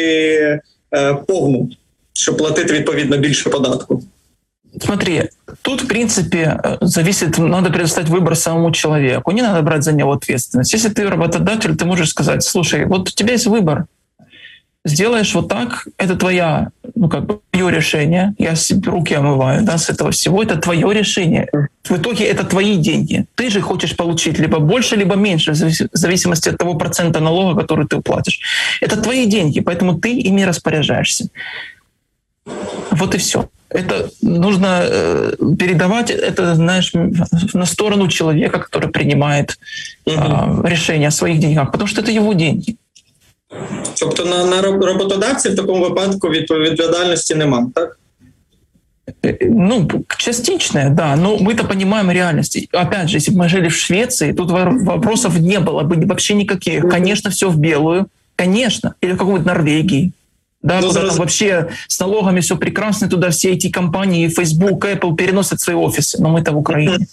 е, 0.95 1.15
повну, 1.27 1.71
щоб 2.13 2.37
платити 2.37 2.73
відповідно 2.73 3.17
більше 3.17 3.51
податку? 3.51 4.03
Смотри, 4.81 5.29
тут, 5.63 5.83
в 5.83 5.89
принципе, 5.89 6.61
э, 6.63 6.77
зависит, 6.81 7.39
надо 7.39 7.71
предоставить 7.71 8.11
выбор 8.11 8.37
самому 8.37 8.73
человеку. 8.73 9.33
Не 9.33 9.43
надо 9.43 9.63
брать 9.63 9.83
за 9.83 9.93
него 9.93 10.13
ответственность. 10.13 10.75
Если 10.75 10.91
ты 10.91 11.09
работодатель, 11.09 11.75
ты 11.75 11.85
можешь 11.85 12.11
сказать, 12.11 12.43
слушай, 12.43 12.85
вот 12.85 13.09
у 13.09 13.13
тебя 13.13 13.33
есть 13.33 13.47
выбор. 13.47 13.87
Сделаешь 14.86 15.34
вот 15.34 15.48
так, 15.48 15.88
это 15.98 16.16
твоя, 16.16 16.70
ну 16.94 17.10
как 17.10 17.26
бы, 17.26 17.40
твое 17.50 17.76
решение. 17.76 18.36
Я 18.38 18.54
руки 18.86 19.16
омываю, 19.16 19.64
да, 19.64 19.80
с 19.80 19.90
этого 19.90 20.12
всего. 20.12 20.44
Это 20.44 20.58
твое 20.58 20.94
решение. 20.94 21.50
В 21.84 21.98
итоге 21.98 22.26
это 22.26 22.44
твои 22.44 22.78
деньги. 22.78 23.26
Ты 23.34 23.50
же 23.50 23.62
хочешь 23.62 23.96
получить 23.96 24.38
либо 24.38 24.60
больше, 24.60 24.96
либо 24.96 25.16
меньше, 25.16 25.54
в 25.54 25.56
завис- 25.56 25.90
в 25.92 25.98
зависимости 25.98 26.50
от 26.50 26.60
того 26.60 26.76
процента 26.76 27.20
налога, 27.20 27.60
который 27.62 27.88
ты 27.88 27.96
уплатишь. 27.98 28.40
Это 28.80 29.02
твои 29.02 29.26
деньги, 29.26 29.60
поэтому 29.60 30.00
ты 30.00 30.20
ими 30.20 30.44
распоряжаешься. 30.44 31.30
Вот 32.92 33.16
и 33.16 33.18
все. 33.18 33.50
Это 33.70 34.12
нужно 34.22 34.82
э, 34.84 35.34
передавать 35.58 36.12
это, 36.12 36.54
знаешь, 36.54 36.94
на 36.94 37.66
сторону 37.66 38.08
человека, 38.08 38.60
который 38.60 38.92
принимает 38.92 39.58
э, 40.06 40.12
решение 40.64 41.08
о 41.08 41.12
своих 41.12 41.40
деньгах, 41.40 41.72
потому 41.72 41.88
что 41.88 42.02
это 42.02 42.12
его 42.12 42.34
деньги. 42.34 42.78
Тобто 44.01 44.25
на, 44.25 44.45
на 44.47 44.63
роб- 44.63 44.85
роботодавців 44.85 45.53
в 45.53 45.57
такому 45.57 45.85
випадку 45.85 46.29
відпо- 46.29 46.59
відповідальності 46.71 47.35
нема, 47.35 47.71
так? 47.75 47.99
Э, 49.23 49.37
Ну, 49.51 49.89
частичная, 50.19 50.91
да, 50.91 51.17
но 51.17 51.37
мы-то 51.37 51.65
понимаем 51.69 52.11
реальность. 52.11 52.57
И 52.57 52.69
Опять 52.73 53.09
же, 53.09 53.17
если 53.17 53.33
бы 53.35 53.39
мы 53.45 53.49
жили 53.49 53.69
в 53.69 53.73
Швеции, 53.75 54.33
тут 54.33 54.51
вор- 54.51 54.85
вопросов 54.85 55.39
не 55.41 55.59
было 55.61 55.83
бы 55.83 56.07
вообще 56.07 56.35
никаких. 56.35 56.89
Конечно, 56.89 57.31
все 57.31 57.49
в 57.51 57.57
белую, 57.57 58.07
конечно, 58.37 58.95
или 59.05 59.13
в 59.13 59.17
какой-нибудь 59.19 59.47
Норвегии. 59.47 60.13
да, 60.63 60.81
ну, 60.81 60.89
куда 60.89 61.01
вообще 61.17 61.67
с 61.89 62.01
налогами 62.01 62.41
все 62.41 62.57
прекрасно, 62.57 63.09
туда 63.09 63.29
все 63.31 63.51
эти 63.53 63.71
компании, 63.71 64.29
Facebook, 64.29 64.85
Apple 64.85 65.17
переносят 65.17 65.61
свои 65.61 65.77
офисы, 65.77 66.21
но 66.23 66.29
мы-то 66.29 66.53
в 66.53 66.57
Украине. 66.59 67.07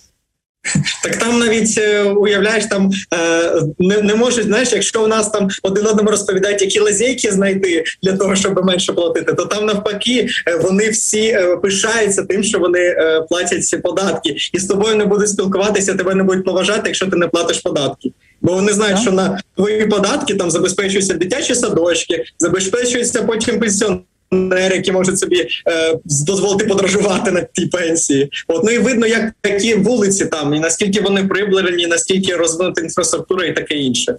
Так 1.02 1.16
там 1.16 1.38
навіть 1.38 1.78
е, 1.78 2.02
уявляєш, 2.02 2.66
там 2.66 2.90
е, 3.14 3.62
не 3.78 4.02
не 4.02 4.14
можуть, 4.14 4.44
знаєш, 4.44 4.72
якщо 4.72 5.04
у 5.04 5.06
нас 5.06 5.30
там 5.30 5.48
один 5.62 5.86
одному 5.86 6.10
розповідають, 6.10 6.62
які 6.62 6.80
лазейки 6.80 7.30
знайти 7.32 7.84
для 8.02 8.12
того, 8.16 8.36
щоб 8.36 8.64
менше 8.64 8.92
платити, 8.92 9.32
то 9.32 9.44
там 9.44 9.66
навпаки 9.66 10.28
е, 10.46 10.56
вони 10.56 10.90
всі 10.90 11.38
пишаються 11.62 12.22
тим, 12.22 12.42
що 12.42 12.58
вони 12.58 12.96
платять 13.28 13.66
ці 13.66 13.76
податки, 13.76 14.36
і 14.52 14.58
з 14.58 14.66
тобою 14.66 14.96
не 14.96 15.04
будуть 15.04 15.28
спілкуватися, 15.28 15.94
тебе 15.94 16.14
не 16.14 16.22
будуть 16.22 16.44
поважати, 16.44 16.82
якщо 16.84 17.06
ти 17.06 17.16
не 17.16 17.28
платиш 17.28 17.58
податки. 17.58 18.12
Бо 18.40 18.52
вони 18.52 18.72
знають, 18.72 18.98
що 18.98 19.12
на 19.12 19.40
твої 19.56 19.86
податки 19.86 20.34
там 20.34 20.50
забезпечуються 20.50 21.14
дитячі 21.14 21.54
садочки, 21.54 22.24
забезпечуються 22.38 23.22
потім 23.22 23.60
пенсіонери, 23.60 24.02
які 24.72 24.92
можуть 24.92 25.18
собі 25.18 25.48
е, 25.68 25.98
дозволити 26.04 26.64
подорожувати 26.64 27.30
на 27.30 27.40
тій 27.40 27.66
пенсії. 27.66 28.30
От 28.48 28.64
ну 28.64 28.70
і 28.70 28.78
видно, 28.78 29.06
як 29.06 29.32
такі 29.40 29.74
вулиці 29.74 30.26
там 30.26 30.54
і 30.54 30.60
наскільки 30.60 31.00
вони 31.00 31.24
приближені, 31.24 31.86
наскільки 31.86 32.36
розвинута 32.36 32.80
інфраструктура 32.80 33.46
і 33.46 33.54
таке 33.54 33.74
інше. 33.74 34.16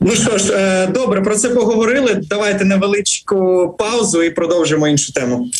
Ну 0.00 0.10
що 0.10 0.38
ж, 0.38 0.52
е, 0.52 0.86
добре, 0.86 1.20
про 1.20 1.36
це 1.36 1.48
поговорили. 1.48 2.20
Давайте 2.22 2.64
невеличку 2.64 3.68
паузу 3.78 4.22
і 4.22 4.30
продовжимо 4.30 4.88
іншу 4.88 5.12
тему. 5.12 5.50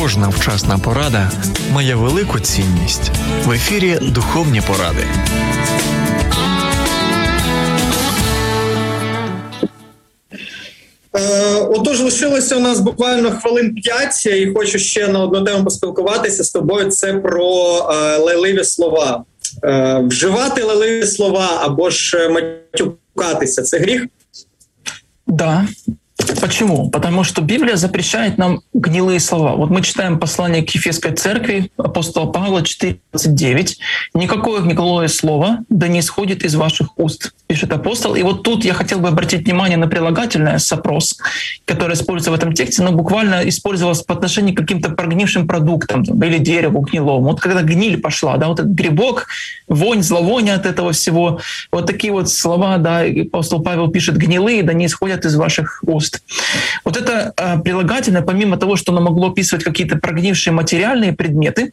Кожна 0.00 0.28
вчасна 0.28 0.78
порада 0.78 1.30
має 1.72 1.94
велику 1.94 2.40
цінність 2.40 3.10
в 3.44 3.52
ефірі 3.52 3.98
Духовні 4.02 4.62
поради. 4.66 5.06
Отож, 11.60 12.00
лишилося 12.00 12.56
у 12.56 12.60
нас 12.60 12.80
буквально 12.80 13.30
хвилин 13.30 13.74
п'ять, 13.74 14.26
і 14.26 14.52
хочу 14.56 14.78
ще 14.78 15.08
на 15.08 15.22
одну 15.22 15.44
тему 15.44 15.64
поспілкуватися 15.64 16.44
з 16.44 16.50
тобою. 16.50 16.90
Це 16.90 17.14
про 17.14 17.78
е, 17.78 18.18
лайливі 18.18 18.64
слова. 18.64 19.24
Е, 19.64 20.02
вживати 20.04 20.62
лайливі 20.62 21.06
слова 21.06 21.60
або 21.60 21.90
ж 21.90 22.28
матюкатися 22.28 23.62
це 23.62 23.78
гріх? 23.78 24.06
Да, 25.26 25.66
Почему? 26.40 26.90
Потому 26.90 27.24
что 27.24 27.42
Библия 27.42 27.76
запрещает 27.76 28.38
нам 28.38 28.60
гнилые 28.72 29.20
слова. 29.20 29.54
Вот 29.56 29.70
мы 29.70 29.82
читаем 29.82 30.18
послание 30.18 30.62
к 30.62 30.70
Ефесской 30.70 31.12
церкви 31.12 31.70
апостола 31.76 32.30
Павла 32.30 32.60
4.29. 32.60 33.76
«Никакое 34.14 34.60
гнилое 34.60 35.08
слово 35.08 35.58
да 35.68 35.88
не 35.88 36.00
исходит 36.00 36.44
из 36.44 36.54
ваших 36.54 36.98
уст», 36.98 37.32
пишет 37.46 37.72
апостол. 37.72 38.14
И 38.14 38.22
вот 38.22 38.42
тут 38.42 38.64
я 38.64 38.74
хотел 38.74 39.00
бы 39.00 39.08
обратить 39.08 39.46
внимание 39.46 39.76
на 39.76 39.86
прилагательное 39.86 40.58
«сопрос», 40.58 41.18
которое 41.64 41.94
используется 41.94 42.30
в 42.30 42.34
этом 42.34 42.52
тексте, 42.52 42.82
но 42.82 42.92
буквально 42.92 43.46
использовалось 43.48 44.02
по 44.02 44.14
отношению 44.14 44.54
к 44.54 44.58
каким-то 44.58 44.90
прогнившим 44.90 45.46
продуктам 45.46 46.02
или 46.02 46.38
дереву 46.38 46.80
гнилому. 46.80 47.28
Вот 47.28 47.40
когда 47.40 47.62
гниль 47.62 48.00
пошла, 48.00 48.36
да, 48.36 48.48
вот 48.48 48.60
этот 48.60 48.72
грибок, 48.72 49.26
вонь, 49.68 50.02
зловоние 50.02 50.54
от 50.54 50.66
этого 50.66 50.92
всего, 50.92 51.40
вот 51.70 51.86
такие 51.86 52.12
вот 52.12 52.30
слова, 52.30 52.78
да, 52.78 53.02
апостол 53.02 53.62
Павел 53.62 53.88
пишет 53.88 54.16
«гнилые 54.16 54.62
да 54.62 54.72
не 54.72 54.86
исходят 54.86 55.24
из 55.24 55.36
ваших 55.36 55.82
уст». 55.86 56.13
Текст. 56.14 56.24
Вот 56.84 56.96
это 56.96 57.32
э, 57.36 57.58
прилагательное, 57.58 58.22
помимо 58.22 58.56
того, 58.56 58.76
что 58.76 58.92
оно 58.92 59.00
могло 59.00 59.30
описывать 59.30 59.64
какие-то 59.64 59.96
прогнившие 59.96 60.52
материальные 60.52 61.12
предметы, 61.12 61.72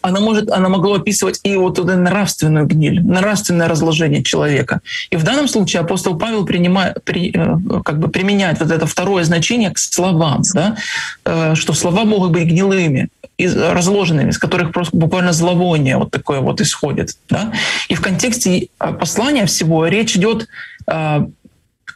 она 0.00 0.20
может, 0.20 0.50
она 0.50 0.68
могло 0.68 0.94
описывать 0.94 1.38
и 1.44 1.56
вот 1.56 1.78
эту 1.78 1.96
нравственную 1.96 2.66
гниль, 2.66 3.00
нравственное 3.00 3.68
разложение 3.68 4.24
человека. 4.24 4.80
И 5.10 5.16
в 5.16 5.22
данном 5.22 5.46
случае 5.46 5.82
апостол 5.82 6.18
Павел 6.18 6.44
принимает, 6.44 6.96
при, 7.04 7.30
э, 7.30 7.80
как 7.84 7.98
бы 7.98 8.08
применяет 8.08 8.60
вот 8.60 8.70
это 8.70 8.86
второе 8.86 9.24
значение 9.24 9.70
к 9.70 9.78
словам, 9.78 10.42
да, 10.54 10.76
э, 11.24 11.54
что 11.54 11.74
слова 11.74 12.04
могут 12.04 12.32
быть 12.32 12.44
гнилыми, 12.44 13.08
разложенными, 13.38 14.30
из 14.30 14.38
которых 14.38 14.72
просто 14.72 14.96
буквально 14.96 15.32
зловоние 15.32 15.96
вот 15.96 16.10
такое 16.10 16.40
вот 16.40 16.60
исходит. 16.60 17.16
Да? 17.28 17.52
И 17.88 17.94
в 17.94 18.00
контексте 18.00 18.68
послания 18.78 19.46
всего 19.46 19.86
речь 19.86 20.16
идет 20.16 20.48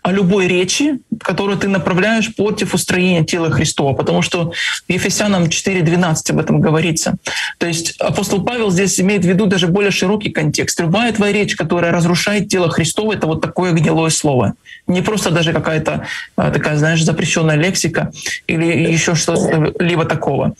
о 0.02 0.12
любой 0.12 0.46
речи, 0.46 1.00
которую 1.20 1.58
ты 1.58 1.66
направляешь 1.66 2.34
против 2.34 2.74
устроения 2.74 3.24
тела 3.24 3.50
Христова, 3.50 3.92
потому 3.92 4.22
что 4.22 4.52
в 4.52 4.92
Ефесянам 4.92 5.44
4.12 5.44 6.30
об 6.30 6.38
этом 6.38 6.60
говорится. 6.60 7.16
То 7.58 7.66
есть 7.66 7.96
апостол 7.98 8.44
Павел 8.44 8.70
здесь 8.70 9.00
имеет 9.00 9.24
в 9.24 9.28
виду 9.28 9.46
даже 9.46 9.66
более 9.66 9.90
широкий 9.90 10.30
контекст. 10.30 10.78
Любая 10.80 11.12
твоя 11.12 11.32
речь, 11.32 11.56
которая 11.56 11.90
разрушает 11.90 12.48
тело 12.48 12.70
Христова, 12.70 13.14
это 13.14 13.26
вот 13.26 13.40
такое 13.40 13.72
гнилое 13.72 14.10
слово. 14.10 14.54
Не 14.86 15.02
просто 15.02 15.30
даже 15.30 15.52
какая-то 15.52 16.06
а, 16.36 16.52
такая, 16.52 16.76
знаешь, 16.76 17.02
запрещенная 17.02 17.56
лексика 17.56 18.12
или 18.46 18.64
еще 18.64 19.16
что-то 19.16 19.72
либо 19.80 20.04
такого. 20.04 20.54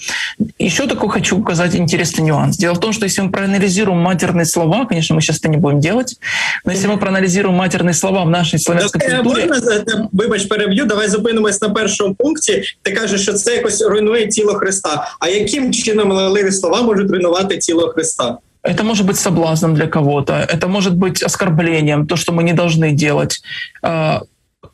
Еще 0.58 0.88
такой 0.88 1.10
хочу 1.10 1.38
указать 1.38 1.76
интересный 1.76 2.24
нюанс. 2.24 2.56
Дело 2.56 2.74
в 2.74 2.80
том, 2.80 2.92
что 2.92 3.04
если 3.04 3.20
мы 3.20 3.30
проанализируем 3.30 4.00
матерные 4.00 4.46
слова, 4.46 4.86
конечно, 4.86 5.14
мы 5.14 5.20
сейчас 5.20 5.38
это 5.38 5.48
не 5.48 5.56
будем 5.56 5.78
делать, 5.78 6.16
но 6.64 6.72
если 6.72 6.88
мы 6.88 6.98
проанализируем 6.98 7.54
матерные 7.56 7.94
слова 7.94 8.24
в 8.24 8.30
нашей 8.30 8.58
славянской 8.58 9.00
культуре, 9.15 9.23
можна 9.23 9.83
вибач, 10.11 10.45
переб'ю. 10.45 10.85
Давай 10.85 11.07
зупинимось 11.09 11.61
на 11.61 11.69
першому 11.69 12.15
пункті. 12.15 12.63
Ти 12.81 12.91
кажеш, 12.91 13.21
що 13.21 13.33
це 13.33 13.55
якось 13.55 13.81
руйнує 13.81 14.27
тіло 14.27 14.53
Христа. 14.53 15.07
А 15.19 15.29
яким 15.29 15.73
чином 15.73 16.11
леливі 16.11 16.51
слова 16.51 16.81
можуть 16.81 17.11
руйнувати 17.11 17.57
тіло 17.57 17.89
Христа? 17.89 18.37
Это 18.63 18.83
может 18.83 19.07
быть 19.07 19.15
соблазном 19.15 19.73
для 19.73 19.87
кого-то, 19.87 20.33
это 20.33 20.67
может 20.67 20.93
быть 20.93 21.23
оскорблением, 21.23 22.05
то, 22.05 22.15
что 22.15 22.31
мы 22.31 22.43
не 22.43 22.53
должны 22.53 22.91
делать 22.91 23.41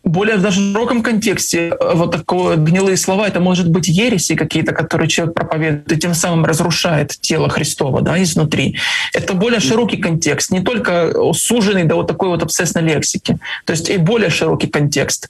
более 0.05 0.37
в 0.37 0.43
даже 0.43 0.61
широком 0.73 1.03
контексте 1.03 1.69
э, 1.69 1.95
вот 1.95 2.13
такое 2.13 2.57
гнилые 2.57 2.97
слова, 2.97 3.29
это 3.29 3.41
может 3.41 3.69
быть 3.71 3.89
ереси 3.89 4.35
какие-то, 4.35 4.73
которые 4.73 5.09
человек 5.09 5.35
проповедует, 5.35 5.93
и 5.93 5.97
тем 5.97 6.15
самым 6.15 6.45
разрушает 6.45 7.11
тело 7.21 7.49
Христова 7.49 8.03
да, 8.03 8.23
изнутри. 8.23 8.77
Это 9.15 9.35
более 9.35 9.61
широкий 9.61 9.97
контекст, 9.97 10.51
не 10.51 10.61
только 10.61 11.13
суженный 11.35 11.85
до 11.85 11.95
вот 11.95 12.09
такой 12.09 12.29
вот 12.29 12.43
обсессной 12.43 12.83
лексики, 12.83 13.39
то 13.65 13.73
есть 13.73 13.91
и 13.91 13.97
более 13.97 14.31
широкий 14.31 14.67
контекст. 14.67 15.29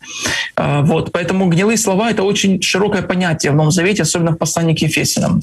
А, 0.57 0.81
вот, 0.83 1.13
поэтому 1.13 1.49
гнилые 1.49 1.77
слова— 1.77 2.11
это 2.11 2.23
очень 2.23 2.63
широкое 2.63 3.03
понятие 3.03 3.53
в 3.53 3.55
Новом 3.55 3.73
Завете, 3.73 4.03
особенно 4.03 4.33
в 4.33 4.39
послании 4.39 4.75
к 4.75 4.83
Ефесянам. 4.83 5.41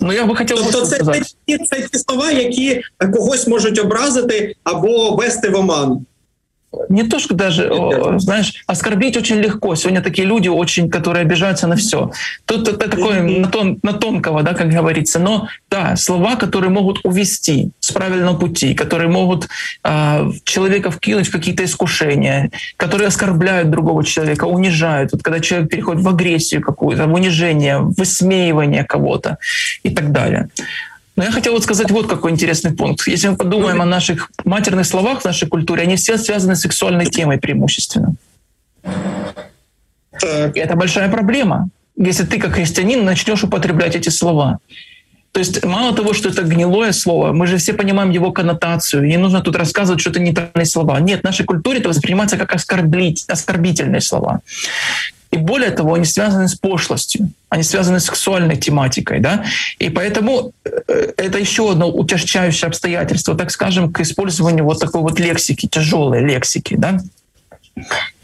Но 0.00 0.12
я 0.12 0.24
бы 0.24 0.36
хотел 0.36 0.58
тобто 0.58 0.86
це, 0.86 0.98
це, 0.98 1.58
це 1.58 1.88
ті 1.92 1.98
слова, 1.98 2.30
які 2.30 2.82
когось 3.12 3.46
можуть 3.46 3.78
образити 3.78 4.54
або 4.64 5.16
вести 5.16 5.48
в 5.48 5.56
оману. 5.56 6.04
Не 6.88 7.02
то, 7.04 7.18
что 7.18 7.34
даже, 7.34 7.70
знаешь, 8.18 8.62
оскорбить 8.66 9.16
очень 9.16 9.36
легко. 9.36 9.74
Сегодня 9.74 10.02
такие 10.02 10.26
люди 10.26 10.48
очень, 10.48 10.90
которые 10.90 11.22
обижаются 11.22 11.66
на 11.66 11.76
все. 11.76 12.10
Тут 12.44 12.68
это 12.68 12.88
такое 12.88 13.22
на, 13.22 13.48
тон, 13.48 13.78
на 13.82 13.92
тонкого, 13.92 14.42
да, 14.42 14.54
как 14.54 14.70
говорится. 14.70 15.18
Но 15.18 15.48
да, 15.70 15.96
слова, 15.96 16.36
которые 16.36 16.70
могут 16.70 17.00
увести 17.04 17.70
с 17.80 17.92
правильного 17.92 18.36
пути, 18.36 18.74
которые 18.74 19.08
могут 19.08 19.48
э, 19.84 20.30
человека 20.44 20.90
вкинуть 20.90 21.28
в 21.28 21.32
какие-то 21.32 21.64
искушения, 21.64 22.50
которые 22.76 23.08
оскорбляют 23.08 23.70
другого 23.70 24.04
человека, 24.04 24.44
унижают. 24.44 25.12
Вот 25.12 25.22
когда 25.22 25.40
человек 25.40 25.70
переходит 25.70 26.02
в 26.02 26.08
агрессию 26.08 26.62
какую-то, 26.62 27.06
в 27.06 27.12
унижение, 27.12 27.78
в 27.78 27.94
высмеивание 27.96 28.84
кого-то 28.84 29.38
и 29.82 29.90
так 29.90 30.12
далее. 30.12 30.48
Но 31.16 31.24
я 31.24 31.30
хотел 31.30 31.52
вот 31.52 31.62
сказать 31.62 31.90
вот 31.90 32.06
какой 32.06 32.30
интересный 32.30 32.72
пункт. 32.72 33.06
Если 33.06 33.28
мы 33.28 33.36
подумаем 33.36 33.82
о 33.82 33.84
наших 33.84 34.30
матерных 34.44 34.86
словах 34.86 35.20
в 35.20 35.24
нашей 35.24 35.48
культуре, 35.48 35.82
они 35.82 35.96
все 35.96 36.16
связаны 36.16 36.56
с 36.56 36.60
сексуальной 36.60 37.06
темой 37.06 37.38
преимущественно. 37.38 38.14
И 40.22 40.58
это 40.58 40.76
большая 40.76 41.10
проблема, 41.10 41.68
если 41.96 42.24
ты 42.24 42.38
как 42.38 42.52
христианин 42.52 43.04
начнешь 43.04 43.44
употреблять 43.44 43.96
эти 43.96 44.08
слова. 44.08 44.58
То 45.32 45.40
есть 45.40 45.64
мало 45.64 45.94
того, 45.94 46.12
что 46.12 46.28
это 46.28 46.42
гнилое 46.42 46.92
слово, 46.92 47.32
мы 47.32 47.46
же 47.46 47.56
все 47.56 47.72
понимаем 47.72 48.10
его 48.10 48.32
коннотацию. 48.32 49.06
Не 49.06 49.16
нужно 49.16 49.40
тут 49.40 49.56
рассказывать, 49.56 50.00
что 50.00 50.10
это 50.10 50.20
нейтральные 50.20 50.66
слова. 50.66 51.00
Нет, 51.00 51.20
в 51.20 51.24
нашей 51.24 51.46
культуре 51.46 51.78
это 51.78 51.88
воспринимается 51.88 52.36
как 52.36 52.54
оскорблить, 52.54 53.24
оскорбительные 53.28 54.02
слова. 54.02 54.40
И 55.32 55.38
более 55.38 55.70
того, 55.70 55.94
они 55.94 56.04
связаны 56.04 56.46
с 56.46 56.54
пошлостью, 56.54 57.30
они 57.48 57.62
связаны 57.62 58.00
с 58.00 58.04
сексуальной 58.04 58.56
тематикой. 58.56 59.18
Да? 59.20 59.44
И 59.78 59.88
поэтому 59.88 60.52
э, 60.64 61.12
это 61.16 61.38
еще 61.38 61.72
одно 61.72 61.90
утяжчающее 61.90 62.68
обстоятельство, 62.68 63.34
так 63.34 63.50
скажем, 63.50 63.92
к 63.92 64.00
использованию 64.00 64.64
вот 64.64 64.78
такой 64.78 65.00
вот 65.00 65.18
лексики, 65.18 65.66
тяжелой 65.66 66.22
лексики. 66.22 66.76
Да? 66.76 67.00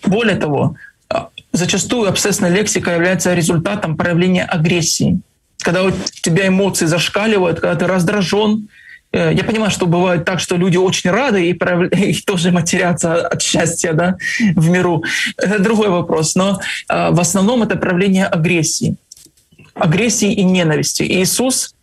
Более 0.04 0.36
того, 0.36 0.76
а, 1.08 1.30
зачастую 1.52 2.08
обсессная 2.10 2.50
лексика 2.50 2.92
является 2.92 3.34
результатом 3.34 3.96
проявления 3.96 4.44
агрессии. 4.44 5.20
Когда 5.60 5.84
у 5.84 5.90
тебя 6.22 6.46
эмоции 6.46 6.86
зашкаливают, 6.86 7.60
когда 7.60 7.74
ты 7.74 7.86
раздражен, 7.86 8.68
Э, 8.68 8.87
я 9.12 9.44
понимаю, 9.44 9.70
что 9.70 9.86
бывает 9.86 10.24
так, 10.24 10.40
что 10.40 10.56
люди 10.56 10.76
очень 10.76 11.10
рады 11.10 11.48
и, 11.48 11.52
и 12.10 12.14
тоже 12.22 12.50
матерятся 12.50 13.26
от 13.26 13.42
счастья 13.42 13.92
да, 13.92 14.16
в 14.54 14.68
миру. 14.68 15.02
Это 15.36 15.58
другой 15.58 15.88
вопрос. 15.88 16.34
Но 16.34 16.60
э, 16.88 17.10
в 17.10 17.20
основном 17.20 17.62
это 17.62 17.76
проявление 17.76 18.26
агрессии. 18.26 18.96
Агрессии 19.74 20.32
и 20.32 20.42
ненависти. 20.42 21.04
И 21.04 21.22
Иисус 21.22 21.74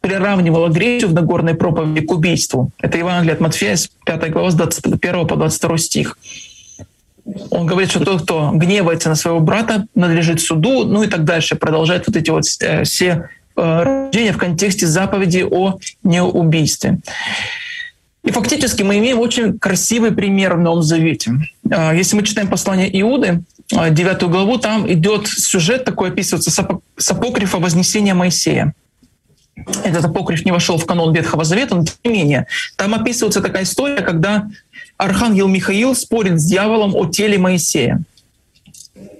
приравнивал 0.00 0.66
агрессию 0.66 1.10
в 1.10 1.14
Нагорной 1.14 1.54
проповеди 1.54 2.06
к 2.06 2.12
убийству. 2.12 2.70
Это 2.80 2.98
Евангелие 2.98 3.34
от 3.34 3.40
Матфея, 3.40 3.76
5 4.06 4.30
глава, 4.30 4.50
с 4.50 4.54
21 4.54 5.26
по 5.26 5.36
22 5.36 5.78
стих. 5.78 6.18
Он 7.50 7.66
говорит, 7.66 7.90
что 7.90 8.04
тот, 8.04 8.22
кто 8.22 8.50
гневается 8.52 9.08
на 9.08 9.14
своего 9.14 9.40
брата, 9.40 9.86
надлежит 9.94 10.40
суду, 10.40 10.84
ну 10.84 11.02
и 11.02 11.06
так 11.06 11.24
дальше. 11.24 11.56
Продолжает 11.56 12.06
вот 12.06 12.16
эти 12.16 12.30
вот 12.30 12.44
э, 12.60 12.84
все 12.84 13.06
э, 13.06 13.39
рождения 13.60 14.32
в 14.32 14.38
контексте 14.38 14.86
заповеди 14.86 15.46
о 15.48 15.78
неубийстве. 16.02 17.00
И 18.22 18.30
фактически 18.32 18.82
мы 18.82 18.98
имеем 18.98 19.18
очень 19.18 19.58
красивый 19.58 20.12
пример 20.12 20.54
в 20.54 20.60
Новом 20.60 20.82
Завете. 20.82 21.32
Э, 21.70 21.92
если 21.96 22.16
мы 22.16 22.22
читаем 22.22 22.48
послание 22.48 22.88
Иуды, 23.00 23.42
9 23.70 24.22
главу, 24.24 24.58
там 24.58 24.90
идет 24.92 25.28
сюжет 25.28 25.84
такой 25.84 26.10
описывается 26.10 26.50
с 26.50 27.10
апокрифа 27.10 27.58
вознесения 27.58 28.14
Моисея. 28.14 28.74
Этот 29.84 30.06
апокриф 30.06 30.44
не 30.44 30.52
вошел 30.52 30.76
в 30.76 30.86
канон 30.86 31.14
Ветхого 31.14 31.44
Завета, 31.44 31.76
но 31.76 31.84
тем 31.84 31.96
не 32.04 32.10
менее, 32.10 32.46
там 32.76 32.94
описывается 32.94 33.40
такая 33.40 33.62
история, 33.62 34.02
когда 34.02 34.48
архангел 34.96 35.48
Михаил 35.48 35.94
спорит 35.94 36.40
с 36.40 36.44
дьяволом 36.44 36.94
о 36.94 37.06
теле 37.06 37.38
Моисея. 37.38 38.02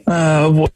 Э, 0.06 0.46
вот. 0.48 0.72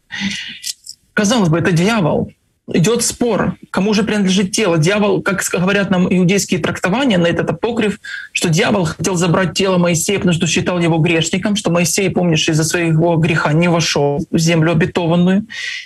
Казалось 1.13 1.49
бы, 1.49 1.59
это 1.59 1.73
дьявол. 1.73 2.33
Идет 2.73 3.03
спор, 3.03 3.57
кому 3.71 3.93
же 3.93 4.05
принадлежит 4.05 4.53
тело. 4.53 4.79
Дьявол, 4.79 5.21
как 5.21 5.43
говорят 5.53 5.91
нам 5.91 6.09
иудейские 6.11 6.61
трактования 6.61 7.19
на 7.19 7.27
этот 7.27 7.51
апокриф, 7.51 8.01
что 8.33 8.49
дьявол 8.49 8.87
хотел 8.87 9.17
забрать 9.17 9.53
тело 9.53 9.77
Моисея, 9.77 10.17
потому 10.17 10.33
что 10.33 10.47
считал 10.47 10.79
его 10.79 10.97
грешником, 10.97 11.57
что 11.57 11.71
Моисей, 11.71 12.09
помнишь, 12.09 12.49
из-за 12.49 12.65
своего 12.65 13.17
греха 13.17 13.53
не 13.53 13.69
вошел 13.69 14.27
в 14.31 14.39
землю 14.39 14.73
обетованную, 14.73 15.45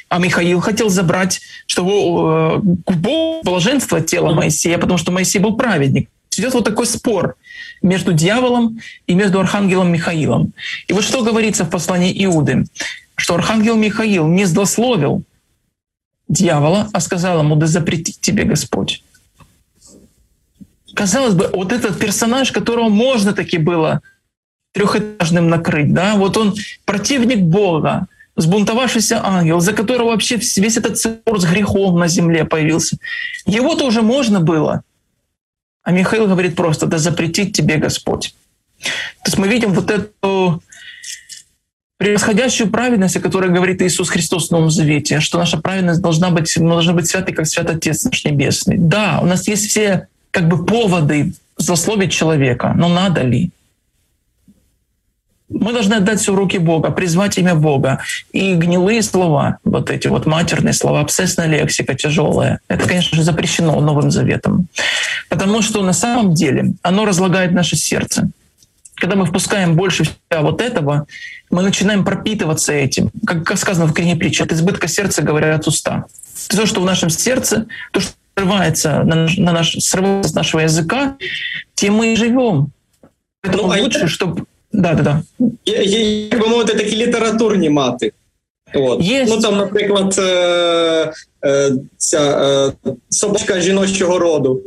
а 0.09 0.19
Михаил 0.21 0.61
хотел 0.61 0.89
забрать, 0.89 1.41
что 1.67 2.63
к 2.87 2.93
Богу 2.93 3.43
блаженство 3.43 4.01
тела 4.01 4.33
Моисея, 4.33 4.79
потому 4.79 4.99
что 4.99 5.11
Моисей 5.11 5.41
был 5.41 5.57
праведник. 5.57 6.09
Идет 6.37 6.55
вот 6.55 6.65
такой 6.65 6.87
спор 6.87 7.35
между 7.83 8.13
дьяволом 8.13 8.79
и 9.09 9.15
между 9.15 9.41
архангелом 9.41 9.91
Михаилом. 9.91 10.53
И 10.87 10.93
вот 10.93 11.03
что 11.03 11.25
говорится 11.25 11.65
в 11.65 11.71
послании 11.71 12.25
Иуды, 12.25 12.67
что 13.17 13.35
архангел 13.35 13.75
Михаил 13.75 14.29
не 14.29 14.45
злословил 14.45 15.25
дьявола, 16.29 16.89
а 16.93 17.01
сказал 17.01 17.41
ему, 17.41 17.57
да 17.57 17.67
запретит 17.67 18.21
тебе 18.21 18.45
Господь. 18.45 19.03
Казалось 20.95 21.35
бы, 21.35 21.51
вот 21.53 21.73
этот 21.73 21.99
персонаж, 21.99 22.53
которого 22.53 22.89
можно 22.89 23.33
таки 23.33 23.59
было 23.59 24.01
трехэтажным 24.73 25.49
накрыть, 25.49 25.93
да, 25.93 26.15
вот 26.17 26.37
он 26.37 26.55
противник 26.85 27.41
Бога, 27.41 28.07
сбунтовавшийся 28.37 29.21
ангел, 29.25 29.61
за 29.61 29.73
которого 29.73 30.09
вообще 30.09 30.37
весь 30.57 30.77
этот 30.77 30.99
спор 30.99 31.41
с 31.41 31.45
грехом 31.45 31.99
на 31.99 32.09
земле 32.09 32.45
появился. 32.45 32.99
Его-то 33.47 33.87
уже 33.87 34.03
можно 34.03 34.41
было. 34.41 34.83
А 35.83 35.91
Михаил 35.91 36.27
говорит 36.27 36.55
просто, 36.55 36.87
да 36.87 36.99
запретит 36.99 37.53
тебе 37.53 37.77
Господь. 37.79 38.35
То 38.81 39.27
есть 39.27 39.39
мы 39.39 39.49
видим 39.49 39.73
вот 39.73 39.91
эту 39.91 40.13
превосходящую 41.99 42.71
праведность, 42.71 43.17
о 43.17 43.21
которой 43.21 43.51
говорит 43.51 43.83
Иисус 43.83 44.09
Христос 44.09 44.49
в 44.49 44.51
Новом 44.53 44.71
Завете, 44.71 45.21
что 45.21 45.39
наша 45.39 45.59
праведность 45.59 46.01
должна 46.01 46.31
быть, 46.31 46.57
мы 46.57 46.71
должны 46.71 46.95
быть 46.95 47.09
святы, 47.09 47.33
как 47.33 47.47
свят 47.47 47.69
Отец 47.69 48.05
наш 48.05 48.25
Небесный. 48.25 48.79
Да, 48.79 49.19
у 49.21 49.27
нас 49.27 49.47
есть 49.49 49.69
все 49.69 50.09
как 50.31 50.49
бы 50.49 50.65
поводы 50.65 51.35
засловить 51.57 52.13
человека, 52.13 52.73
но 52.77 52.89
надо 52.89 53.23
ли? 53.23 53.51
Мы 55.49 55.73
должны 55.73 55.95
отдать 55.95 56.21
все 56.21 56.33
в 56.33 56.37
руки 56.37 56.59
Бога, 56.59 56.91
призвать 56.91 57.39
имя 57.39 57.55
Бога. 57.55 58.01
И 58.33 58.55
гнилые 58.55 59.03
слова, 59.03 59.59
вот 59.65 59.91
эти 59.91 60.07
вот 60.07 60.27
матерные 60.27 60.75
слова, 60.75 61.01
обсессная 61.01 61.47
лексика 61.47 61.95
тяжелая, 61.95 62.61
это, 62.69 62.87
конечно 62.87 63.17
же, 63.17 63.23
запрещено 63.25 63.81
Новым 63.81 64.11
Заветом. 64.11 64.69
Потому 65.31 65.63
что 65.63 65.83
на 65.83 65.95
самом 65.95 66.35
деле 66.35 66.75
оно 66.83 67.07
разлагает 67.07 67.53
наше 67.53 67.77
сердце 67.77 68.31
Когда 68.98 69.16
мы 69.16 69.26
впускаем 69.26 69.76
больше 69.76 70.04
в 70.04 70.08
себя 70.08 70.42
вот 70.42 70.62
этого, 70.62 71.08
мы 71.50 71.62
начинаем 71.62 72.06
пропитываться 72.06 72.74
этим. 72.74 73.12
Как, 73.26 73.44
как 73.44 73.58
сказано 73.58 73.88
в 73.88 73.94
книге 73.94 74.18
притчи, 74.18 74.44
от 74.44 74.52
избытка 74.52 74.88
сердца 74.88 75.22
говорят 75.22 75.68
уста. 75.68 76.06
То, 76.50 76.66
что 76.66 76.82
в 76.82 76.86
нашем 76.86 77.10
сердце, 77.10 77.66
то, 77.92 78.00
что 78.00 78.12
срывается, 78.36 79.04
на 79.04 79.16
наш, 79.16 79.38
на 79.38 79.52
наш, 79.52 79.76
срывается 79.80 80.30
с 80.32 80.34
нашего 80.34 80.62
языка, 80.62 81.18
тем 81.76 81.96
мы 81.96 82.14
и 82.14 82.16
живем. 82.16 82.72
Поэтому 83.42 83.74
ну, 83.74 83.84
лучше, 83.84 84.08
чтобы 84.08 84.46
Да, 84.74 84.94
да, 84.94 85.04
да. 85.04 85.22
Як 85.66 86.42
би 86.42 86.48
мовити, 86.48 86.74
такі 86.74 86.96
літературні 86.96 87.70
мати. 87.70 88.12
От. 88.74 89.02
Є. 89.02 89.26
Ну 89.30 89.40
там, 89.40 89.58
наприклад, 89.58 90.16
е, 90.20 91.14
е, 91.46 91.72
ця 91.98 92.42
е, 92.86 92.92
собачка 93.10 93.62
жіночого 93.62 94.20
роду. 94.20 94.62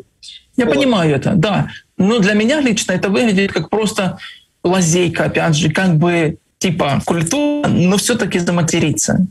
Я 0.57 0.65
вот. 0.65 0.75
понимаю 0.75 1.17
это, 1.17 1.35
да. 1.35 1.69
Но 2.01 2.19
для 2.19 2.35
меня 2.35 2.61
лично 2.61 2.93
это 2.93 3.09
выглядит 3.09 3.53
как 3.53 3.71
просто 3.71 4.19
лазейка, 4.65 5.25
опять 5.25 5.55
же, 5.55 5.71
как 5.71 5.97
бы 5.97 6.39
типа 6.59 7.01
культура, 7.05 7.69
но 7.69 7.97
все-таки 7.97 8.39
заматериться. 8.39 9.27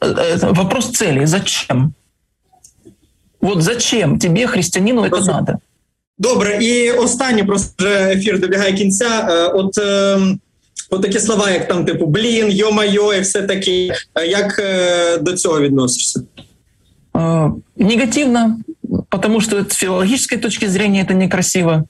Это 0.00 0.52
вопрос 0.52 0.90
цели. 0.90 1.24
Зачем? 1.26 1.92
Вот 3.40 3.62
зачем 3.62 4.18
тебе, 4.18 4.46
христианину, 4.46 5.02
это 5.02 5.10
Просто... 5.10 5.32
надо? 5.32 5.52
Добре, 6.18 6.58
і 6.64 6.90
останнє 6.90 7.44
просто 7.44 7.74
вже 7.78 8.12
ефір 8.12 8.40
добігає 8.40 8.72
кінця. 8.72 9.28
От 9.54 9.78
от 10.90 11.02
такі 11.02 11.18
слова, 11.18 11.50
як 11.50 11.68
там, 11.68 11.84
типу, 11.84 12.06
блін, 12.06 12.50
йо-майо, 12.50 13.14
і 13.14 13.20
все 13.20 13.42
таке. 13.42 13.94
Як 14.28 14.62
до 15.22 15.32
цього 15.32 15.60
відносишся? 15.60 16.20
Негативно, 17.76 18.58
потому 19.08 19.40
что 19.40 19.64
с 19.64 19.76
филологической 19.76 20.38
точки 20.38 20.68
зрения 20.68 21.02
это 21.02 21.14
некрасиво. 21.14 21.84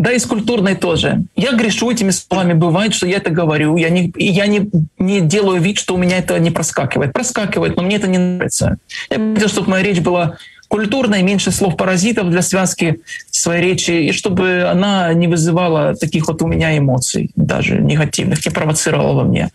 Да 0.00 0.12
и 0.12 0.18
с 0.18 0.24
культурной 0.24 0.76
тоже. 0.76 1.24
Я 1.36 1.52
грешу 1.52 1.90
этими 1.90 2.10
словами. 2.10 2.54
Бывает, 2.54 2.94
что 2.94 3.06
я 3.06 3.18
это 3.18 3.28
говорю. 3.28 3.76
Я 3.76 3.90
не, 3.90 4.10
я 4.16 4.46
не, 4.46 4.70
не 4.98 5.20
делаю 5.20 5.60
вид, 5.60 5.76
что 5.76 5.94
у 5.94 5.98
меня 5.98 6.16
это 6.16 6.38
не 6.38 6.50
проскакивает. 6.50 7.12
Проскакивает, 7.12 7.76
но 7.76 7.82
мне 7.82 7.96
это 7.96 8.08
не 8.08 8.16
нравится. 8.16 8.78
Я 9.10 9.18
хотел, 9.34 9.48
чтобы 9.48 9.68
моя 9.68 9.84
речь 9.84 10.00
была 10.00 10.38
культурной, 10.68 11.22
меньше 11.22 11.50
слов-паразитов 11.50 12.30
для 12.30 12.40
связки 12.40 13.02
своей 13.30 13.62
речи, 13.62 13.90
и 13.90 14.12
чтобы 14.12 14.62
она 14.62 15.12
не 15.12 15.26
вызывала 15.26 15.94
таких 15.94 16.28
вот 16.28 16.40
у 16.40 16.46
меня 16.46 16.78
эмоций, 16.78 17.30
даже 17.36 17.78
негативных, 17.78 18.46
не 18.46 18.52
провоцировала 18.52 19.12
во 19.12 19.24
мне. 19.24 19.50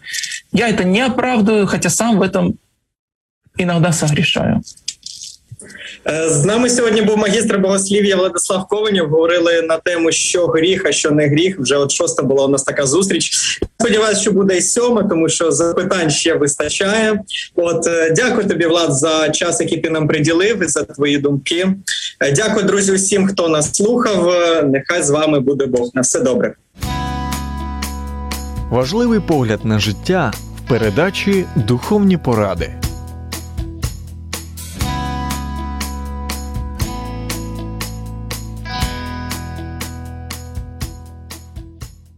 Я 0.52 0.68
это 0.68 0.84
не 0.84 1.02
оправдываю, 1.02 1.66
хотя 1.66 1.90
сам 1.90 2.20
в 2.20 2.22
этом 2.22 2.54
иногда 3.58 3.92
согрешаю. 3.92 4.62
Е, 6.08 6.30
з 6.30 6.46
нами 6.46 6.70
сьогодні 6.70 7.02
був 7.02 7.18
магістр 7.18 7.58
богослів'я 7.58 8.16
Владислав 8.16 8.68
Кованів. 8.68 9.10
Говорили 9.10 9.62
на 9.62 9.78
тему, 9.78 10.12
що 10.12 10.48
гріх, 10.48 10.86
а 10.86 10.92
що 10.92 11.12
не 11.12 11.28
гріх. 11.28 11.60
Вже 11.60 11.78
от 11.78 11.92
шоста 11.92 12.24
була 12.24 12.46
у 12.46 12.50
нас 12.50 12.64
така 12.64 12.86
зустріч. 12.86 13.32
Сподіваюся, 13.80 14.22
що 14.22 14.32
буде 14.32 14.58
і 14.58 14.62
сьома, 14.62 15.04
тому 15.04 15.30
що 15.30 15.52
запитань 15.52 16.10
ще 16.10 16.34
вистачає. 16.34 17.20
От 17.56 17.88
е, 17.88 18.14
дякую 18.16 18.48
тобі, 18.48 18.66
Влад, 18.66 18.94
за 18.94 19.30
час, 19.30 19.62
який 19.62 19.78
ти 19.78 19.90
нам 19.90 20.08
приділив, 20.08 20.64
і 20.64 20.68
за 20.68 20.84
твої 20.84 21.18
думки. 21.18 21.68
Е, 22.20 22.32
дякую, 22.32 22.66
друзі, 22.66 22.92
усім, 22.92 23.28
хто 23.28 23.50
нас 23.50 23.76
слухав. 23.76 24.34
Нехай 24.66 25.04
з 25.04 25.10
вами 25.10 25.40
буде 25.40 25.66
Бог. 25.66 25.90
На 25.94 26.02
все 26.02 26.20
добре. 26.20 26.54
Важливий 28.70 29.20
погляд 29.20 29.60
на 29.66 29.80
життя 29.80 30.34
в 30.58 30.70
передачі 30.70 31.46
Духовні 31.56 32.18
поради. 32.18 32.85